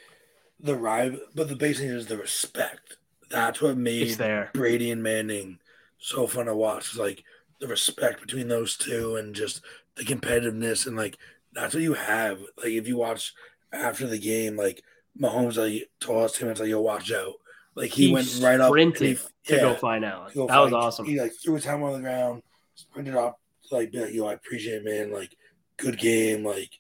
the 0.61 0.77
rival, 0.77 1.21
but 1.35 1.49
the 1.49 1.57
basic 1.57 1.89
thing 1.89 1.97
is 1.97 2.07
the 2.07 2.17
respect. 2.19 2.97
That's 3.33 3.63
what 3.63 3.77
made 3.79 4.11
there. 4.11 4.51
Brady 4.53 4.91
and 4.91 5.03
Manning 5.03 5.59
so 5.99 6.27
fun 6.27 6.47
to 6.47 6.55
watch. 6.55 6.89
It's 6.91 6.99
like 6.99 7.25
the 7.61 7.67
respect 7.67 8.21
between 8.21 8.49
those 8.49 8.77
two 8.77 9.17
and 9.17 9.35
just 9.35 9.63
the 9.95 10.05
competitiveness 10.05 10.87
and 10.87 10.97
like 10.97 11.17
that's 11.55 11.75
what 11.75 11.83
you 11.83 11.95
have. 11.95 12.41
Like 12.59 12.73
if 12.73 12.87
you 12.87 12.97
watch 12.97 13.33
after 13.73 14.07
the 14.07 14.19
game, 14.19 14.57
like 14.57 14.83
Mahomes 15.19 15.57
like 15.57 15.89
tossed 16.01 16.39
him 16.39 16.49
and 16.49 16.59
like, 16.59 16.69
yo, 16.69 16.81
watch 16.81 17.11
out. 17.13 17.35
Like 17.75 17.91
he, 17.91 18.09
He 18.09 18.13
went 18.13 18.41
right 18.43 18.61
up 18.61 18.75
and 18.75 18.97
he, 18.97 19.15
To 19.15 19.21
yeah, 19.49 19.61
go 19.61 19.75
find 19.77 20.03
to 20.03 20.29
go 20.35 20.47
that 20.47 20.59
was 20.59 20.73
awesome. 20.73 21.07
He 21.07 21.19
like 21.19 21.33
threw 21.33 21.55
his 21.55 21.65
helmet 21.65 21.89
on 21.89 21.93
the 21.95 22.01
ground, 22.01 22.43
sprinted 22.75 23.15
up, 23.15 23.41
like 23.71 23.93
be 23.93 24.01
like, 24.01 24.13
yo, 24.13 24.27
I 24.27 24.35
appreciate 24.35 24.83
it, 24.83 24.85
man. 24.85 25.13
Like 25.13 25.35
good 25.79 25.99
game. 25.99 26.45
Like 26.45 26.71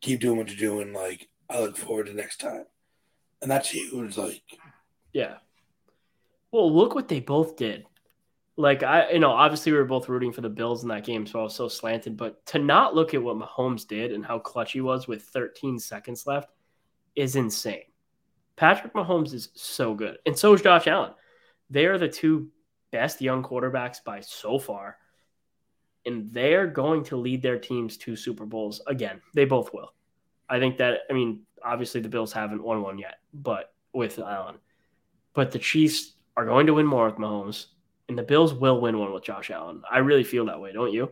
keep 0.00 0.20
doing 0.20 0.38
what 0.38 0.48
you're 0.48 0.70
doing. 0.70 0.92
Like 0.92 1.28
I 1.50 1.60
look 1.60 1.76
forward 1.76 2.06
to 2.06 2.14
next 2.14 2.40
time. 2.40 2.66
And 3.42 3.50
that's 3.50 3.70
huge. 3.70 4.16
Like 4.16 4.42
Yeah. 5.12 5.36
Well, 6.56 6.74
look 6.74 6.94
what 6.94 7.06
they 7.06 7.20
both 7.20 7.56
did. 7.56 7.84
Like 8.56 8.82
I, 8.82 9.10
you 9.10 9.18
know, 9.18 9.30
obviously 9.30 9.72
we 9.72 9.76
were 9.76 9.84
both 9.84 10.08
rooting 10.08 10.32
for 10.32 10.40
the 10.40 10.48
Bills 10.48 10.84
in 10.84 10.88
that 10.88 11.04
game, 11.04 11.26
so 11.26 11.40
I 11.40 11.42
was 11.42 11.54
so 11.54 11.68
slanted. 11.68 12.16
But 12.16 12.46
to 12.46 12.58
not 12.58 12.94
look 12.94 13.12
at 13.12 13.22
what 13.22 13.36
Mahomes 13.36 13.86
did 13.86 14.10
and 14.10 14.24
how 14.24 14.38
clutch 14.38 14.72
he 14.72 14.80
was 14.80 15.06
with 15.06 15.24
13 15.24 15.78
seconds 15.78 16.26
left 16.26 16.48
is 17.14 17.36
insane. 17.36 17.82
Patrick 18.56 18.94
Mahomes 18.94 19.34
is 19.34 19.50
so 19.52 19.92
good, 19.92 20.16
and 20.24 20.34
so 20.34 20.54
is 20.54 20.62
Josh 20.62 20.86
Allen. 20.86 21.12
They 21.68 21.84
are 21.84 21.98
the 21.98 22.08
two 22.08 22.48
best 22.90 23.20
young 23.20 23.42
quarterbacks 23.42 24.02
by 24.02 24.20
so 24.20 24.58
far, 24.58 24.96
and 26.06 26.32
they're 26.32 26.68
going 26.68 27.04
to 27.04 27.18
lead 27.18 27.42
their 27.42 27.58
teams 27.58 27.98
to 27.98 28.16
Super 28.16 28.46
Bowls 28.46 28.80
again. 28.86 29.20
They 29.34 29.44
both 29.44 29.74
will. 29.74 29.92
I 30.48 30.58
think 30.58 30.78
that. 30.78 31.00
I 31.10 31.12
mean, 31.12 31.42
obviously 31.62 32.00
the 32.00 32.08
Bills 32.08 32.32
haven't 32.32 32.62
won 32.62 32.80
one 32.80 32.96
yet, 32.96 33.16
but 33.34 33.74
with 33.92 34.18
Allen, 34.18 34.56
but 35.34 35.52
the 35.52 35.58
Chiefs 35.58 36.15
are 36.36 36.44
going 36.44 36.66
to 36.66 36.74
win 36.74 36.86
more 36.86 37.06
with 37.06 37.16
Mahomes, 37.16 37.66
and 38.08 38.18
the 38.18 38.22
Bills 38.22 38.52
will 38.54 38.80
win 38.80 38.98
one 38.98 39.12
with 39.12 39.24
Josh 39.24 39.50
Allen. 39.50 39.82
I 39.90 39.98
really 39.98 40.24
feel 40.24 40.46
that 40.46 40.60
way, 40.60 40.72
don't 40.72 40.92
you? 40.92 41.10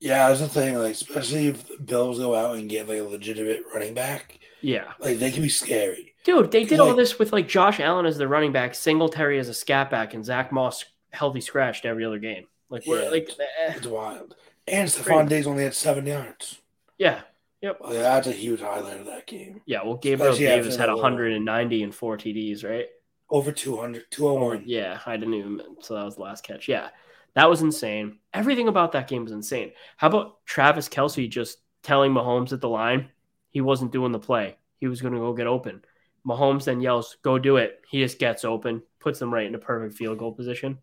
yeah, 0.00 0.28
that's 0.28 0.40
the 0.40 0.48
thing. 0.48 0.76
Like 0.76 0.92
especially 0.92 1.48
if 1.48 1.66
the 1.68 1.78
Bills 1.82 2.18
go 2.18 2.34
out 2.34 2.56
and 2.56 2.68
get 2.68 2.88
like 2.88 2.98
a 3.00 3.04
legitimate 3.04 3.62
running 3.72 3.94
back, 3.94 4.38
Yeah, 4.60 4.92
like 4.98 5.18
they 5.18 5.30
can 5.30 5.42
be 5.42 5.48
scary. 5.48 6.14
dude, 6.24 6.50
they 6.50 6.64
did 6.64 6.80
all 6.80 6.94
this 6.94 7.18
with 7.18 7.32
like 7.32 7.48
Josh 7.48 7.80
Allen 7.80 8.06
as 8.06 8.18
the 8.18 8.28
running 8.28 8.52
back, 8.52 8.74
Singletary 8.74 9.38
as 9.38 9.48
a 9.48 9.54
scat 9.54 9.90
back, 9.90 10.14
and 10.14 10.24
Zach 10.24 10.52
Moss 10.52 10.84
healthy 11.12 11.40
scratched 11.40 11.84
every 11.86 12.04
other 12.04 12.18
game. 12.18 12.46
Like 12.68 12.84
we're 12.86 13.02
Yeah. 13.04 13.10
like, 13.10 13.30
eh, 13.38 13.74
It's 13.76 13.86
wild. 13.86 14.34
And 14.66 14.88
Stefon 14.88 15.28
Diggs 15.28 15.46
only 15.46 15.62
had 15.64 15.74
seven 15.74 16.06
yards. 16.06 16.60
yeah, 16.98 17.20
yep, 17.62 17.78
Like, 17.80 17.92
that's 17.94 18.26
a 18.26 18.32
huge 18.32 18.60
highlight 18.60 19.00
of 19.00 19.06
that 19.06 19.26
game. 19.26 19.60
yeah. 19.66 19.82
Well, 19.84 19.96
Gabriel 19.96 20.32
Especially 20.32 20.46
Davis 20.56 20.76
had 20.76 20.88
190 20.90 21.82
and 21.82 21.94
four 21.94 22.16
TDs, 22.16 22.64
right? 22.64 22.88
Over 23.30 23.52
200, 23.52 24.04
201. 24.10 24.62
Yeah, 24.66 25.00
I 25.06 25.16
didn't 25.16 25.34
even. 25.34 25.60
So 25.80 25.94
that 25.94 26.04
was 26.04 26.16
the 26.16 26.22
last 26.22 26.44
catch. 26.44 26.68
Yeah, 26.68 26.88
that 27.34 27.48
was 27.48 27.62
insane. 27.62 28.18
Everything 28.32 28.68
about 28.68 28.92
that 28.92 29.08
game 29.08 29.24
was 29.24 29.32
insane. 29.32 29.72
How 29.96 30.08
about 30.08 30.44
Travis 30.46 30.88
Kelce 30.88 31.28
just 31.28 31.58
telling 31.82 32.12
Mahomes 32.12 32.52
at 32.52 32.60
the 32.60 32.68
line, 32.68 33.08
He 33.50 33.60
wasn't 33.60 33.92
doing 33.92 34.12
the 34.12 34.18
play. 34.18 34.56
He 34.78 34.88
was 34.88 35.00
going 35.00 35.14
to 35.14 35.20
go 35.20 35.32
get 35.32 35.46
open. 35.46 35.82
Mahomes 36.26 36.64
then 36.64 36.80
yells, 36.80 37.16
"Go 37.22 37.38
do 37.38 37.56
it!" 37.58 37.80
He 37.90 38.00
just 38.02 38.18
gets 38.18 38.44
open, 38.44 38.82
puts 39.00 39.18
them 39.18 39.32
right 39.32 39.46
in 39.46 39.54
a 39.54 39.58
perfect 39.58 39.94
field 39.94 40.18
goal 40.18 40.32
position. 40.32 40.78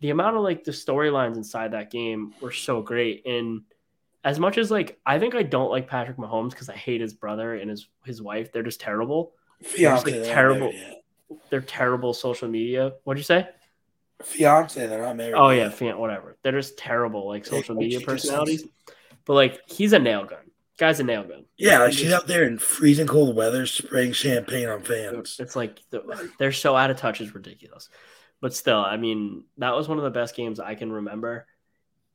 The 0.00 0.10
amount 0.10 0.36
of 0.36 0.42
like 0.42 0.64
the 0.64 0.72
storylines 0.72 1.36
inside 1.36 1.72
that 1.72 1.90
game 1.90 2.34
were 2.40 2.52
so 2.52 2.82
great, 2.82 3.24
and 3.26 3.62
as 4.24 4.38
much 4.38 4.58
as 4.58 4.70
like 4.70 4.98
I 5.06 5.18
think 5.18 5.34
I 5.34 5.42
don't 5.42 5.70
like 5.70 5.88
Patrick 5.88 6.18
Mahomes 6.18 6.50
because 6.50 6.68
I 6.68 6.76
hate 6.76 7.00
his 7.00 7.14
brother 7.14 7.54
and 7.54 7.70
his 7.70 7.88
his 8.04 8.20
wife. 8.20 8.52
They're 8.52 8.62
just 8.62 8.80
terrible. 8.80 9.32
Fiance, 9.62 10.04
like, 10.04 10.12
they're 10.14 10.22
not 10.24 10.28
terrible. 10.32 10.60
married 10.72 10.80
yet. 10.80 11.03
They're 11.50 11.60
terrible 11.60 12.14
social 12.14 12.48
media. 12.48 12.92
What'd 13.04 13.18
you 13.18 13.24
say? 13.24 13.48
Fiance, 14.22 14.86
they're 14.86 15.02
not 15.02 15.16
married. 15.16 15.34
Oh 15.34 15.50
yeah, 15.50 15.68
fan, 15.68 15.98
whatever. 15.98 16.36
They're 16.42 16.52
just 16.52 16.78
terrible 16.78 17.26
like 17.26 17.44
social 17.44 17.74
media 17.74 18.00
personalities. 18.00 18.64
But 19.24 19.34
like 19.34 19.60
he's 19.66 19.92
a 19.92 19.98
nail 19.98 20.24
gun. 20.24 20.38
Guy's 20.78 20.98
a 21.00 21.04
nail 21.04 21.22
gun. 21.22 21.44
yeah. 21.56 21.80
Like 21.80 21.92
she's 21.92 22.12
out 22.12 22.26
there 22.26 22.44
in 22.44 22.58
freezing 22.58 23.06
cold 23.06 23.36
weather, 23.36 23.66
spraying 23.66 24.12
champagne 24.12 24.68
on 24.68 24.82
fans. 24.82 25.36
It's 25.38 25.54
like 25.56 25.78
they're 26.38 26.52
so 26.52 26.74
out 26.74 26.90
of 26.90 26.96
touch. 26.96 27.20
It's 27.20 27.34
ridiculous. 27.34 27.88
But 28.40 28.54
still, 28.54 28.78
I 28.78 28.96
mean, 28.96 29.44
that 29.58 29.74
was 29.74 29.88
one 29.88 29.98
of 29.98 30.04
the 30.04 30.10
best 30.10 30.34
games 30.36 30.60
I 30.60 30.74
can 30.74 30.92
remember. 30.92 31.46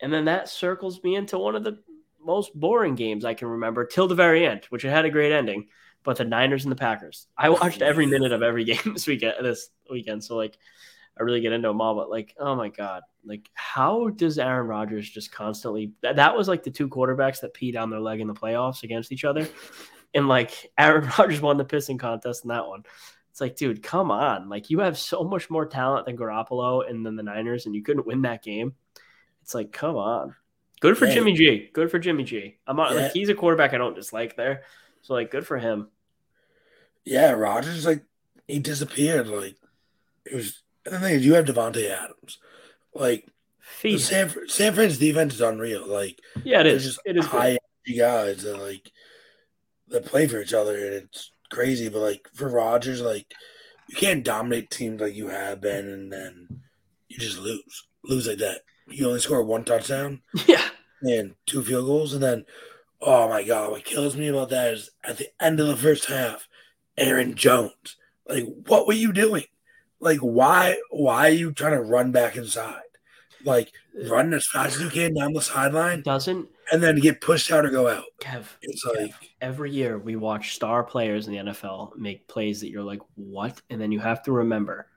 And 0.01 0.11
then 0.13 0.25
that 0.25 0.49
circles 0.49 1.01
me 1.03 1.15
into 1.15 1.37
one 1.37 1.55
of 1.55 1.63
the 1.63 1.79
most 2.23 2.53
boring 2.53 2.95
games 2.95 3.25
I 3.25 3.33
can 3.33 3.47
remember 3.47 3.85
till 3.85 4.07
the 4.07 4.15
very 4.15 4.45
end, 4.45 4.65
which 4.69 4.85
it 4.85 4.89
had 4.89 5.05
a 5.05 5.09
great 5.09 5.31
ending. 5.31 5.67
But 6.03 6.17
the 6.17 6.25
Niners 6.25 6.63
and 6.63 6.71
the 6.71 6.75
Packers. 6.77 7.27
I 7.37 7.49
watched 7.49 7.81
every 7.81 8.05
minute 8.05 8.31
of 8.31 8.41
every 8.41 8.63
game 8.65 8.93
this 8.93 9.05
weekend. 9.07 9.35
This 9.43 9.69
weekend, 9.89 10.23
so 10.23 10.35
like, 10.37 10.57
I 11.19 11.23
really 11.23 11.41
get 11.41 11.51
into 11.51 11.67
them 11.67 11.81
all. 11.81 11.95
But 11.95 12.09
like, 12.09 12.33
oh 12.39 12.55
my 12.55 12.69
god, 12.69 13.03
like, 13.25 13.49
how 13.53 14.09
does 14.09 14.39
Aaron 14.39 14.67
Rodgers 14.67 15.09
just 15.09 15.31
constantly? 15.31 15.91
That, 16.01 16.15
that 16.15 16.35
was 16.37 16.47
like 16.47 16.63
the 16.63 16.71
two 16.71 16.87
quarterbacks 16.87 17.41
that 17.41 17.53
peed 17.53 17.77
on 17.77 17.89
their 17.89 17.99
leg 17.99 18.21
in 18.21 18.27
the 18.27 18.33
playoffs 18.33 18.83
against 18.83 19.11
each 19.11 19.25
other, 19.25 19.47
and 20.13 20.27
like 20.27 20.71
Aaron 20.77 21.09
Rodgers 21.17 21.41
won 21.41 21.57
the 21.57 21.65
pissing 21.65 21.99
contest 21.99 22.45
in 22.45 22.49
that 22.49 22.67
one. 22.67 22.83
It's 23.31 23.41
like, 23.41 23.55
dude, 23.57 23.83
come 23.83 24.09
on! 24.09 24.49
Like, 24.49 24.69
you 24.69 24.79
have 24.79 24.97
so 24.97 25.23
much 25.23 25.49
more 25.49 25.65
talent 25.65 26.05
than 26.05 26.17
Garoppolo 26.17 26.89
and 26.89 27.05
then 27.05 27.15
the 27.15 27.23
Niners, 27.23 27.65
and 27.65 27.75
you 27.75 27.83
couldn't 27.83 28.07
win 28.07 28.21
that 28.23 28.43
game. 28.43 28.73
It's 29.41 29.53
like, 29.53 29.71
come 29.71 29.95
on. 29.97 30.35
Good 30.79 30.97
for 30.97 31.05
Yeah. 31.07 31.15
Jimmy 31.15 31.33
G. 31.33 31.69
Good 31.73 31.91
for 31.91 31.99
Jimmy 31.99 32.23
G. 32.23 32.57
I'm 32.65 32.77
not 32.77 32.93
Yeah. 32.93 33.01
like 33.03 33.11
he's 33.11 33.29
a 33.29 33.33
quarterback 33.35 33.73
I 33.73 33.77
don't 33.77 33.95
dislike 33.95 34.35
there. 34.35 34.63
So 35.01 35.13
like, 35.13 35.31
good 35.31 35.45
for 35.47 35.57
him. 35.57 35.87
Yeah, 37.05 37.31
Rodgers 37.31 37.85
like 37.85 38.03
he 38.47 38.59
disappeared. 38.59 39.27
Like 39.27 39.55
it 40.25 40.35
was. 40.35 40.61
And 40.85 40.95
the 40.95 40.99
thing 40.99 41.15
is, 41.15 41.25
you 41.25 41.33
have 41.35 41.45
Davante 41.45 41.89
Adams. 41.89 42.39
Like 42.93 43.25
the 43.25 43.31
Feed. 43.59 43.99
San 43.99 44.33
San 44.47 44.73
Fran's 44.73 44.97
defense 44.97 45.35
is 45.35 45.41
unreal. 45.41 45.87
Like 45.87 46.19
Yeah, 46.43 46.61
it 46.61 46.67
is. 46.67 46.83
just 46.83 46.99
It 47.05 47.17
is 47.17 47.25
high 47.25 47.57
energy 47.85 47.99
guys 47.99 48.43
that 48.43 48.57
like 48.59 48.91
that 49.89 50.05
play 50.05 50.27
for 50.27 50.41
each 50.41 50.53
other, 50.53 50.75
and 50.75 50.93
it's 50.95 51.31
crazy. 51.49 51.89
But 51.89 51.99
like 51.99 52.29
for 52.33 52.49
Rodgers, 52.49 53.01
like 53.01 53.33
you 53.87 53.95
can't 53.95 54.23
dominate 54.23 54.69
teams 54.69 55.01
like 55.01 55.15
you 55.15 55.27
have 55.29 55.61
been, 55.61 55.87
and 55.89 56.11
then 56.11 56.61
you 57.07 57.17
just 57.17 57.39
lose, 57.39 57.87
lose 58.03 58.27
like 58.27 58.37
that. 58.39 58.61
You 58.87 59.07
only 59.07 59.19
score 59.19 59.43
one 59.43 59.63
touchdown 59.65 60.21
Yeah. 60.47 60.67
and 61.01 61.35
two 61.45 61.63
field 61.63 61.85
goals, 61.85 62.13
and 62.13 62.21
then 62.23 62.45
oh 63.01 63.29
my 63.29 63.43
god, 63.43 63.71
what 63.71 63.85
kills 63.85 64.15
me 64.15 64.27
about 64.27 64.49
that 64.49 64.73
is 64.73 64.91
at 65.03 65.17
the 65.17 65.29
end 65.41 65.59
of 65.59 65.67
the 65.67 65.77
first 65.77 66.05
half, 66.05 66.47
Aaron 66.97 67.35
Jones. 67.35 67.97
Like, 68.27 68.45
what 68.67 68.87
were 68.87 68.93
you 68.93 69.11
doing? 69.11 69.45
Like, 69.99 70.19
why? 70.19 70.77
Why 70.91 71.27
are 71.27 71.33
you 71.33 71.51
trying 71.51 71.73
to 71.73 71.81
run 71.81 72.11
back 72.11 72.35
inside? 72.35 72.81
Like, 73.43 73.71
run 74.05 74.33
as 74.33 74.47
fast 74.47 74.75
as 74.75 74.81
you 74.81 74.89
can 74.89 75.13
down 75.13 75.33
the 75.33 75.41
sideline, 75.41 76.01
Doesn't 76.01 76.49
and 76.71 76.83
then 76.83 76.99
get 76.99 77.21
pushed 77.21 77.51
out 77.51 77.65
or 77.65 77.69
go 77.69 77.87
out. 77.87 78.05
Kev 78.21 78.45
It's 78.61 78.85
like, 78.85 79.13
every 79.41 79.71
year 79.71 79.97
we 79.97 80.15
watch 80.15 80.55
star 80.55 80.83
players 80.83 81.27
in 81.27 81.33
the 81.33 81.51
NFL 81.51 81.95
make 81.97 82.27
plays 82.27 82.61
that 82.61 82.69
you're 82.69 82.83
like, 82.83 83.01
what? 83.15 83.61
And 83.69 83.81
then 83.81 83.91
you 83.91 83.99
have 83.99 84.23
to 84.23 84.31
remember 84.31 84.87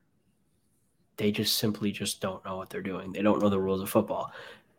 they 1.17 1.31
just 1.31 1.59
simply 1.59 1.93
just 1.93 2.21
don't 2.21 2.45
know 2.45 2.57
what 2.57 2.71
they're 2.71 2.83
doing. 2.83 3.13
They 3.13 3.23
don't 3.23 3.41
know 3.41 3.49
the 3.49 3.61
rules 3.61 3.83
of 3.83 3.91
football. 3.91 4.33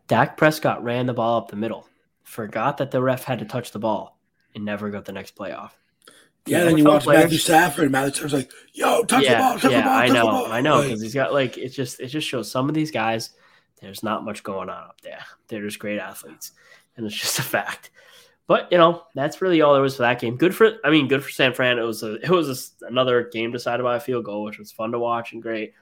Dak 0.08 0.36
Prescott 0.36 0.82
ran 0.84 1.06
the 1.06 1.14
ball 1.14 1.38
up 1.38 1.48
the 1.48 1.56
middle, 1.56 1.88
forgot 2.24 2.78
that 2.78 2.90
the 2.90 3.00
ref 3.00 3.24
had 3.24 3.38
to 3.38 3.44
touch 3.44 3.70
the 3.70 3.78
ball, 3.78 4.18
and 4.54 4.64
never 4.64 4.90
got 4.90 5.04
the 5.04 5.12
next 5.12 5.32
play 5.32 5.52
off. 5.52 5.76
yeah. 6.46 6.64
Then 6.64 6.76
you 6.76 6.84
watch 6.84 7.04
players- 7.04 7.24
Matthew 7.24 7.38
Stafford, 7.38 7.84
and 7.84 7.92
Matthew 7.92 8.12
Stafford's 8.12 8.34
like, 8.34 8.50
"Yo, 8.72 9.02
touch 9.04 9.24
the 9.26 9.34
ball, 9.36 9.58
touch 9.58 9.70
yeah, 9.70 9.78
the 9.78 9.84
ball, 9.84 9.96
I 9.98 10.06
touch 10.08 10.14
know, 10.14 10.24
the 10.26 10.30
ball." 10.32 10.52
I 10.52 10.60
know, 10.60 10.76
Like, 10.76 10.84
because 10.88 11.02
he's 11.02 11.14
got 11.14 11.32
like 11.32 11.56
it 11.58 11.68
just 11.70 12.00
it 12.00 12.08
just 12.08 12.26
shows 12.26 12.50
some 12.50 12.68
of 12.68 12.74
these 12.74 12.90
guys. 12.90 13.30
There's 13.80 14.02
not 14.02 14.24
much 14.24 14.42
going 14.42 14.68
on 14.70 14.82
up 14.84 15.00
there. 15.02 15.24
They're 15.48 15.62
just 15.62 15.78
great 15.78 15.98
athletes, 15.98 16.52
and 16.96 17.06
it's 17.06 17.14
just 17.20 17.38
a 17.38 17.42
fact. 17.42 17.90
But 18.46 18.68
you 18.70 18.76
know 18.76 19.02
that's 19.14 19.40
really 19.40 19.62
all 19.62 19.72
there 19.72 19.82
was 19.82 19.96
for 19.96 20.02
that 20.02 20.20
game. 20.20 20.36
Good 20.36 20.54
for 20.54 20.72
I 20.84 20.90
mean, 20.90 21.08
good 21.08 21.22
for 21.24 21.30
San 21.30 21.54
Fran. 21.54 21.78
It 21.78 21.82
was 21.82 22.02
a 22.02 22.14
it 22.16 22.28
was 22.30 22.76
a 22.82 22.86
another 22.86 23.30
game 23.32 23.52
decided 23.52 23.82
by 23.82 23.96
a 23.96 24.00
field 24.00 24.24
goal, 24.26 24.44
which 24.44 24.58
was 24.58 24.70
fun 24.72 24.92
to 24.92 24.98
watch 24.98 25.32
and 25.32 25.42
great. 25.42 25.72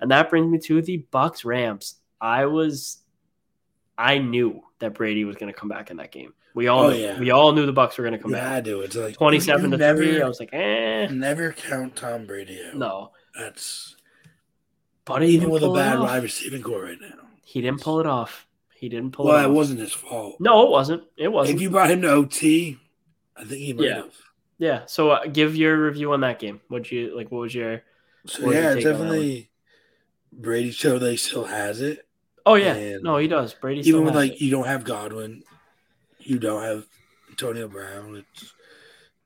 And 0.00 0.10
that 0.10 0.28
brings 0.30 0.50
me 0.50 0.58
to 0.60 0.80
the 0.82 0.98
Bucks 1.10 1.44
Rams. 1.44 1.96
I 2.20 2.44
was 2.46 2.98
I 4.00 4.18
knew 4.18 4.62
that 4.78 4.94
Brady 4.94 5.24
was 5.24 5.36
going 5.36 5.52
to 5.52 5.58
come 5.58 5.68
back 5.68 5.90
in 5.90 5.98
that 5.98 6.10
game. 6.10 6.32
We 6.54 6.66
all 6.68 6.84
Oh, 6.86 6.90
knew, 6.90 6.96
yeah. 6.98 7.18
we 7.18 7.30
all 7.30 7.52
knew 7.52 7.66
the 7.66 7.72
Bucks 7.72 7.96
were 7.98 8.02
going 8.04 8.12
to 8.16 8.18
come 8.18 8.30
you 8.32 8.36
back. 8.36 8.48
had 8.50 8.64
to. 8.64 8.80
It's 8.80 8.96
like 8.96 9.14
twenty 9.16 9.38
seven 9.40 9.70
to 9.70 9.76
never, 9.76 9.98
three. 9.98 10.20
I 10.22 10.26
was 10.26 10.40
like, 10.40 10.50
eh, 10.52 11.06
never 11.08 11.52
count 11.52 11.96
Tom 11.96 12.26
Brady 12.26 12.60
out. 12.66 12.74
no. 12.76 13.12
That's 13.38 13.94
But 15.04 15.22
even 15.22 15.50
with 15.50 15.62
a 15.62 15.72
bad 15.72 16.00
wide 16.00 16.22
receiving 16.22 16.62
core 16.62 16.82
right 16.84 16.98
now. 17.00 17.28
He 17.44 17.60
didn't 17.60 17.80
pull 17.80 18.00
it 18.00 18.06
off. 18.06 18.46
He 18.74 18.88
didn't 18.88 19.12
pull 19.12 19.26
Well, 19.26 19.34
it 19.36 19.38
off. 19.38 19.44
Well 19.44 19.50
it 19.52 19.56
wasn't 19.56 19.80
his 19.80 19.92
fault. 19.92 20.36
No, 20.40 20.64
it 20.66 20.70
wasn't. 20.70 21.04
It 21.16 21.28
wasn't. 21.28 21.56
If 21.56 21.62
you 21.62 21.70
brought 21.70 21.90
him 21.90 22.02
to 22.02 22.10
OT, 22.10 22.78
I 23.36 23.44
think 23.44 23.60
he 23.60 23.72
might 23.72 23.84
Yeah. 23.86 23.94
have. 23.96 24.14
yeah. 24.58 24.82
So 24.86 25.10
uh, 25.10 25.26
give 25.26 25.54
your 25.56 25.80
review 25.80 26.12
on 26.12 26.22
that 26.22 26.38
game. 26.40 26.60
What 26.68 26.90
you 26.90 27.16
like? 27.16 27.30
What 27.30 27.40
was 27.42 27.54
your? 27.54 27.82
So 28.26 28.46
What 28.46 28.54
yeah, 28.56 28.74
that 28.74 28.82
definitely. 28.82 29.50
Brady 30.32 30.70
showed 30.72 30.98
that 31.00 31.10
he 31.10 31.16
still 31.16 31.44
has 31.44 31.80
it, 31.80 32.06
Oh 32.46 32.54
yeah. 32.54 32.74
And 32.74 33.02
no, 33.02 33.16
he 33.18 33.28
does. 33.28 33.54
Brady. 33.54 33.88
even 33.88 34.06
like 34.06 34.32
it. 34.32 34.40
you 34.40 34.50
don't 34.50 34.66
have 34.66 34.84
Godwin, 34.84 35.42
you 36.18 36.38
don't 36.38 36.62
have 36.62 36.86
Antonio 37.28 37.68
Brown. 37.68 38.16
It's 38.16 38.54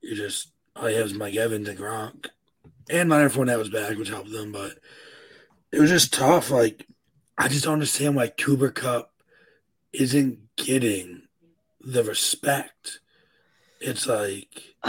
you 0.00 0.14
just 0.14 0.50
all 0.76 0.90
you 0.90 0.96
have 0.96 1.06
is 1.06 1.14
Mike 1.14 1.36
Evans 1.36 1.68
and 1.68 1.78
Gronk, 1.78 2.26
and 2.90 3.08
Leonard 3.08 3.32
Fournette 3.32 3.58
was 3.58 3.70
back, 3.70 3.96
which 3.96 4.08
helped 4.08 4.32
them. 4.32 4.52
But 4.52 4.78
it 5.72 5.80
was 5.80 5.90
just 5.90 6.12
tough. 6.12 6.50
Like 6.50 6.86
I 7.38 7.48
just 7.48 7.64
don't 7.64 7.74
understand 7.74 8.16
why 8.16 8.28
Cooper 8.28 8.70
Kupp 8.70 9.10
isn't 9.92 10.38
getting 10.56 11.22
the 11.80 12.04
respect. 12.04 13.00
It's 13.80 14.06
like 14.06 14.48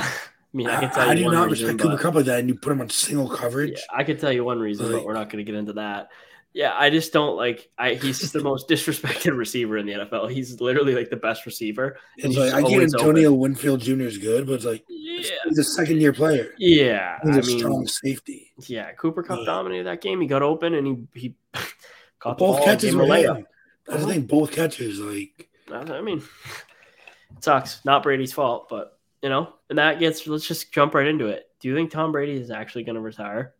I 0.55 0.57
mean, 0.57 0.67
I 0.67 0.79
can 0.79 0.89
tell 0.89 1.05
how 1.05 1.11
you 1.11 1.17
do 1.17 1.25
one 1.25 1.33
not 1.33 1.49
reason, 1.49 1.67
respect 1.67 1.81
Cooper 1.81 2.01
Kupp 2.01 2.15
like 2.15 2.25
that, 2.25 2.39
and 2.39 2.47
you 2.47 2.55
put 2.55 2.71
him 2.71 2.81
on 2.81 2.89
single 2.89 3.27
coverage? 3.27 3.71
Yeah, 3.71 3.97
I 3.97 4.03
could 4.05 4.19
tell 4.19 4.31
you 4.31 4.45
one 4.45 4.59
reason, 4.59 4.89
but 4.89 5.03
we're 5.03 5.13
not 5.13 5.29
going 5.29 5.43
to 5.45 5.51
get 5.51 5.57
into 5.57 5.73
that. 5.73 6.09
Yeah, 6.55 6.73
I 6.73 6.89
just 6.89 7.11
don't 7.11 7.35
like. 7.35 7.69
I 7.77 7.95
he's 7.95 8.31
the 8.31 8.41
most 8.41 8.69
disrespected 8.69 9.35
receiver 9.35 9.77
in 9.77 9.85
the 9.85 9.91
NFL. 9.91 10.31
He's 10.31 10.61
literally 10.61 10.95
like 10.95 11.09
the 11.09 11.17
best 11.17 11.45
receiver. 11.45 11.97
It's 12.15 12.37
like 12.37 12.53
I 12.53 12.61
get 12.61 12.81
Antonio 12.81 13.33
Winfield 13.33 13.81
Jr. 13.81 14.03
is 14.03 14.17
good, 14.17 14.47
but 14.47 14.53
it's 14.53 14.63
like 14.63 14.85
Yeah, 14.87 15.31
he's 15.49 15.59
a 15.59 15.65
second 15.65 15.99
year 15.99 16.13
player. 16.13 16.53
yeah. 16.57 17.19
He's 17.25 17.35
I 17.35 17.39
a 17.39 17.43
mean, 17.43 17.59
strong 17.59 17.87
safety. 17.87 18.53
yeah. 18.67 18.93
Cooper 18.93 19.21
Kupp 19.21 19.39
Yeah. 19.39 19.45
dominated 19.45 19.83
that 19.87 19.99
game. 19.99 20.21
He 20.21 20.27
got 20.27 20.43
open 20.43 20.75
and 20.75 20.87
he 21.13 21.19
he 21.19 21.35
caught 22.19 22.37
the 22.37 22.45
Both 22.45 22.57
ball, 22.59 22.65
catches 22.65 22.95
were 22.95 23.03
layup. 23.03 23.43
That's 23.85 23.99
the 23.99 24.05
uh-huh. 24.05 24.13
thing. 24.13 24.21
Both 24.21 24.53
catches, 24.53 25.01
like 25.01 25.49
I 25.69 25.99
mean, 25.99 26.19
it 27.35 27.43
sucks. 27.43 27.83
Not 27.83 28.01
Brady's 28.01 28.31
fault, 28.31 28.69
but 28.69 28.97
you 29.21 29.27
know, 29.27 29.49
and 29.69 29.77
that 29.77 29.99
gets. 29.99 30.25
Let's 30.25 30.47
just 30.47 30.71
jump 30.71 30.93
right 30.93 31.05
into 31.07 31.25
it. 31.25 31.49
Do 31.59 31.67
you 31.67 31.75
think 31.75 31.91
Tom 31.91 32.13
Brady 32.13 32.39
is 32.39 32.49
actually 32.49 32.85
going 32.85 32.95
to 32.95 33.01
retire? 33.01 33.55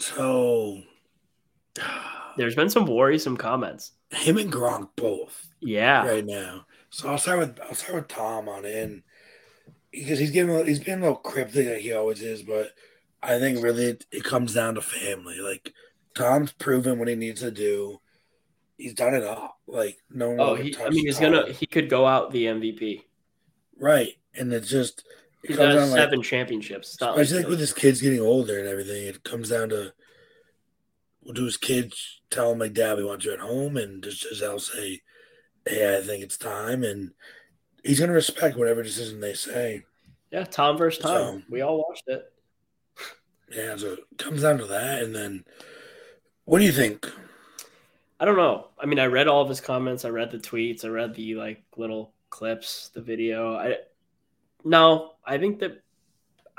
so. 0.00 0.82
There's 2.36 2.54
been 2.54 2.70
some 2.70 2.86
worrisome 2.86 3.36
comments. 3.36 3.92
Him 4.10 4.38
and 4.38 4.52
Gronk 4.52 4.90
both 4.96 5.48
Yeah, 5.60 6.06
right 6.06 6.24
now. 6.24 6.66
So 6.90 7.08
I'll 7.08 7.18
start 7.18 7.38
with 7.40 7.58
I'll 7.60 7.74
start 7.74 7.94
with 7.96 8.08
Tom 8.08 8.48
on 8.48 8.64
it, 8.64 9.02
because 9.92 10.18
he's 10.18 10.30
getting 10.30 10.54
a- 10.54 10.64
he's 10.64 10.78
being 10.80 10.98
a 10.98 11.02
little 11.02 11.16
cryptic 11.16 11.66
like 11.66 11.78
he 11.78 11.92
always 11.92 12.22
is, 12.22 12.42
but 12.42 12.72
I 13.22 13.38
think 13.38 13.62
really 13.62 13.84
it, 13.86 14.06
it 14.12 14.24
comes 14.24 14.54
down 14.54 14.76
to 14.76 14.80
family. 14.80 15.40
Like 15.40 15.72
Tom's 16.14 16.52
proven 16.52 16.98
what 16.98 17.08
he 17.08 17.14
needs 17.16 17.40
to 17.40 17.50
do. 17.50 18.00
He's 18.76 18.94
done 18.94 19.14
it 19.14 19.24
all. 19.24 19.60
Like 19.66 19.98
no 20.10 20.28
one. 20.30 20.40
Oh, 20.40 20.54
he, 20.54 20.74
I 20.78 20.90
mean, 20.90 21.04
he's 21.06 21.18
Tom. 21.18 21.32
gonna. 21.32 21.52
He 21.52 21.66
could 21.66 21.90
go 21.90 22.06
out 22.06 22.30
the 22.30 22.44
MVP. 22.46 23.02
right, 23.78 24.12
and 24.34 24.52
it's 24.52 24.68
just 24.70 25.00
it 25.42 25.48
He's 25.48 25.56
got 25.56 25.72
down 25.72 25.90
like 25.90 25.98
seven 25.98 26.22
championships. 26.22 26.92
It's 26.94 27.00
not 27.00 27.16
like 27.16 27.24
Especially 27.24 27.42
like 27.42 27.50
with 27.50 27.60
his 27.60 27.72
kids 27.72 28.00
getting 28.00 28.20
older 28.20 28.58
and 28.58 28.68
everything, 28.68 29.06
it 29.08 29.22
comes 29.24 29.48
down 29.50 29.68
to 29.70 29.92
do 31.34 31.44
his 31.44 31.56
kids 31.56 32.20
tell 32.30 32.52
him 32.52 32.58
like, 32.58 32.72
"Dad, 32.74 32.96
we 32.98 33.04
want 33.04 33.24
you 33.24 33.32
at 33.32 33.38
home," 33.40 33.76
and 33.76 34.02
does 34.02 34.20
Gisele 34.20 34.58
say, 34.60 35.02
"Hey, 35.66 35.96
I 35.98 36.02
think 36.02 36.22
it's 36.22 36.38
time," 36.38 36.82
and 36.84 37.12
he's 37.84 38.00
gonna 38.00 38.12
respect 38.12 38.56
whatever 38.56 38.82
decision 38.82 39.20
they 39.20 39.34
say. 39.34 39.84
yeah, 40.30 40.44
Tom 40.44 40.76
versus 40.76 41.02
Tom. 41.02 41.12
So- 41.12 41.42
we 41.48 41.62
all 41.62 41.78
watched 41.78 42.04
it. 42.06 42.32
Yeah, 43.50 43.76
so 43.76 43.94
it 43.94 44.00
comes 44.18 44.42
down 44.42 44.58
to 44.58 44.66
that, 44.66 45.02
and 45.02 45.14
then 45.14 45.44
what 46.44 46.58
do 46.58 46.66
you 46.66 46.72
think? 46.72 47.10
I 48.20 48.24
don't 48.26 48.36
know. 48.36 48.68
I 48.78 48.84
mean, 48.86 48.98
I 48.98 49.06
read 49.06 49.28
all 49.28 49.40
of 49.42 49.48
his 49.48 49.60
comments. 49.60 50.04
I 50.04 50.10
read 50.10 50.30
the 50.30 50.38
tweets. 50.38 50.84
I 50.84 50.88
read 50.88 51.14
the 51.14 51.34
like 51.36 51.62
little 51.76 52.12
clips, 52.30 52.88
the 52.90 53.00
video. 53.00 53.54
I, 53.54 53.76
No, 54.64 55.14
I 55.24 55.38
think 55.38 55.60
that 55.60 55.82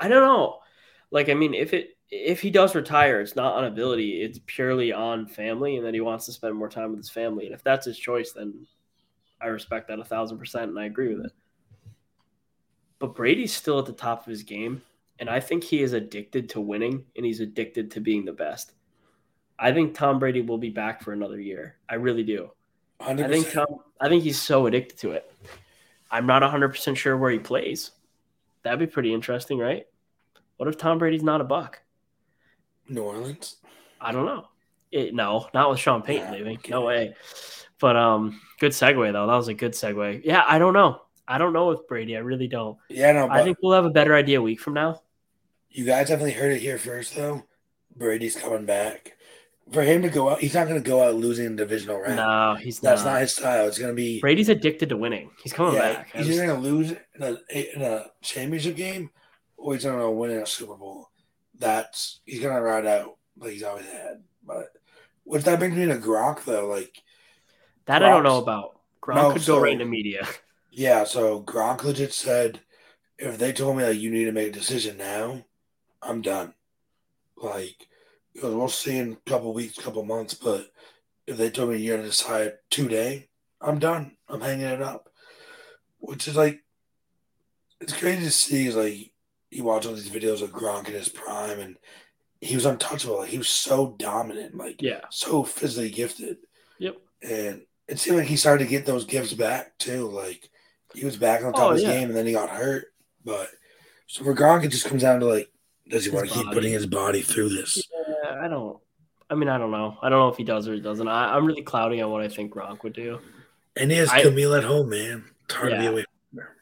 I 0.00 0.08
don't 0.08 0.22
know. 0.22 0.60
Like, 1.10 1.28
I 1.28 1.34
mean, 1.34 1.54
if 1.54 1.74
it 1.74 1.96
if 2.10 2.40
he 2.40 2.50
does 2.50 2.74
retire, 2.74 3.20
it's 3.20 3.36
not 3.36 3.54
on 3.54 3.64
ability; 3.64 4.22
it's 4.22 4.40
purely 4.46 4.92
on 4.92 5.26
family, 5.26 5.76
and 5.76 5.86
that 5.86 5.94
he 5.94 6.00
wants 6.00 6.26
to 6.26 6.32
spend 6.32 6.54
more 6.54 6.68
time 6.68 6.90
with 6.90 6.98
his 6.98 7.10
family. 7.10 7.46
And 7.46 7.54
if 7.54 7.62
that's 7.62 7.86
his 7.86 7.98
choice, 7.98 8.32
then 8.32 8.66
I 9.40 9.46
respect 9.46 9.88
that 9.88 9.98
a 9.98 10.04
thousand 10.04 10.38
percent, 10.38 10.70
and 10.70 10.78
I 10.78 10.86
agree 10.86 11.14
with 11.14 11.26
it. 11.26 11.32
But 12.98 13.14
Brady's 13.14 13.54
still 13.54 13.78
at 13.78 13.86
the 13.86 13.92
top 13.92 14.20
of 14.20 14.30
his 14.30 14.42
game, 14.42 14.82
and 15.18 15.30
I 15.30 15.40
think 15.40 15.64
he 15.64 15.82
is 15.82 15.92
addicted 15.92 16.48
to 16.50 16.60
winning, 16.60 17.04
and 17.16 17.24
he's 17.24 17.40
addicted 17.40 17.90
to 17.92 18.00
being 18.00 18.24
the 18.24 18.32
best. 18.32 18.72
I 19.58 19.72
think 19.72 19.94
Tom 19.94 20.18
Brady 20.18 20.42
will 20.42 20.58
be 20.58 20.70
back 20.70 21.02
for 21.02 21.12
another 21.12 21.38
year. 21.38 21.76
I 21.88 21.94
really 21.94 22.24
do. 22.24 22.50
100%. 23.00 23.24
I 23.24 23.28
think 23.28 23.52
Tom. 23.52 23.66
I 24.00 24.08
think 24.08 24.22
he's 24.22 24.40
so 24.40 24.66
addicted 24.66 24.98
to 24.98 25.12
it. 25.12 25.30
I'm 26.10 26.26
not 26.26 26.42
100 26.42 26.70
percent 26.70 26.98
sure 26.98 27.16
where 27.16 27.30
he 27.30 27.38
plays. 27.38 27.92
That'd 28.62 28.80
be 28.80 28.86
pretty 28.86 29.14
interesting, 29.14 29.58
right? 29.58 29.86
What 30.56 30.68
if 30.68 30.76
Tom 30.76 30.98
Brady's 30.98 31.22
not 31.22 31.40
a 31.40 31.44
buck? 31.44 31.80
New 32.90 33.02
Orleans. 33.02 33.56
I 34.00 34.12
don't 34.12 34.26
know. 34.26 34.46
It, 34.90 35.14
no, 35.14 35.48
not 35.54 35.70
with 35.70 35.78
Sean 35.78 36.02
Payton 36.02 36.32
yeah, 36.32 36.38
leaving. 36.38 36.58
No 36.68 36.82
way. 36.82 37.14
But 37.80 37.96
um, 37.96 38.40
good 38.58 38.72
segue 38.72 39.12
though. 39.12 39.26
That 39.26 39.36
was 39.36 39.48
a 39.48 39.54
good 39.54 39.72
segue. 39.72 40.22
Yeah, 40.24 40.42
I 40.46 40.58
don't 40.58 40.74
know. 40.74 41.00
I 41.26 41.38
don't 41.38 41.52
know 41.52 41.68
with 41.68 41.86
Brady. 41.86 42.16
I 42.16 42.20
really 42.20 42.48
don't. 42.48 42.76
Yeah, 42.88 43.12
no. 43.12 43.28
I 43.30 43.44
think 43.44 43.58
we'll 43.62 43.74
have 43.74 43.84
a 43.84 43.90
better 43.90 44.14
idea 44.16 44.40
a 44.40 44.42
week 44.42 44.60
from 44.60 44.74
now. 44.74 45.00
You 45.70 45.84
guys 45.84 46.08
definitely 46.08 46.32
heard 46.32 46.52
it 46.52 46.60
here 46.60 46.76
first, 46.76 47.14
though. 47.14 47.44
Brady's 47.94 48.36
coming 48.36 48.64
back. 48.64 49.16
For 49.70 49.82
him 49.82 50.02
to 50.02 50.08
go 50.08 50.30
out, 50.30 50.40
he's 50.40 50.54
not 50.54 50.66
going 50.66 50.82
to 50.82 50.88
go 50.88 51.00
out 51.00 51.14
losing 51.14 51.46
in 51.46 51.54
divisional 51.54 52.00
round. 52.00 52.16
No, 52.16 52.56
he's 52.60 52.82
not 52.82 52.90
That's 52.90 53.04
not. 53.04 53.12
not 53.12 53.20
his 53.20 53.32
style. 53.32 53.68
It's 53.68 53.78
going 53.78 53.92
to 53.92 53.94
be 53.94 54.20
Brady's 54.20 54.48
addicted 54.48 54.88
to 54.88 54.96
winning. 54.96 55.30
He's 55.40 55.52
coming 55.52 55.74
yeah, 55.74 55.92
back. 55.92 56.10
He's 56.12 56.28
either 56.28 56.46
going 56.46 56.60
to 56.60 56.68
lose 56.68 56.90
in 56.90 57.22
a, 57.22 57.76
in 57.76 57.82
a 57.82 58.06
championship 58.20 58.74
game 58.74 59.10
or 59.56 59.74
he's 59.74 59.84
going 59.84 60.00
to 60.00 60.10
win 60.10 60.32
in 60.32 60.38
a 60.38 60.46
Super 60.46 60.74
Bowl. 60.74 61.09
That's 61.60 62.20
he's 62.24 62.40
to 62.40 62.48
ride 62.48 62.86
out 62.86 63.16
like 63.38 63.52
he's 63.52 63.62
always 63.62 63.86
had. 63.86 64.22
But 64.44 64.72
what 65.24 65.44
that 65.44 65.58
brings 65.58 65.76
me 65.76 65.86
to 65.86 65.96
Gronk 65.96 66.44
though, 66.44 66.66
like 66.66 67.02
that 67.86 68.02
Gronk's, 68.02 68.06
I 68.06 68.10
don't 68.10 68.22
know 68.24 68.38
about. 68.38 68.80
Gronk 69.02 69.14
no, 69.14 69.32
could 69.32 69.42
so, 69.42 69.56
go 69.56 69.62
right 69.62 69.72
into 69.72 69.84
media. 69.84 70.26
Yeah, 70.72 71.04
so 71.04 71.42
Gronk 71.42 71.82
legit 71.82 72.12
said, 72.12 72.60
if 73.18 73.38
they 73.38 73.52
told 73.52 73.76
me 73.76 73.82
that 73.82 73.96
you 73.96 74.10
need 74.10 74.26
to 74.26 74.32
make 74.32 74.48
a 74.48 74.52
decision 74.52 74.96
now, 74.96 75.44
I'm 76.00 76.22
done. 76.22 76.54
Like, 77.36 77.88
we'll 78.40 78.68
see 78.68 78.96
in 78.96 79.12
a 79.12 79.30
couple 79.30 79.52
weeks, 79.52 79.78
couple 79.78 80.04
months, 80.04 80.34
but 80.34 80.70
if 81.26 81.36
they 81.36 81.50
told 81.50 81.70
me 81.70 81.78
you're 81.78 81.96
gonna 81.96 82.08
decide 82.08 82.54
today, 82.70 83.28
I'm 83.60 83.78
done. 83.78 84.16
I'm 84.28 84.40
hanging 84.40 84.66
it 84.66 84.80
up. 84.80 85.10
Which 85.98 86.28
is 86.28 86.36
like, 86.36 86.62
it's 87.80 87.96
crazy 87.96 88.24
to 88.24 88.30
see. 88.30 88.70
like 88.70 89.12
you 89.50 89.64
watch 89.64 89.86
all 89.86 89.94
these 89.94 90.10
videos 90.10 90.42
of 90.42 90.52
Gronk 90.52 90.88
in 90.88 90.94
his 90.94 91.08
prime, 91.08 91.58
and 91.58 91.76
he 92.40 92.54
was 92.54 92.66
untouchable. 92.66 93.18
Like, 93.18 93.30
he 93.30 93.38
was 93.38 93.48
so 93.48 93.94
dominant, 93.98 94.56
like 94.56 94.80
yeah, 94.80 95.00
so 95.10 95.42
physically 95.42 95.90
gifted. 95.90 96.38
Yep. 96.78 96.96
And 97.22 97.62
it 97.88 97.98
seemed 97.98 98.18
like 98.18 98.26
he 98.26 98.36
started 98.36 98.64
to 98.64 98.70
get 98.70 98.86
those 98.86 99.04
gifts 99.04 99.34
back 99.34 99.76
too. 99.78 100.08
Like 100.08 100.48
he 100.94 101.04
was 101.04 101.16
back 101.16 101.44
on 101.44 101.52
top 101.52 101.62
oh, 101.62 101.68
of 101.70 101.74
his 101.76 101.84
yeah. 101.84 101.94
game, 101.94 102.08
and 102.08 102.16
then 102.16 102.26
he 102.26 102.32
got 102.32 102.50
hurt. 102.50 102.86
But 103.24 103.48
so 104.06 104.24
for 104.24 104.34
Gronk, 104.34 104.64
it 104.64 104.68
just 104.68 104.86
comes 104.86 105.02
down 105.02 105.20
to 105.20 105.26
like, 105.26 105.50
does 105.88 106.04
he 106.04 106.10
his 106.10 106.14
want 106.14 106.28
to 106.28 106.34
body. 106.34 106.46
keep 106.46 106.54
putting 106.54 106.72
his 106.72 106.86
body 106.86 107.22
through 107.22 107.50
this? 107.50 107.82
Yeah, 108.08 108.40
I 108.40 108.48
don't. 108.48 108.78
I 109.28 109.34
mean, 109.34 109.48
I 109.48 109.58
don't 109.58 109.70
know. 109.70 109.96
I 110.02 110.08
don't 110.08 110.18
know 110.18 110.28
if 110.28 110.36
he 110.36 110.44
does 110.44 110.66
or 110.66 110.74
he 110.74 110.80
doesn't. 110.80 111.06
I, 111.06 111.36
am 111.36 111.46
really 111.46 111.62
cloudy 111.62 112.00
on 112.00 112.10
what 112.10 112.22
I 112.22 112.28
think 112.28 112.52
Gronk 112.52 112.82
would 112.82 112.94
do. 112.94 113.20
And 113.76 113.90
he 113.90 113.98
has 113.98 114.10
I, 114.10 114.22
Camille 114.22 114.54
at 114.54 114.64
home, 114.64 114.88
man. 114.88 115.24
It's 115.44 115.54
hard 115.54 115.70
yeah. 115.70 115.76
to 115.76 115.82
be 115.82 115.86
away. 115.86 116.04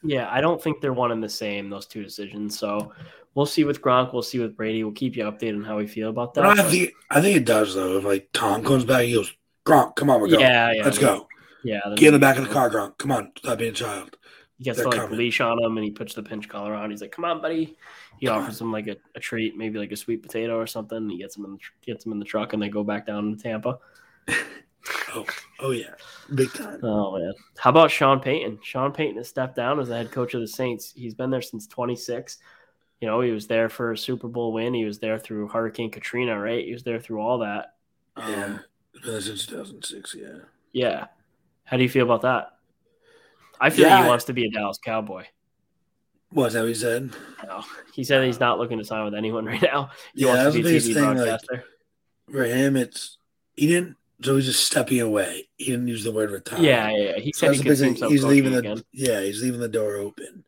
Yeah, 0.02 0.28
I 0.30 0.40
don't 0.40 0.62
think 0.62 0.80
they're 0.80 0.92
one 0.92 1.12
and 1.12 1.22
the 1.22 1.28
same, 1.28 1.68
those 1.70 1.86
two 1.86 2.02
decisions. 2.02 2.58
So 2.58 2.92
we'll 3.34 3.46
see 3.46 3.64
with 3.64 3.82
Gronk. 3.82 4.12
We'll 4.12 4.22
see 4.22 4.38
with 4.38 4.56
Brady. 4.56 4.84
We'll 4.84 4.92
keep 4.92 5.16
you 5.16 5.24
updated 5.24 5.56
on 5.56 5.64
how 5.64 5.76
we 5.76 5.86
feel 5.86 6.10
about 6.10 6.34
that. 6.34 6.44
I 6.44 6.62
think, 6.62 6.92
I 7.10 7.20
think 7.20 7.36
it 7.36 7.44
does, 7.44 7.74
though. 7.74 7.98
If 7.98 8.04
like 8.04 8.28
Tom 8.32 8.64
comes 8.64 8.84
back, 8.84 9.04
he 9.04 9.14
goes, 9.14 9.32
Gronk, 9.66 9.96
come 9.96 10.10
on, 10.10 10.20
we're 10.20 10.28
going. 10.28 10.40
Yeah, 10.40 10.72
yeah. 10.72 10.84
Let's 10.84 10.98
go. 10.98 11.28
Yeah. 11.64 11.80
Get 11.96 12.08
in 12.08 12.14
the 12.14 12.18
back 12.18 12.38
of 12.38 12.46
the 12.46 12.52
car, 12.52 12.70
Gronk. 12.70 12.98
Come 12.98 13.12
on. 13.12 13.32
Stop 13.36 13.58
being 13.58 13.70
a 13.70 13.74
child. 13.74 14.16
He 14.58 14.64
gets 14.64 14.78
the 14.78 14.88
like 14.88 15.10
leash 15.10 15.40
on 15.40 15.62
him 15.62 15.76
and 15.76 15.84
he 15.84 15.90
puts 15.92 16.14
the 16.14 16.22
pinch 16.22 16.48
collar 16.48 16.74
on. 16.74 16.90
He's 16.90 17.00
like, 17.00 17.12
"Come 17.12 17.24
on, 17.24 17.40
buddy." 17.40 17.76
He 18.18 18.26
Come 18.26 18.42
offers 18.42 18.60
on. 18.60 18.68
him 18.68 18.72
like 18.72 18.88
a, 18.88 18.96
a, 19.14 19.20
treat, 19.20 19.56
maybe 19.56 19.78
like 19.78 19.92
a 19.92 19.96
sweet 19.96 20.20
potato 20.20 20.58
or 20.58 20.66
something. 20.66 21.08
He 21.08 21.18
gets 21.18 21.36
him 21.36 21.44
in 21.44 21.52
the, 21.52 21.58
gets 21.86 22.04
him 22.04 22.10
in 22.10 22.18
the 22.18 22.24
truck 22.24 22.52
and 22.52 22.60
they 22.60 22.68
go 22.68 22.82
back 22.82 23.06
down 23.06 23.36
to 23.36 23.40
Tampa. 23.40 23.78
oh, 25.14 25.26
oh 25.60 25.70
yeah, 25.70 25.94
big 26.34 26.52
time. 26.52 26.80
Oh 26.82 27.18
man, 27.18 27.32
how 27.58 27.70
about 27.70 27.90
Sean 27.90 28.20
Payton? 28.20 28.60
Sean 28.62 28.92
Payton 28.92 29.16
has 29.16 29.28
stepped 29.28 29.56
down 29.56 29.80
as 29.80 29.88
the 29.88 29.96
head 29.96 30.10
coach 30.10 30.34
of 30.34 30.40
the 30.40 30.48
Saints. 30.48 30.92
He's 30.94 31.14
been 31.14 31.30
there 31.30 31.42
since 31.42 31.66
26. 31.66 32.38
You 33.00 33.06
know, 33.06 33.20
he 33.20 33.30
was 33.30 33.46
there 33.46 33.68
for 33.68 33.92
a 33.92 33.98
Super 33.98 34.28
Bowl 34.28 34.52
win. 34.52 34.74
He 34.74 34.84
was 34.84 34.98
there 34.98 35.18
through 35.18 35.48
Hurricane 35.48 35.90
Katrina, 35.90 36.38
right? 36.38 36.64
He 36.64 36.72
was 36.72 36.82
there 36.82 36.98
through 36.98 37.20
all 37.20 37.38
that. 37.38 37.74
Yeah, 38.16 38.58
um, 39.04 39.20
since 39.20 39.46
2006. 39.46 40.16
Yeah. 40.18 40.26
Yeah. 40.72 41.06
How 41.64 41.76
do 41.76 41.82
you 41.82 41.88
feel 41.88 42.04
about 42.04 42.22
that? 42.22 42.58
I 43.60 43.70
feel 43.70 43.86
yeah, 43.86 43.96
like 43.96 44.04
he 44.04 44.08
wants 44.08 44.24
to 44.26 44.32
be 44.32 44.46
a 44.46 44.50
Dallas 44.50 44.78
Cowboy. 44.78 45.26
Was 46.32 46.52
that 46.52 46.60
what 46.60 46.68
he 46.68 46.74
said? 46.74 47.10
No, 47.46 47.62
he 47.94 48.04
said 48.04 48.24
he's 48.24 48.40
not 48.40 48.58
looking 48.58 48.78
to 48.78 48.84
sign 48.84 49.04
with 49.04 49.14
anyone 49.14 49.44
right 49.46 49.62
now. 49.62 49.90
He 50.14 50.24
yeah, 50.24 50.44
wants 50.44 50.56
to 50.56 50.62
be 50.62 50.76
a 50.76 50.80
TV 50.80 50.94
thing, 50.94 51.04
broadcaster. 51.04 51.52
Like, 51.52 52.34
for 52.34 52.44
him, 52.44 52.76
it's 52.76 53.18
he 53.56 53.66
didn't. 53.66 53.96
So 54.22 54.34
he's 54.34 54.46
just 54.46 54.64
stepping 54.64 55.00
away. 55.00 55.48
He 55.56 55.66
didn't 55.66 55.88
use 55.88 56.02
the 56.02 56.12
word 56.12 56.30
retire. 56.30 56.60
Yeah, 56.60 56.90
yeah. 56.90 57.18
He 57.18 57.32
said 57.32 57.54
so 57.54 57.62
he 57.62 57.92
he's 58.08 58.24
leaving 58.24 58.52
the 58.52 58.58
again. 58.58 58.82
yeah, 58.92 59.20
he's 59.20 59.42
leaving 59.42 59.60
the 59.60 59.68
door 59.68 59.96
open. 59.96 60.44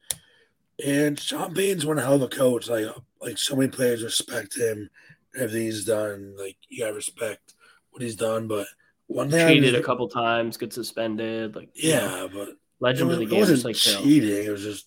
And 0.84 1.18
Sean 1.18 1.54
Payton's 1.54 1.86
one 1.86 1.98
hell 1.98 2.14
of 2.14 2.22
a 2.22 2.28
coach. 2.28 2.68
Like 2.68 2.86
like 3.20 3.38
so 3.38 3.54
many 3.54 3.68
players 3.68 4.02
respect 4.02 4.56
him, 4.56 4.90
everything 5.36 5.62
he's 5.62 5.84
done. 5.84 6.34
Like 6.36 6.56
you 6.68 6.80
gotta 6.80 6.94
respect 6.94 7.54
what 7.90 8.02
he's 8.02 8.16
done. 8.16 8.48
But 8.48 8.66
one 9.06 9.30
thing 9.30 9.46
cheated 9.48 9.76
a 9.76 9.82
couple 9.82 10.08
times, 10.08 10.56
get 10.56 10.72
suspended. 10.72 11.54
Like 11.54 11.70
yeah, 11.74 12.26
but 12.32 12.50
legend 12.80 13.10
it, 13.10 13.14
of 13.14 13.18
the 13.20 13.26
game. 13.26 13.36
It 13.36 13.40
wasn't 13.40 13.64
like 13.64 13.76
cheating. 13.76 14.46
It 14.46 14.50
was 14.50 14.62
just 14.62 14.86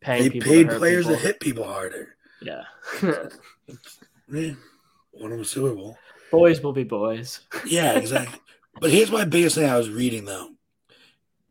paying 0.00 0.24
they 0.24 0.40
paid 0.40 0.68
to 0.68 0.78
players 0.78 1.06
people. 1.06 1.20
to 1.20 1.26
hit 1.26 1.40
people 1.40 1.64
harder. 1.64 2.16
Yeah. 2.42 2.64
One 5.12 5.32
of 5.32 5.38
them 5.38 5.44
Super 5.44 5.74
Bowl. 5.74 5.98
Boys 6.30 6.60
will 6.60 6.72
be 6.72 6.84
boys. 6.84 7.40
yeah, 7.66 7.92
exactly. 7.98 8.40
but 8.80 8.90
here's 8.90 9.10
my 9.10 9.24
biggest 9.24 9.56
thing 9.56 9.68
I 9.68 9.76
was 9.76 9.90
reading 9.90 10.24
though. 10.24 10.50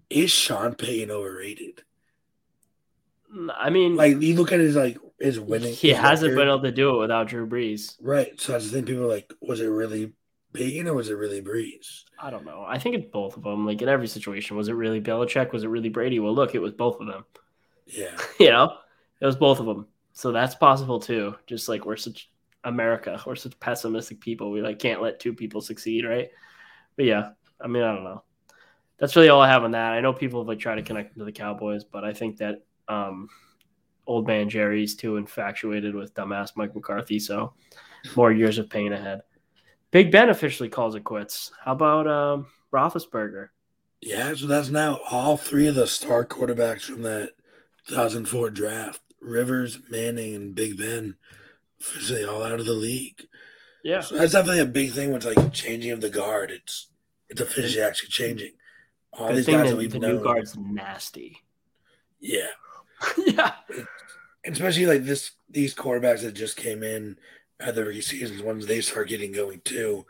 Is 0.10 0.32
Sean 0.32 0.74
Payton 0.74 1.12
overrated? 1.12 1.84
I 3.56 3.70
mean, 3.70 3.96
like 3.96 4.22
you 4.22 4.36
look 4.36 4.52
at 4.52 4.60
his 4.60 4.76
like 4.76 4.98
his 5.20 5.40
winning. 5.40 5.74
He 5.74 5.90
hasn't 5.90 6.36
been 6.36 6.48
able 6.48 6.62
to 6.62 6.72
do 6.72 6.96
it 6.96 7.00
without 7.00 7.28
Drew 7.28 7.48
Brees. 7.48 7.96
Right. 8.02 8.40
So 8.40 8.54
that's 8.54 8.66
the 8.66 8.72
thing. 8.72 8.86
People 8.86 9.04
are 9.04 9.08
like, 9.08 9.32
was 9.42 9.62
it 9.62 9.68
really 9.68 10.14
Payton 10.54 10.88
or 10.88 10.94
was 10.96 11.10
it 11.10 11.16
really 11.16 11.42
Brees? 11.42 12.04
I 12.18 12.30
don't 12.30 12.46
know. 12.46 12.66
I 12.68 12.80
think 12.80 12.96
it's 12.96 13.12
both 13.12 13.38
of 13.38 13.44
them. 13.44 13.66
Like 13.66 13.82
in 13.82 13.90
every 13.90 14.08
situation, 14.08 14.58
was 14.58 14.68
it 14.68 14.74
really 14.74 15.02
Belichick? 15.02 15.52
Was 15.52 15.64
it 15.64 15.68
really 15.68 15.90
Brady? 15.90 16.20
Well, 16.20 16.34
look, 16.34 16.56
it 16.56 16.60
was 16.60 16.74
both 16.74 17.00
of 17.00 17.08
them. 17.08 17.26
Yeah. 17.86 18.18
you 18.40 18.50
know, 18.50 18.78
it 19.20 19.26
was 19.26 19.36
both 19.36 19.60
of 19.60 19.66
them. 19.66 19.88
So 20.14 20.32
that's 20.32 20.56
possible 20.56 21.00
too. 21.00 21.36
Just 21.46 21.70
like 21.70 21.86
we're 21.86 21.98
such 21.98 22.30
America, 22.64 23.22
we're 23.26 23.36
such 23.36 23.60
pessimistic 23.60 24.20
people. 24.20 24.52
We 24.52 24.62
like 24.62 24.80
can't 24.80 25.02
let 25.02 25.20
two 25.20 25.34
people 25.34 25.62
succeed, 25.62 26.06
right? 26.06 26.30
But 26.96 27.06
yeah, 27.06 27.32
I 27.62 27.68
mean, 27.68 27.84
I 27.84 27.94
don't 27.94 28.04
know. 28.04 28.24
That's 28.98 29.16
really 29.16 29.30
all 29.30 29.42
I 29.42 29.48
have 29.48 29.64
on 29.64 29.72
that. 29.72 29.94
I 29.94 30.02
know 30.02 30.12
people 30.12 30.42
have 30.42 30.48
like 30.48 30.60
tried 30.60 30.76
to 30.76 30.84
connect 30.84 31.18
to 31.18 31.24
the 31.24 31.32
Cowboys, 31.32 31.86
but 31.86 32.04
I 32.04 32.14
think 32.14 32.38
that 32.38 32.64
um, 32.90 33.30
old 34.06 34.28
man 34.28 34.50
Jerry's 34.50 34.96
too 34.96 35.18
infatuated 35.18 35.96
with 35.96 36.14
dumbass 36.14 36.52
Mike 36.56 36.76
McCarthy. 36.76 37.20
So 37.20 37.54
more 38.16 38.32
years 38.32 38.58
of 38.58 38.70
pain 38.70 38.94
ahead. 38.94 39.22
Big 39.92 40.12
Ben 40.12 40.30
officially 40.30 40.70
calls 40.70 40.96
it 40.96 41.04
quits. 41.04 41.52
How 41.64 41.72
about 41.72 42.08
um, 42.08 42.48
Roethlisberger? 42.72 43.50
Yeah, 44.02 44.34
so 44.36 44.48
that's 44.48 44.70
now 44.70 45.00
all 45.10 45.36
three 45.36 45.68
of 45.68 45.76
the 45.76 45.88
star 45.88 46.26
quarterbacks 46.26 46.84
from 46.84 47.02
that 47.04 47.32
2004 47.88 48.50
draft: 48.52 49.02
Rivers, 49.22 49.80
Manning, 49.90 50.36
and 50.36 50.56
Big 50.56 50.78
Ben, 50.78 51.16
officially 51.80 52.24
all 52.24 52.44
out 52.44 52.60
of 52.60 52.66
the 52.66 52.74
league. 52.74 53.28
Yeah, 53.84 54.02
so 54.02 54.16
that's 54.18 54.34
definitely 54.34 54.62
a 54.62 54.66
big 54.66 54.92
thing 54.92 55.14
with 55.14 55.26
like 55.26 55.54
changing 55.54 55.92
of 55.92 56.02
the 56.02 56.10
guard. 56.10 56.52
It's 56.52 56.88
it's 57.30 57.42
officially 57.42 57.84
actually 57.84 58.10
changing. 58.10 58.52
All 59.14 59.34
these 59.34 59.48
guys 59.48 59.64
that, 59.64 59.70
that 59.70 59.78
we've 59.78 59.92
the 59.92 60.00
known, 60.00 60.18
new 60.18 60.24
guard's 60.24 60.58
nasty. 60.58 61.38
Yeah, 62.20 62.48
yeah, 63.26 63.54
especially 64.46 64.86
like 64.86 65.06
this 65.06 65.32
these 65.50 65.74
quarterbacks 65.74 66.22
that 66.22 66.34
just 66.34 66.58
came 66.58 66.84
in 66.84 67.18
at 67.60 67.76
the 67.76 67.84
rookie 67.84 68.02
seasons, 68.02 68.42
once 68.42 68.66
they 68.66 68.82
start 68.82 69.10
getting 69.10 69.32
going 69.32 69.62
too, 69.64 70.06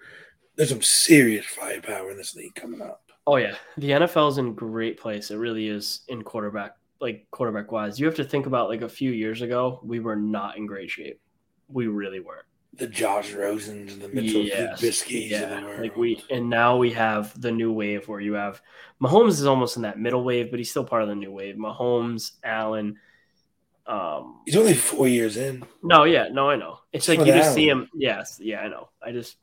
there's 0.56 0.70
some 0.70 0.82
serious 0.82 1.46
firepower 1.46 2.12
in 2.12 2.18
this 2.18 2.36
league 2.36 2.56
coming 2.56 2.82
up. 2.82 3.04
Oh 3.26 3.38
yeah, 3.38 3.56
the 3.78 3.92
NFL 3.92 4.32
is 4.32 4.38
in 4.38 4.54
great 4.54 5.00
place. 5.00 5.32
It 5.32 5.38
really 5.38 5.68
is 5.68 6.02
in 6.08 6.24
quarterback, 6.24 6.76
like 7.00 7.28
quarterback 7.32 7.72
wise. 7.72 8.00
You 8.00 8.06
have 8.06 8.16
to 8.16 8.24
think 8.24 8.46
about 8.46 8.70
like 8.70 8.82
a 8.82 8.90
few 8.90 9.12
years 9.12 9.42
ago, 9.42 9.80
we 9.84 10.00
were 10.00 10.16
not 10.16 10.58
in 10.58 10.66
great 10.66 10.90
shape. 10.90 11.20
We 11.72 11.88
really 11.88 12.20
were. 12.20 12.46
The 12.74 12.88
Josh 12.88 13.32
Rosens 13.34 13.94
and 13.94 14.02
the 14.02 14.08
Mitchell 14.10 14.42
yes. 14.44 14.80
Trubisky's. 14.82 15.32
Yeah, 15.32 15.60
like 15.80 15.98
we 15.98 16.24
and 16.30 16.50
now 16.50 16.78
we 16.78 16.92
have 16.92 17.40
the 17.42 17.52
new 17.52 17.74
wave 17.74 18.08
where 18.08 18.22
you 18.22 18.34
have 18.34 18.62
Mahomes 19.02 19.30
is 19.32 19.46
almost 19.46 19.76
in 19.76 19.82
that 19.82 20.00
middle 20.00 20.24
wave, 20.24 20.50
but 20.50 20.60
he's 20.60 20.70
still 20.70 20.86
part 20.86 21.02
of 21.02 21.10
the 21.10 21.16
new 21.16 21.32
wave. 21.32 21.56
Mahomes, 21.56 22.34
Allen, 22.44 22.98
Um, 23.86 24.42
He's 24.46 24.56
only 24.56 24.76
four 24.76 25.08
years 25.08 25.36
in. 25.36 25.64
no, 25.84 26.04
yeah, 26.04 26.28
no, 26.32 26.50
I 26.50 26.56
know. 26.56 26.80
It's 26.94 27.08
like 27.08 27.20
you 27.20 27.26
just 27.26 27.54
see 27.54 27.68
him. 27.68 27.90
Yes, 27.94 28.40
yeah, 28.42 28.62
I 28.62 28.68
know. 28.70 28.90
I 29.02 29.12
just 29.12 29.38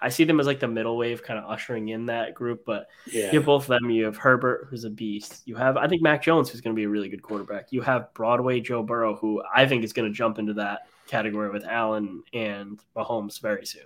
I 0.00 0.08
see 0.10 0.24
them 0.24 0.40
as 0.40 0.46
like 0.46 0.60
the 0.60 0.68
middle 0.68 0.96
wave, 0.96 1.22
kind 1.22 1.38
of 1.38 1.48
ushering 1.48 1.88
in 1.88 2.06
that 2.06 2.34
group. 2.34 2.64
But 2.66 2.88
Yeah. 3.06 3.26
you 3.32 3.38
have 3.38 3.46
both 3.46 3.62
of 3.64 3.68
them. 3.80 3.88
You 3.90 4.04
have 4.04 4.16
Herbert, 4.16 4.66
who's 4.68 4.84
a 4.84 4.90
beast. 4.90 5.42
You 5.46 5.54
have, 5.56 5.76
I 5.76 5.86
think, 5.88 6.02
Mac 6.02 6.22
Jones, 6.22 6.50
who's 6.50 6.60
going 6.60 6.74
to 6.74 6.78
be 6.78 6.84
a 6.84 6.88
really 6.88 7.08
good 7.08 7.22
quarterback. 7.22 7.68
You 7.72 7.80
have 7.82 8.12
Broadway 8.14 8.60
Joe 8.60 8.82
Burrow, 8.82 9.14
who 9.16 9.42
I 9.54 9.66
think 9.66 9.84
is 9.84 9.92
going 9.92 10.08
to 10.10 10.14
jump 10.14 10.38
into 10.38 10.54
that 10.54 10.82
category 11.08 11.50
with 11.50 11.64
Allen 11.64 12.22
and 12.32 12.78
Mahomes 12.96 13.40
very 13.40 13.66
soon. 13.66 13.82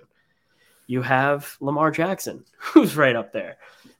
You 0.86 1.00
have 1.02 1.56
Lamar 1.60 1.90
Jackson, 1.90 2.44
who's 2.58 2.96
right 2.96 3.16
up 3.16 3.32
there. 3.32 3.56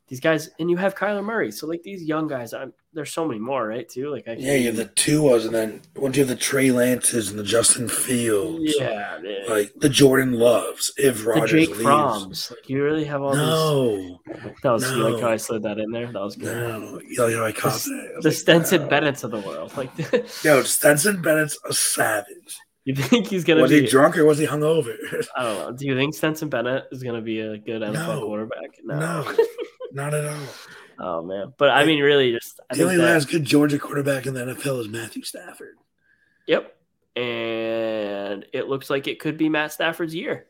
These 0.08 0.20
guys, 0.20 0.50
and 0.58 0.68
you 0.68 0.76
have 0.76 0.94
Kyler 0.94 1.24
Murray. 1.24 1.50
So 1.50 1.66
like 1.66 1.82
these 1.82 2.02
young 2.02 2.28
guys, 2.28 2.52
I'm, 2.52 2.74
there's 2.92 3.10
so 3.10 3.26
many 3.26 3.40
more, 3.40 3.66
right? 3.66 3.88
Too 3.88 4.10
like 4.10 4.28
I 4.28 4.34
Yeah, 4.34 4.56
you 4.56 4.66
have 4.66 4.76
the 4.76 4.84
Tuas, 4.84 5.46
and 5.46 5.54
then 5.54 5.80
once 5.96 6.18
you 6.18 6.20
have 6.22 6.28
the 6.28 6.36
Trey 6.36 6.70
Lances 6.70 7.30
and 7.30 7.38
the 7.38 7.44
Justin 7.44 7.88
Fields, 7.88 8.74
yeah, 8.78 9.18
man. 9.22 9.48
like 9.48 9.72
the 9.76 9.88
Jordan 9.88 10.32
Loves, 10.32 10.92
if 10.98 11.18
the 11.22 11.30
Rodgers 11.30 11.50
Jake 11.52 11.70
leaves. 11.70 11.82
Fromms. 11.82 12.50
Like 12.50 12.68
you 12.68 12.84
really 12.84 13.04
have 13.06 13.22
all 13.22 13.30
these. 13.30 13.38
No, 13.40 14.20
That 14.62 14.70
was 14.72 14.82
you 14.90 14.96
like 15.02 15.14
no. 15.14 15.20
how 15.22 15.30
I 15.30 15.36
slid 15.38 15.62
that 15.62 15.78
in 15.78 15.90
there. 15.90 16.12
That 16.12 16.20
was 16.20 16.36
good. 16.36 16.54
no, 16.54 17.00
you 17.28 17.36
know, 17.38 17.46
I 17.46 17.52
caught 17.52 17.72
that. 17.80 18.12
I 18.18 18.20
The 18.20 18.28
like, 18.28 18.36
Stetson 18.36 18.82
no. 18.82 18.88
Bennett's 18.88 19.24
of 19.24 19.30
the 19.30 19.40
world. 19.40 19.74
Like, 19.78 19.96
Yo, 20.44 20.62
Stetson 20.64 21.22
Bennett's 21.22 21.58
a 21.64 21.72
savage. 21.72 22.58
You 22.84 22.94
think 22.96 23.28
he's 23.28 23.44
gonna 23.44 23.62
Was 23.62 23.70
be? 23.70 23.82
he 23.82 23.86
drunk 23.86 24.18
or 24.18 24.24
was 24.24 24.38
he 24.38 24.46
hungover? 24.46 24.96
I 25.36 25.42
don't 25.44 25.58
know. 25.58 25.72
Do 25.76 25.86
you 25.86 25.94
think 25.96 26.14
Stetson 26.14 26.48
Bennett 26.48 26.84
is 26.90 27.02
gonna 27.02 27.20
be 27.20 27.38
a 27.40 27.56
good 27.58 27.80
NFL 27.82 27.92
No. 27.92 28.26
quarterback? 28.26 28.70
no, 28.82 29.34
not 29.92 30.12
at 30.14 30.24
all. 30.26 30.38
oh 30.98 31.22
man, 31.22 31.52
but 31.58 31.70
I 31.70 31.84
mean, 31.84 32.00
really, 32.02 32.32
just 32.32 32.58
I 32.70 32.74
The 32.74 32.82
only 32.82 32.96
that, 32.96 33.02
last 33.04 33.28
good 33.30 33.44
Georgia 33.44 33.78
quarterback 33.78 34.26
in 34.26 34.34
the 34.34 34.40
NFL 34.44 34.80
is 34.80 34.88
Matthew 34.88 35.22
Stafford. 35.22 35.76
Yep. 36.48 36.76
And 37.14 38.46
it 38.52 38.66
looks 38.68 38.90
like 38.90 39.06
it 39.06 39.20
could 39.20 39.36
be 39.36 39.48
Matt 39.48 39.72
Stafford's 39.72 40.14
year. 40.14 40.46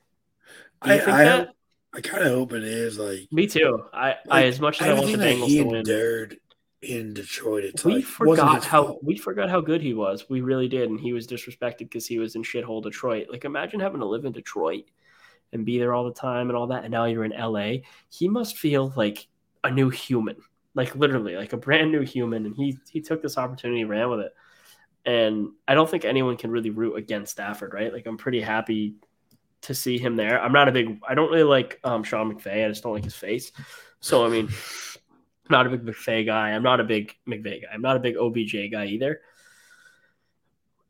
I, 0.80 0.96
think 0.98 1.08
I, 1.08 1.24
that? 1.24 1.48
I 1.94 2.00
kind 2.00 2.24
of 2.24 2.32
hope 2.32 2.52
it 2.54 2.64
is. 2.64 2.98
Like, 2.98 3.28
Me 3.30 3.46
too. 3.46 3.84
I, 3.92 4.16
I 4.30 4.44
as 4.44 4.58
much 4.60 4.80
as 4.80 4.88
I 4.88 4.94
want 4.94 5.06
the 5.12 5.18
Bengals 5.18 5.48
to 5.48 5.62
win. 5.64 5.76
endured 5.76 6.36
in 6.82 7.14
Detroit, 7.14 7.64
it's 7.64 7.84
we 7.84 7.96
like 7.96 8.04
forgot 8.04 8.64
how 8.64 8.84
fault. 8.84 9.04
we 9.04 9.16
forgot 9.16 9.48
how 9.48 9.60
good 9.60 9.80
he 9.80 9.94
was. 9.94 10.28
We 10.28 10.40
really 10.40 10.66
did, 10.66 10.90
and 10.90 10.98
he 10.98 11.12
was 11.12 11.28
disrespected 11.28 11.78
because 11.78 12.06
he 12.06 12.18
was 12.18 12.34
in 12.34 12.42
shithole 12.42 12.82
Detroit. 12.82 13.28
Like, 13.30 13.44
imagine 13.44 13.78
having 13.78 14.00
to 14.00 14.06
live 14.06 14.24
in 14.24 14.32
Detroit 14.32 14.84
and 15.52 15.64
be 15.64 15.78
there 15.78 15.94
all 15.94 16.04
the 16.04 16.12
time 16.12 16.48
and 16.48 16.56
all 16.56 16.66
that, 16.68 16.82
and 16.82 16.90
now 16.90 17.04
you're 17.04 17.24
in 17.24 17.38
LA. 17.38 17.82
He 18.10 18.28
must 18.28 18.58
feel 18.58 18.92
like 18.96 19.28
a 19.62 19.70
new 19.70 19.90
human, 19.90 20.36
like 20.74 20.96
literally, 20.96 21.36
like 21.36 21.52
a 21.52 21.56
brand 21.56 21.92
new 21.92 22.00
human. 22.00 22.46
And 22.46 22.56
he 22.56 22.76
he 22.90 23.00
took 23.00 23.22
this 23.22 23.38
opportunity, 23.38 23.84
ran 23.84 24.10
with 24.10 24.20
it, 24.20 24.32
and 25.06 25.50
I 25.68 25.74
don't 25.74 25.88
think 25.88 26.04
anyone 26.04 26.36
can 26.36 26.50
really 26.50 26.70
root 26.70 26.96
against 26.96 27.32
Stafford, 27.32 27.74
right? 27.74 27.92
Like, 27.92 28.06
I'm 28.06 28.18
pretty 28.18 28.40
happy 28.40 28.96
to 29.62 29.74
see 29.74 29.98
him 29.98 30.16
there. 30.16 30.42
I'm 30.42 30.52
not 30.52 30.68
a 30.68 30.72
big, 30.72 30.98
I 31.08 31.14
don't 31.14 31.30
really 31.30 31.44
like 31.44 31.78
um, 31.84 32.02
Sean 32.02 32.34
McVay. 32.34 32.64
I 32.64 32.68
just 32.68 32.82
don't 32.82 32.94
like 32.94 33.04
his 33.04 33.14
face. 33.14 33.52
So 34.00 34.26
I 34.26 34.28
mean. 34.28 34.48
Not 35.52 35.66
a 35.66 35.70
big 35.70 35.84
McVay 35.84 36.24
guy. 36.24 36.50
I'm 36.50 36.62
not 36.62 36.80
a 36.80 36.84
big 36.84 37.14
McVay 37.28 37.62
guy. 37.62 37.68
I'm 37.72 37.82
not 37.82 37.96
a 37.96 38.00
big 38.00 38.16
OBJ 38.16 38.72
guy 38.72 38.86
either. 38.86 39.20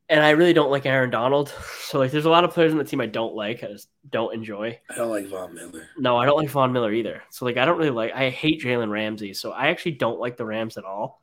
And 0.09 0.23
I 0.23 0.31
really 0.31 0.53
don't 0.53 0.71
like 0.71 0.87
Aaron 0.87 1.11
Donald. 1.11 1.53
So 1.93 1.99
like 1.99 2.11
there's 2.11 2.25
a 2.25 2.31
lot 2.31 2.45
of 2.45 2.53
players 2.53 2.73
on 2.73 2.79
the 2.79 2.85
team 2.85 3.03
I 3.03 3.07
don't 3.07 3.35
like. 3.35 3.63
I 3.63 3.67
just 3.67 3.91
don't 4.09 4.33
enjoy. 4.33 4.81
I 4.89 4.95
don't 4.95 5.11
like 5.11 5.27
Von 5.27 5.55
Miller. 5.55 5.91
No, 5.99 6.17
I 6.17 6.25
don't 6.25 6.39
like 6.39 6.49
Von 6.49 6.73
Miller 6.73 6.91
either. 6.91 7.23
So 7.29 7.45
like 7.45 7.59
I 7.59 7.67
don't 7.67 7.77
really 7.77 7.91
like 7.91 8.15
I 8.15 8.31
hate 8.31 8.63
Jalen 8.63 8.91
Ramsey. 8.91 9.35
So 9.35 9.51
I 9.51 9.67
actually 9.67 9.93
don't 9.93 10.19
like 10.19 10.39
the 10.39 10.47
Rams 10.47 10.79
at 10.79 10.85
all. 10.85 11.21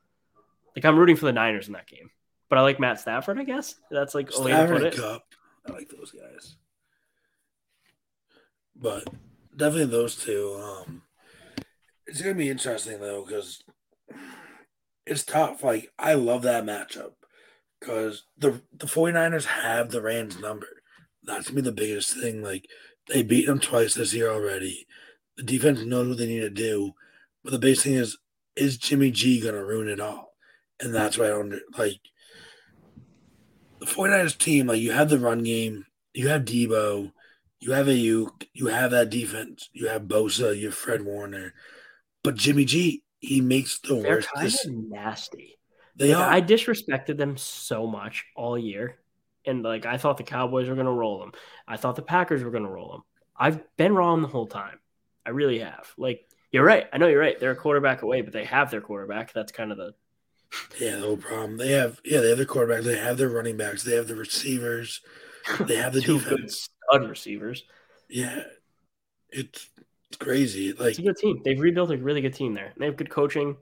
Like 0.76 0.86
I'm 0.86 0.96
rooting 0.96 1.16
for 1.16 1.26
the 1.26 1.34
Niners 1.34 1.66
in 1.66 1.74
that 1.74 1.88
game. 1.88 2.12
But 2.50 2.60
I 2.60 2.62
like 2.62 2.80
Matt 2.80 3.00
Stafford, 3.00 3.40
I 3.40 3.46
guess. 3.46 3.74
That's 3.90 4.14
like 4.14 4.30
way 4.38 4.52
to 4.52 4.68
put 4.68 4.84
it. 4.84 4.96
Kupp. 4.96 5.24
I 5.68 5.72
like 5.72 5.90
those 5.90 6.12
guys. 6.12 6.58
But 8.76 9.10
definitely 9.56 9.86
those 9.86 10.16
two. 10.16 10.56
Um, 10.62 11.02
it's 12.10 12.22
gonna 12.22 12.36
be 12.36 12.50
interesting 12.50 13.00
though 13.00 13.24
because 13.24 13.62
it's 15.06 15.24
tough. 15.24 15.64
Like 15.64 15.92
I 15.98 16.16
love 16.16 16.42
that 16.44 16.66
matchup 16.66 17.12
because 17.80 18.26
the 18.38 18.62
the 18.76 18.88
49ers 18.88 19.46
have 19.46 19.92
the 19.92 20.02
Rams 20.02 20.40
number. 20.40 20.68
That's 21.24 21.48
gonna 21.48 21.62
be 21.62 21.62
the 21.62 21.72
biggest 21.72 22.14
thing. 22.14 22.42
Like 22.42 22.66
they 23.08 23.24
beat 23.24 23.46
them 23.46 23.60
twice 23.60 23.94
this 23.94 24.14
year 24.14 24.30
already. 24.30 24.88
The 25.38 25.44
defense 25.44 25.82
knows 25.82 26.08
what 26.10 26.18
they 26.18 26.28
need 26.28 26.42
to 26.42 26.50
do, 26.50 26.94
but 27.44 27.52
the 27.52 27.60
biggest 27.60 27.84
thing 27.84 27.94
is 27.94 28.18
is 28.56 28.78
Jimmy 28.78 29.12
G 29.12 29.40
gonna 29.40 29.64
ruin 29.64 29.88
it 29.88 30.00
all? 30.00 30.34
And 30.80 30.94
that's 30.94 31.18
why 31.18 31.26
I 31.26 31.30
don't 31.30 31.60
like 31.78 32.00
the 33.80 33.86
49ers 33.86 34.38
team, 34.38 34.68
like 34.68 34.82
you 34.82 34.92
have 34.92 35.10
the 35.10 35.20
run 35.20 35.44
game, 35.44 35.86
you 36.14 36.28
have 36.28 36.44
Debo, 36.44 37.12
you 37.60 37.72
have 37.72 37.88
Aiyuk, 37.88 38.48
you 38.54 38.68
have 38.68 38.92
that 38.92 39.10
defense, 39.10 39.70
you 39.74 39.88
have 39.88 40.04
Bosa, 40.04 40.58
you 40.58 40.68
have 40.68 40.76
Fred 40.76 41.04
Warner, 41.04 41.54
but 42.24 42.36
Jimmy 42.36 42.66
G, 42.66 43.04
he 43.20 43.42
makes 43.42 43.80
the 43.80 43.96
They're 43.96 44.16
worst. 44.16 44.30
kind 44.34 44.46
Dis- 44.50 44.66
of 44.66 44.74
nasty. 44.74 45.58
they 45.96 46.14
Like, 46.14 46.24
are. 46.26 46.32
I 46.34 46.42
disrespected 46.42 47.18
them 47.18 47.38
so 47.38 47.88
much 47.88 48.26
all 48.36 48.58
year. 48.58 48.98
And 49.46 49.64
like 49.64 49.86
I 49.86 49.98
thought 49.98 50.18
the 50.18 50.24
Cowboys 50.24 50.68
were 50.70 50.76
gonna 50.76 50.92
roll 50.92 51.20
them. 51.20 51.32
I 51.68 51.78
thought 51.78 51.96
the 51.96 52.02
Packers 52.02 52.44
were 52.44 52.52
gonna 52.52 52.70
roll 52.70 52.92
them. 52.92 53.02
I've 53.38 53.62
been 53.78 53.96
wrong 53.96 54.22
the 54.22 54.28
whole 54.28 54.48
time. 54.48 54.80
I 55.26 55.30
really 55.32 55.60
have. 55.60 55.92
Like 55.98 56.28
you're 56.52 56.64
right. 56.66 56.88
I 56.92 56.98
know 56.98 57.08
you're 57.08 57.20
right. 57.22 57.40
They're 57.40 57.52
a 57.52 57.56
quarterback 57.56 58.02
away, 58.02 58.22
but 58.22 58.34
they 58.34 58.44
have 58.46 58.70
their 58.70 58.82
quarterback. 58.82 59.34
That's 59.34 59.52
kind 59.52 59.72
of 59.72 59.78
the 59.78 59.94
yeah, 60.80 60.96
the 60.96 61.02
whole 61.06 61.18
problem. 61.18 61.58
They 61.58 61.72
have, 61.74 62.02
yeah, 62.04 62.22
they 62.22 62.30
have 62.30 62.38
their 62.38 62.46
quarterback, 62.48 62.84
they 62.84 62.98
have 62.98 63.18
their 63.18 63.30
running 63.30 63.56
backs, 63.56 63.84
they 63.84 63.96
have 63.96 64.08
the 64.08 64.16
receivers, 64.16 65.02
they 65.60 65.76
have 65.76 65.94
the 65.94 66.02
two 66.10 66.20
good 66.22 66.50
stud 66.52 67.08
receivers. 67.08 67.64
Yeah, 68.10 68.42
it's, 69.30 69.70
it's 70.10 70.18
crazy. 70.18 70.74
Like, 70.74 70.90
It's 70.90 71.00
a 71.00 71.04
good 71.04 71.18
team. 71.18 71.42
They've 71.44 71.60
rebuilt 71.60 71.92
a 71.92 71.98
really 71.98 72.22
good 72.22 72.34
team 72.34 72.54
there. 72.54 72.74
They 72.78 72.86
have 72.86 72.98
good 72.98 73.10
coaching. 73.10 73.58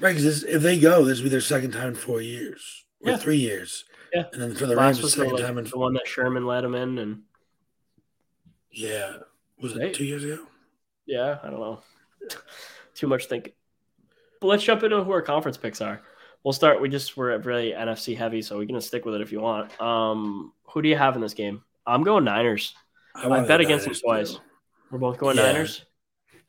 right? 0.00 0.14
Because 0.16 0.42
if 0.44 0.62
they 0.62 0.78
go, 0.80 1.04
this 1.04 1.18
will 1.18 1.24
be 1.24 1.28
their 1.30 1.40
second 1.40 1.72
time 1.72 1.88
in 1.88 1.94
four 1.94 2.20
years 2.20 2.84
or 3.04 3.10
Yeah. 3.12 3.16
three 3.18 3.36
years. 3.36 3.84
Yeah. 4.14 4.24
and 4.34 4.42
then 4.42 4.54
for 4.54 4.66
the 4.66 4.74
Last 4.76 4.98
Rams, 4.98 5.00
the 5.02 5.08
second 5.24 5.38
time 5.38 5.56
in 5.56 5.64
the 5.64 5.78
one 5.78 5.94
that 5.94 6.06
Sherman 6.06 6.44
led 6.46 6.64
them 6.64 6.74
in, 6.74 6.98
and 6.98 7.22
yeah, 8.70 9.16
was 9.60 9.72
it 9.74 9.78
Right. 9.78 9.94
two 9.94 10.04
years 10.04 10.24
ago? 10.24 10.46
yeah, 11.06 11.38
I 11.42 11.48
don't 11.50 11.60
know. 11.60 11.82
Too 12.94 13.06
much 13.06 13.26
thinking. 13.26 13.52
But 14.40 14.48
let's 14.48 14.62
jump 14.64 14.82
into 14.82 15.02
who 15.02 15.10
our 15.12 15.22
conference 15.22 15.56
picks 15.56 15.80
are. 15.80 16.02
We'll 16.44 16.52
start. 16.52 16.80
We 16.80 16.88
just 16.88 17.16
were 17.16 17.36
really 17.38 17.72
NFC 17.72 18.14
heavy, 18.16 18.42
so 18.42 18.58
we 18.58 18.66
can 18.66 18.78
stick 18.80 19.04
with 19.06 19.14
it 19.14 19.20
if 19.20 19.32
you 19.32 19.40
want. 19.40 19.80
Um, 19.80 20.52
who 20.64 20.82
do 20.82 20.88
you 20.88 20.96
have 20.96 21.14
in 21.16 21.22
this 21.22 21.34
game? 21.34 21.62
I'm 21.86 22.02
going 22.02 22.24
Niners. 22.24 22.74
I 23.14 23.26
wanna 23.28 23.46
bet 23.46 23.60
against 23.60 23.84
them 23.86 23.94
twice. 23.94 24.32
too. 24.34 24.40
We're 24.90 24.98
both 24.98 25.16
going 25.18 25.36
Yeah. 25.36 25.44
Niners. 25.52 25.84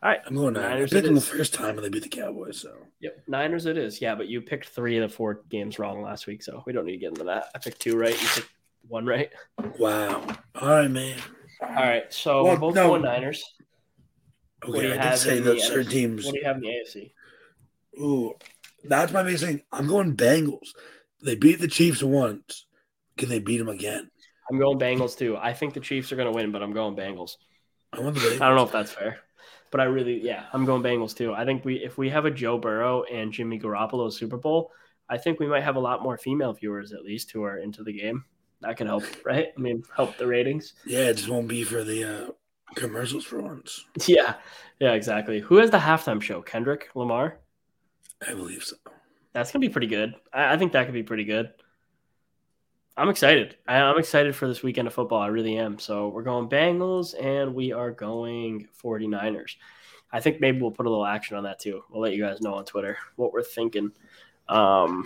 All 0.04 0.10
right. 0.10 0.20
I'm 0.26 0.36
going 0.36 0.54
Niners. 0.54 0.92
I 0.92 0.98
picked 0.98 1.06
them 1.06 1.16
the 1.16 1.22
first 1.22 1.54
time 1.54 1.78
and 1.78 1.84
they 1.86 1.90
beat 1.90 2.04
the 2.04 2.10
Cowboys. 2.10 2.60
So 2.60 2.74
Yep. 3.00 3.24
Niners 3.28 3.66
it 3.66 3.78
is. 3.78 4.02
Yeah, 4.02 4.16
but 4.16 4.28
you 4.28 4.42
picked 4.42 4.68
three 4.68 4.98
of 4.98 5.10
the 5.10 5.16
four 5.16 5.44
games 5.50 5.80
wrong 5.80 6.02
last 6.02 6.28
week, 6.28 6.44
so 6.44 6.62
we 6.66 6.74
don't 6.74 6.86
need 6.86 6.94
to 6.94 6.98
get 6.98 7.10
into 7.10 7.24
that. 7.24 7.46
I 7.56 7.60
picked 7.60 7.80
two 7.80 7.98
right. 7.98 8.22
You 8.22 8.28
picked 8.36 8.50
one 8.88 9.06
right. 9.06 9.30
wow. 9.80 10.26
All 10.56 10.68
right, 10.70 10.92
man. 10.92 11.18
All 11.62 11.70
right. 11.70 12.12
So 12.14 12.44
Well, 12.44 12.54
we're 12.54 12.60
both 12.60 12.76
no. 12.76 12.88
going 12.90 13.04
Niners. 13.04 13.44
Okay, 14.66 14.98
I 14.98 15.12
did 15.12 15.18
say 15.18 15.40
that 15.40 15.62
certain 15.62 15.92
teams. 15.92 16.26
What 16.26 16.34
do 16.34 16.40
you 16.40 16.46
have 16.46 16.58
in 16.58 16.64
the 16.64 16.68
AFC? 16.70 17.12
Ooh, 18.00 18.34
that's 18.84 19.12
my 19.12 19.36
thing. 19.36 19.62
I'm 19.72 19.88
going 19.88 20.16
Bengals. 20.16 20.70
They 21.22 21.36
beat 21.36 21.60
the 21.60 21.68
Chiefs 21.68 22.04
once. 22.04 22.66
Can 23.18 23.30
they 23.30 23.40
beat 23.40 23.58
them 23.58 23.70
again? 23.70 24.10
I'm 24.50 24.60
going 24.60 24.80
Bengals 24.80 25.18
too. 25.18 25.38
I 25.38 25.54
think 25.54 25.74
the 25.74 25.80
Chiefs 25.80 26.12
are 26.12 26.16
going 26.16 26.32
to 26.32 26.36
win, 26.36 26.52
but 26.52 26.62
I'm 26.62 26.74
going 26.74 26.96
Bengals. 26.96 27.32
I 27.92 28.00
want 28.00 28.16
the 28.16 28.22
Bengals. 28.22 28.42
I 28.42 28.48
don't 28.48 28.56
know 28.58 28.64
if 28.64 28.72
that's 28.72 28.92
fair, 28.92 29.20
but 29.74 29.82
I 29.82 29.86
really, 29.86 30.24
yeah, 30.24 30.46
I'm 30.54 30.66
going 30.66 30.84
Bengals 30.84 31.18
too. 31.18 31.34
I 31.34 31.46
think 31.46 31.66
we, 31.66 31.84
if 31.84 31.98
we 31.98 32.08
have 32.12 32.26
a 32.26 32.32
Joe 32.32 32.60
Burrow 32.60 33.06
and 33.12 33.34
Jimmy 33.34 33.60
Garoppolo 33.60 34.14
Super 34.14 34.38
Bowl, 34.38 34.72
I 35.10 35.18
think 35.18 35.40
we 35.40 35.48
might 35.48 35.64
have 35.64 35.78
a 35.78 35.80
lot 35.80 36.04
more 36.04 36.16
female 36.16 36.54
viewers 36.54 36.94
at 36.94 37.04
least 37.04 37.32
who 37.32 37.42
are 37.42 37.58
into 37.58 37.84
the 37.84 37.92
game. 37.92 38.24
That 38.62 38.78
could 38.78 38.86
help, 38.86 39.04
right? 39.26 39.48
I 39.58 39.60
mean, 39.60 39.84
help 39.96 40.16
the 40.18 40.28
ratings. 40.28 40.76
Yeah, 40.86 41.10
it 41.10 41.16
just 41.16 41.28
won't 41.28 41.48
be 41.48 41.64
for 41.64 41.84
the 41.84 42.04
uh, 42.04 42.32
commercials 42.76 43.26
for 43.26 43.42
once. 43.42 43.86
Yeah, 44.06 44.36
yeah, 44.80 44.92
exactly. 44.92 45.40
Who 45.40 45.56
has 45.56 45.72
the 45.72 45.80
halftime 45.80 46.22
show? 46.22 46.44
Kendrick 46.44 46.90
Lamar. 46.94 47.40
I 48.28 48.36
believe 48.36 48.64
so. 48.64 48.76
That's 49.34 49.52
gonna 49.52 49.62
be 49.62 49.70
pretty 49.70 49.88
good. 49.88 50.14
I, 50.32 50.54
I 50.54 50.58
think 50.58 50.74
that 50.74 50.86
could 50.86 50.94
be 50.94 51.02
pretty 51.02 51.26
good. 51.26 51.50
I'm 52.96 53.10
excited. 53.10 53.58
I, 53.68 53.78
I'm 53.78 53.98
excited 53.98 54.36
for 54.36 54.48
this 54.48 54.62
weekend 54.62 54.88
of 54.88 54.94
football. 54.94 55.22
I 55.22 55.28
really 55.28 55.58
am. 55.58 55.80
So 55.80 56.10
we're 56.10 56.24
going 56.24 56.48
Bengals 56.48 57.16
and 57.20 57.56
we 57.56 57.72
are 57.72 57.92
going 57.92 58.68
49ers. 58.84 59.56
I 60.12 60.20
think 60.20 60.40
maybe 60.40 60.62
we'll 60.62 60.72
put 60.72 60.86
a 60.86 60.90
little 60.90 61.06
action 61.06 61.36
on 61.36 61.44
that 61.44 61.60
too. 61.60 61.84
We'll 61.90 62.02
let 62.02 62.14
you 62.14 62.24
guys 62.24 62.42
know 62.42 62.54
on 62.54 62.66
Twitter 62.66 62.98
what 63.16 63.34
we're 63.34 63.42
thinking. 63.42 63.92
Um, 64.48 65.06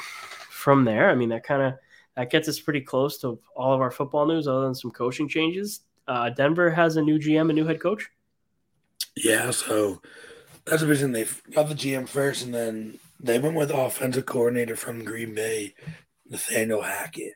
from 0.50 0.84
there, 0.84 1.10
I 1.10 1.16
mean 1.16 1.30
that 1.30 1.46
kind 1.46 1.62
of 1.62 1.76
that 2.16 2.32
gets 2.32 2.50
us 2.50 2.60
pretty 2.60 2.82
close 2.82 3.20
to 3.20 3.40
all 3.56 3.74
of 3.74 3.80
our 3.80 3.92
football 3.92 4.26
news, 4.26 4.48
other 4.48 4.62
than 4.62 4.76
some 4.76 4.92
coaching 4.92 5.30
changes. 5.30 5.82
Uh, 6.08 6.30
Denver 6.32 6.72
has 6.72 6.98
a 6.98 7.02
new 7.02 7.20
GM, 7.20 7.50
a 7.50 7.54
new 7.54 7.66
head 7.66 7.80
coach. 7.80 8.10
Yeah, 9.16 9.52
so 9.52 10.02
that's 10.66 10.82
the 10.82 10.88
reason 10.88 11.12
they 11.12 11.28
got 11.52 11.70
the 11.70 11.76
GM 11.76 12.10
first, 12.10 12.44
and 12.44 12.54
then 12.54 13.00
they 13.20 13.38
went 13.40 13.56
with 13.56 13.72
offensive 13.72 14.26
coordinator 14.26 14.76
from 14.76 15.06
Green 15.06 15.36
Bay, 15.36 15.76
Nathaniel 16.28 16.82
Hackett. 16.82 17.34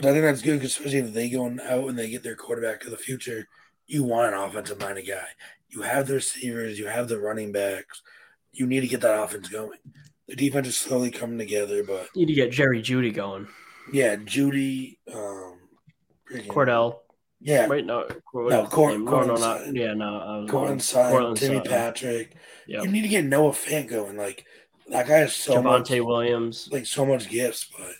But 0.00 0.10
I 0.10 0.12
think 0.12 0.22
that's 0.22 0.42
good, 0.42 0.60
because 0.60 0.70
especially 0.70 0.98
if 1.00 1.12
they 1.12 1.28
go 1.28 1.44
out 1.44 1.88
and 1.88 1.98
they 1.98 2.08
get 2.08 2.22
their 2.22 2.36
quarterback 2.36 2.84
of 2.84 2.92
the 2.92 2.96
future. 2.96 3.48
You 3.86 4.04
want 4.04 4.32
an 4.32 4.40
offensive 4.40 4.78
minded 4.78 5.08
guy. 5.08 5.26
You 5.70 5.82
have 5.82 6.06
the 6.06 6.14
receivers, 6.14 6.78
you 6.78 6.86
have 6.86 7.08
the 7.08 7.18
running 7.18 7.52
backs. 7.52 8.02
You 8.52 8.66
need 8.66 8.80
to 8.80 8.86
get 8.86 9.00
that 9.00 9.20
offense 9.20 9.48
going. 9.48 9.78
The 10.28 10.36
defense 10.36 10.68
is 10.68 10.76
slowly 10.76 11.10
coming 11.10 11.38
together, 11.38 11.82
but 11.82 12.08
you 12.14 12.26
need 12.26 12.34
to 12.34 12.40
get 12.40 12.52
Jerry 12.52 12.82
Jeudy 12.82 13.12
going. 13.14 13.48
Yeah, 13.92 14.16
Jeudy, 14.16 14.98
um, 15.12 15.58
Cordell. 16.48 16.98
Yeah. 17.40 17.66
Wait, 17.66 17.86
no. 17.86 18.06
No, 18.34 18.66
Cor- 18.66 18.98
no, 18.98 19.22
no, 19.22 19.34
not, 19.36 19.74
yeah, 19.74 19.94
no. 19.94 20.46
Courtland 20.48 20.82
Sutton, 20.82 21.34
Timmy 21.34 21.60
Patrick. 21.60 22.36
Yep. 22.66 22.84
You 22.84 22.90
need 22.90 23.02
to 23.02 23.08
get 23.08 23.24
Noah 23.24 23.52
Fant 23.52 23.88
going. 23.88 24.16
Like, 24.16 24.44
that 24.88 25.06
guy 25.06 25.18
has 25.18 25.34
so 25.34 25.54
Javonte 25.54 25.98
much, 25.98 26.06
Williams. 26.06 26.68
Like, 26.70 26.84
so 26.84 27.06
much 27.06 27.30
gifts, 27.30 27.70
but 27.78 27.94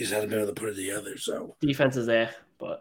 he 0.00 0.04
just 0.04 0.14
hasn't 0.14 0.30
been 0.30 0.40
able 0.40 0.54
to 0.54 0.58
put 0.58 0.70
it 0.70 0.76
together. 0.76 1.18
So, 1.18 1.56
defense 1.60 1.94
is 1.94 2.06
there, 2.06 2.34
but. 2.58 2.80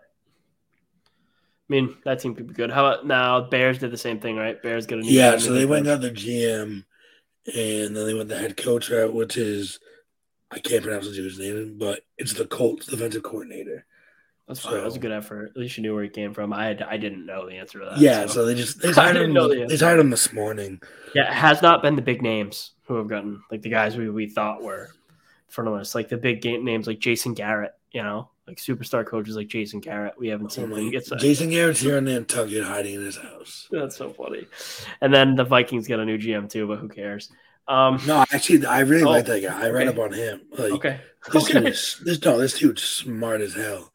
I 1.69 1.73
mean, 1.73 1.97
that 2.05 2.19
team 2.19 2.33
could 2.33 2.47
be 2.47 2.53
good. 2.53 2.71
How 2.71 2.85
about 2.85 3.05
now? 3.05 3.41
Bears 3.41 3.77
did 3.77 3.91
the 3.91 3.97
same 3.97 4.21
thing, 4.21 4.37
right? 4.37 4.59
Bears 4.63 4.87
got 4.87 4.99
a 4.99 5.01
new 5.01 5.11
yeah. 5.11 5.37
So 5.37 5.51
they 5.51 5.65
went 5.65 5.83
got 5.83 5.99
their 5.99 6.11
GM, 6.11 6.85
and 7.45 7.95
then 7.95 8.05
they 8.05 8.13
went 8.13 8.29
the 8.29 8.37
head 8.37 8.55
coach 8.55 8.89
route, 8.89 9.13
which 9.13 9.35
is 9.35 9.81
I 10.49 10.59
can't 10.59 10.81
pronounce 10.81 11.09
the 11.09 11.13
dude's 11.13 11.37
name, 11.37 11.75
but 11.77 12.05
it's 12.17 12.33
the 12.33 12.45
Colts 12.45 12.85
defensive 12.85 13.21
coordinator. 13.21 13.85
That's 14.47 14.61
fine. 14.61 14.71
So, 14.71 14.77
that 14.77 14.85
was 14.85 14.95
a 14.95 14.99
good 14.99 15.11
effort. 15.11 15.51
At 15.53 15.57
least 15.57 15.75
you 15.75 15.83
knew 15.83 15.93
where 15.93 16.03
he 16.03 16.09
came 16.09 16.33
from. 16.33 16.53
I 16.53 16.67
had, 16.67 16.81
I 16.81 16.95
didn't 16.95 17.25
know 17.25 17.47
the 17.49 17.57
answer 17.57 17.79
to 17.79 17.85
that. 17.85 17.97
Yeah, 17.99 18.27
so, 18.27 18.33
so 18.33 18.45
they 18.45 18.55
just 18.55 18.81
they 18.81 18.91
hired 18.93 19.17
him. 19.17 19.33
The 19.33 19.65
they 19.67 19.75
hired 19.75 19.99
him 19.99 20.09
this 20.09 20.31
morning. 20.31 20.81
Yeah, 21.13 21.29
it 21.29 21.33
has 21.33 21.61
not 21.61 21.81
been 21.81 21.97
the 21.97 22.01
big 22.01 22.21
names 22.21 22.71
who 22.85 22.95
have 22.95 23.09
gotten 23.09 23.43
like 23.51 23.61
the 23.61 23.69
guys 23.69 23.97
we, 23.97 24.09
we 24.09 24.29
thought 24.29 24.63
were 24.63 24.91
front 25.49 25.67
of 25.67 25.73
us, 25.73 25.95
like 25.95 26.09
the 26.09 26.17
big 26.17 26.41
game 26.41 26.63
names 26.63 26.87
like 26.87 26.99
Jason 26.99 27.33
Garrett. 27.33 27.73
You 27.91 28.03
know, 28.03 28.29
like 28.47 28.57
superstar 28.57 29.05
coaches 29.05 29.35
like 29.35 29.47
Jason 29.47 29.79
Garrett. 29.79 30.13
We 30.17 30.27
haven't 30.27 30.51
seen 30.51 30.71
him 30.71 30.91
get 30.91 31.09
Jason 31.17 31.49
Garrett's 31.49 31.81
here 31.81 31.97
in 31.97 32.05
Nantucket 32.05 32.63
hiding 32.63 32.95
in 32.95 33.05
his 33.05 33.17
house. 33.17 33.67
That's 33.71 33.95
so 33.95 34.09
funny. 34.09 34.47
And 35.01 35.13
then 35.13 35.35
the 35.35 35.43
Vikings 35.43 35.87
get 35.87 35.99
a 35.99 36.05
new 36.05 36.17
GM 36.17 36.49
too, 36.49 36.67
but 36.67 36.79
who 36.79 36.89
cares? 36.89 37.31
Um, 37.67 38.01
no, 38.07 38.25
actually, 38.33 38.65
I 38.65 38.79
really 38.79 39.03
oh, 39.03 39.11
like 39.11 39.25
that 39.27 39.43
guy. 39.43 39.65
I 39.65 39.69
read 39.69 39.87
up 39.87 39.99
on 39.99 40.11
him. 40.11 40.41
Like, 40.57 40.71
okay. 40.71 41.01
This 41.31 41.43
okay. 41.43 41.53
dude 41.53 41.67
is, 41.67 42.01
this 42.03 42.23
no, 42.25 42.39
this 42.39 42.57
dude's 42.57 42.81
smart 42.81 43.41
as 43.41 43.53
hell. 43.53 43.93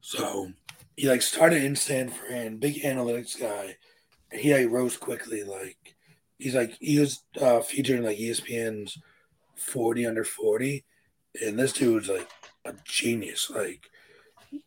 So 0.00 0.52
he 0.96 1.08
like 1.08 1.22
started 1.22 1.64
in 1.64 1.74
San 1.74 2.08
Fran, 2.08 2.58
big 2.58 2.82
analytics 2.82 3.38
guy. 3.38 3.76
He 4.32 4.54
like 4.54 4.70
rose 4.70 4.96
quickly. 4.96 5.42
Like 5.42 5.96
he's 6.38 6.54
like 6.54 6.76
he 6.80 7.00
was 7.00 7.24
uh, 7.40 7.60
featured 7.60 7.98
in 7.98 8.04
like 8.04 8.18
ESPN's 8.18 8.98
forty 9.56 10.06
under 10.06 10.22
forty, 10.22 10.84
and 11.44 11.58
this 11.58 11.72
dude's 11.72 12.08
like 12.08 12.28
a 12.64 12.74
genius. 12.84 13.50
Like 13.50 13.90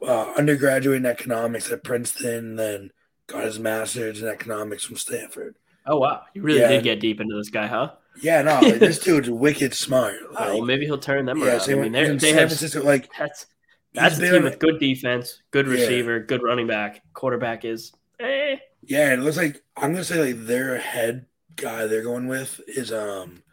uh, 0.02 0.34
undergraduate 0.34 0.98
in 0.98 1.06
economics 1.06 1.72
at 1.72 1.84
Princeton, 1.84 2.56
then 2.56 2.92
got 3.28 3.44
his 3.44 3.60
master's 3.60 4.22
in 4.22 4.28
economics 4.28 4.84
from 4.84 4.98
Stanford. 4.98 5.56
Oh 5.86 5.98
wow, 5.98 6.24
you 6.34 6.42
really 6.42 6.60
yeah. 6.60 6.70
did 6.70 6.84
get 6.84 7.00
deep 7.00 7.20
into 7.20 7.36
this 7.36 7.50
guy, 7.50 7.68
huh? 7.68 7.92
Yeah, 8.22 8.42
no, 8.42 8.60
like, 8.60 8.80
this 8.80 9.00
dude's 9.04 9.30
wicked 9.30 9.74
smart. 9.74 10.16
Like, 10.34 10.50
oh, 10.50 10.58
well, 10.58 10.66
maybe 10.66 10.86
he'll 10.86 10.98
turn 10.98 11.26
them 11.26 11.40
yeah, 11.40 11.58
around. 11.58 11.70
I 11.70 11.76
mean, 11.76 11.92
they 11.92 12.06
San 12.20 12.38
have 12.38 12.50
Francisco, 12.50 12.84
like 12.84 13.10
that's 13.18 13.46
that's 13.94 14.18
a 14.18 14.32
team 14.32 14.44
with 14.44 14.60
good 14.60 14.80
defense, 14.80 15.42
good 15.52 15.68
receiver, 15.68 16.18
yeah. 16.18 16.26
good 16.28 16.44
running 16.44 16.68
back. 16.68 17.02
Quarterback 17.14 17.66
is 17.66 17.92
eh. 18.20 18.58
Yeah, 18.84 19.14
it 19.14 19.20
looks 19.20 19.38
like 19.38 19.62
I'm 19.78 19.92
gonna 19.92 20.04
say 20.04 20.34
like 20.34 20.46
their 20.46 20.78
head 20.78 21.26
guy 21.56 21.88
they're 21.88 22.04
going 22.04 22.28
with 22.28 22.62
is 22.68 22.92
um 22.92 23.44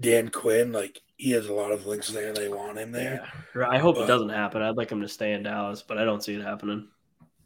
Dan 0.00 0.28
Quinn. 0.28 0.72
Like 0.72 1.00
he 1.24 1.30
has 1.30 1.46
a 1.46 1.54
lot 1.54 1.72
of 1.72 1.86
links 1.86 2.10
there. 2.10 2.34
They 2.34 2.48
want 2.48 2.76
him 2.76 2.92
there. 2.92 3.26
Yeah. 3.56 3.66
I 3.66 3.78
hope 3.78 3.96
but, 3.96 4.04
it 4.04 4.08
doesn't 4.08 4.28
happen. 4.28 4.60
I'd 4.60 4.76
like 4.76 4.92
him 4.92 5.00
to 5.00 5.08
stay 5.08 5.32
in 5.32 5.42
Dallas, 5.42 5.80
but 5.80 5.96
I 5.96 6.04
don't 6.04 6.22
see 6.22 6.34
it 6.34 6.42
happening. 6.42 6.86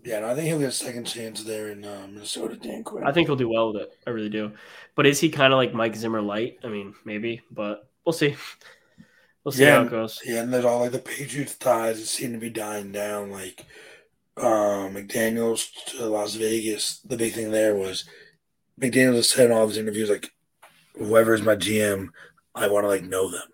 Yeah, 0.02 0.18
no, 0.18 0.30
I 0.30 0.34
think 0.34 0.48
he'll 0.48 0.58
get 0.58 0.70
a 0.70 0.72
second 0.72 1.04
chance 1.04 1.44
there 1.44 1.68
in 1.68 1.84
uh, 1.84 2.08
Minnesota. 2.10 2.56
Dan 2.56 2.82
Quinn. 2.82 3.04
I 3.04 3.12
think 3.12 3.28
he'll 3.28 3.36
do 3.36 3.48
well 3.48 3.72
with 3.72 3.82
it. 3.82 3.92
I 4.04 4.10
really 4.10 4.30
do. 4.30 4.50
But 4.96 5.06
is 5.06 5.20
he 5.20 5.28
kind 5.28 5.52
of 5.52 5.58
like 5.58 5.74
Mike 5.74 5.94
Zimmer 5.94 6.20
light? 6.20 6.58
I 6.64 6.66
mean, 6.66 6.92
maybe, 7.04 7.40
but 7.52 7.88
we'll 8.04 8.12
see. 8.12 8.34
We'll 9.44 9.52
see 9.52 9.62
yeah, 9.62 9.76
how 9.76 9.82
it 9.82 9.90
goes. 9.90 10.20
Yeah, 10.24 10.42
and 10.42 10.52
there's 10.52 10.64
all 10.64 10.80
like 10.80 10.90
the 10.90 10.98
Patriots 10.98 11.54
ties 11.54 12.00
that 12.00 12.06
seem 12.06 12.32
to 12.32 12.38
be 12.38 12.50
dying 12.50 12.90
down. 12.90 13.30
Like 13.30 13.64
uh, 14.36 14.88
McDaniels 14.90 15.68
to 15.86 16.06
Las 16.06 16.34
Vegas. 16.34 16.98
The 17.02 17.16
big 17.16 17.32
thing 17.32 17.52
there 17.52 17.76
was 17.76 18.06
McDaniels 18.80 19.14
has 19.14 19.30
said 19.30 19.46
in 19.46 19.52
all 19.52 19.62
of 19.62 19.70
his 19.70 19.78
interviews, 19.78 20.10
like, 20.10 20.32
whoever's 20.96 21.42
my 21.42 21.54
GM, 21.54 22.08
I 22.56 22.66
want 22.66 22.82
to 22.82 22.88
like 22.88 23.04
know 23.04 23.30
them. 23.30 23.48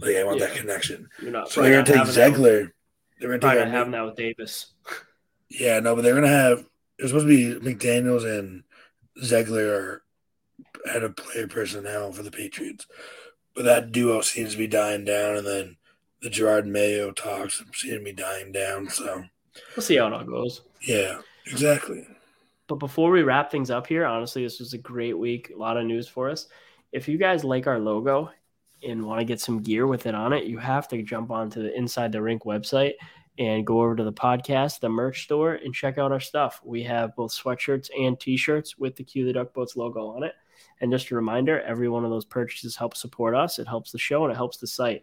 Like 0.00 0.16
I 0.16 0.24
want 0.24 0.40
yeah. 0.40 0.46
that 0.46 0.56
connection. 0.56 1.08
You're 1.20 1.32
not, 1.32 1.50
so 1.50 1.62
they're 1.62 1.82
gonna 1.82 1.98
take 1.98 2.12
Ziegler. 2.12 2.72
They're 3.18 3.38
gonna 3.38 3.54
take 3.54 3.68
having 3.68 3.92
that 3.92 4.04
with 4.04 4.16
Davis. 4.16 4.72
Yeah, 5.48 5.80
no, 5.80 5.94
but 5.94 6.02
they're 6.02 6.14
gonna 6.14 6.28
have. 6.28 6.64
It's 6.98 7.08
supposed 7.08 7.26
to 7.26 7.60
be 7.60 7.74
McDaniels 7.74 8.24
and 8.24 8.62
Ziegler 9.22 9.74
are 9.74 10.02
head 10.86 11.02
of 11.02 11.16
player 11.16 11.48
personnel 11.48 12.12
for 12.12 12.22
the 12.22 12.30
Patriots. 12.30 12.86
But 13.54 13.64
that 13.64 13.92
duo 13.92 14.20
seems 14.20 14.52
to 14.52 14.58
be 14.58 14.66
dying 14.66 15.04
down, 15.04 15.36
and 15.36 15.46
then 15.46 15.76
the 16.22 16.30
Jerod 16.30 16.66
Mayo 16.66 17.10
talks 17.12 17.62
seem 17.74 17.98
to 17.98 18.04
be 18.04 18.12
dying 18.12 18.52
down. 18.52 18.88
So 18.88 19.24
we'll 19.76 19.82
see 19.82 19.96
how 19.96 20.06
it 20.06 20.12
all 20.12 20.24
goes. 20.24 20.62
Yeah, 20.82 21.20
exactly. 21.46 22.06
But 22.68 22.76
before 22.76 23.10
we 23.10 23.22
wrap 23.22 23.50
things 23.50 23.70
up 23.70 23.86
here, 23.86 24.04
honestly, 24.04 24.44
this 24.44 24.60
was 24.60 24.72
a 24.74 24.78
great 24.78 25.18
week. 25.18 25.50
A 25.54 25.58
lot 25.58 25.76
of 25.76 25.84
news 25.84 26.06
for 26.06 26.30
us. 26.30 26.46
If 26.92 27.08
you 27.08 27.18
guys 27.18 27.44
like 27.44 27.66
our 27.66 27.78
logo 27.78 28.30
and 28.82 29.04
want 29.04 29.20
to 29.20 29.24
get 29.24 29.40
some 29.40 29.62
gear 29.62 29.86
with 29.86 30.06
it 30.06 30.14
on 30.14 30.32
it, 30.32 30.44
you 30.44 30.58
have 30.58 30.88
to 30.88 31.02
jump 31.02 31.30
onto 31.30 31.62
the 31.62 31.76
Inside 31.76 32.12
the 32.12 32.22
Rink 32.22 32.44
website 32.44 32.94
and 33.38 33.66
go 33.66 33.80
over 33.80 33.96
to 33.96 34.04
the 34.04 34.12
podcast, 34.12 34.80
the 34.80 34.88
merch 34.88 35.24
store, 35.24 35.54
and 35.54 35.74
check 35.74 35.98
out 35.98 36.12
our 36.12 36.20
stuff. 36.20 36.60
We 36.64 36.82
have 36.84 37.16
both 37.16 37.32
sweatshirts 37.32 37.88
and 37.98 38.18
t-shirts 38.20 38.78
with 38.78 38.96
the 38.96 39.04
Cue 39.04 39.24
the 39.24 39.32
Duck 39.32 39.54
Boats 39.54 39.76
logo 39.76 40.08
on 40.08 40.24
it. 40.24 40.34
And 40.80 40.92
just 40.92 41.10
a 41.10 41.14
reminder, 41.14 41.60
every 41.62 41.88
one 41.88 42.04
of 42.04 42.10
those 42.10 42.24
purchases 42.24 42.76
helps 42.76 43.00
support 43.00 43.34
us. 43.34 43.58
It 43.58 43.66
helps 43.66 43.92
the 43.92 43.98
show 43.98 44.24
and 44.24 44.32
it 44.32 44.36
helps 44.36 44.58
the 44.58 44.66
site. 44.66 45.02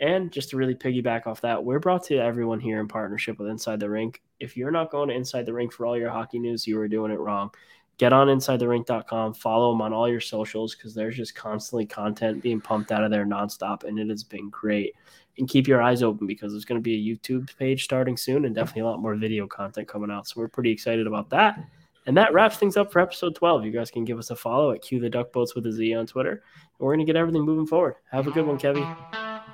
And 0.00 0.32
just 0.32 0.50
to 0.50 0.56
really 0.56 0.74
piggyback 0.74 1.26
off 1.26 1.40
that, 1.42 1.62
we're 1.62 1.78
brought 1.78 2.04
to 2.04 2.16
everyone 2.16 2.58
here 2.58 2.80
in 2.80 2.88
partnership 2.88 3.38
with 3.38 3.48
Inside 3.48 3.80
the 3.80 3.90
Rink. 3.90 4.22
If 4.40 4.56
you're 4.56 4.70
not 4.70 4.90
going 4.90 5.08
to 5.08 5.14
Inside 5.14 5.46
the 5.46 5.52
Rink 5.52 5.72
for 5.72 5.86
all 5.86 5.96
your 5.96 6.10
hockey 6.10 6.38
news, 6.38 6.66
you 6.66 6.78
are 6.80 6.88
doing 6.88 7.12
it 7.12 7.20
wrong. 7.20 7.50
Get 7.96 8.12
on 8.12 8.26
InsideTheRink.com, 8.26 9.34
follow 9.34 9.70
them 9.72 9.80
on 9.80 9.92
all 9.92 10.08
your 10.08 10.20
socials 10.20 10.74
because 10.74 10.94
there's 10.94 11.16
just 11.16 11.34
constantly 11.34 11.86
content 11.86 12.42
being 12.42 12.60
pumped 12.60 12.90
out 12.90 13.04
of 13.04 13.10
there 13.10 13.24
nonstop, 13.24 13.84
and 13.84 13.98
it 13.98 14.08
has 14.08 14.24
been 14.24 14.50
great. 14.50 14.94
And 15.38 15.48
keep 15.48 15.66
your 15.66 15.82
eyes 15.82 16.02
open 16.02 16.26
because 16.26 16.52
there's 16.52 16.64
going 16.64 16.80
to 16.80 16.82
be 16.82 16.94
a 16.94 17.14
YouTube 17.16 17.56
page 17.56 17.84
starting 17.84 18.16
soon 18.16 18.44
and 18.44 18.54
definitely 18.54 18.82
a 18.82 18.86
lot 18.86 19.00
more 19.00 19.16
video 19.16 19.48
content 19.48 19.88
coming 19.88 20.10
out. 20.10 20.28
So 20.28 20.40
we're 20.40 20.48
pretty 20.48 20.70
excited 20.70 21.08
about 21.08 21.28
that. 21.30 21.58
And 22.06 22.16
that 22.16 22.32
wraps 22.32 22.56
things 22.56 22.76
up 22.76 22.92
for 22.92 23.00
episode 23.00 23.34
12. 23.34 23.64
You 23.64 23.72
guys 23.72 23.90
can 23.90 24.04
give 24.04 24.18
us 24.18 24.30
a 24.30 24.36
follow 24.36 24.70
at 24.70 24.82
Cue 24.82 25.00
the 25.00 25.10
Duck 25.10 25.32
Boats 25.32 25.54
with 25.56 25.66
a 25.66 25.72
Z 25.72 25.94
on 25.94 26.06
Twitter. 26.06 26.30
And 26.30 26.40
we're 26.78 26.94
going 26.94 27.04
to 27.04 27.12
get 27.12 27.18
everything 27.18 27.42
moving 27.42 27.66
forward. 27.66 27.96
Have 28.12 28.28
a 28.28 28.30
good 28.30 28.46
one, 28.46 28.58
Kevy. 28.58 28.86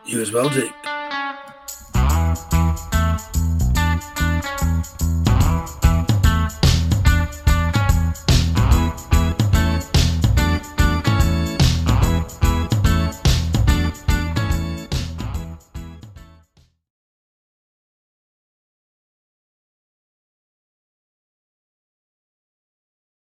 You 0.05 0.21
as 0.21 0.33
well, 0.33 0.51
Jake. 0.51 1.00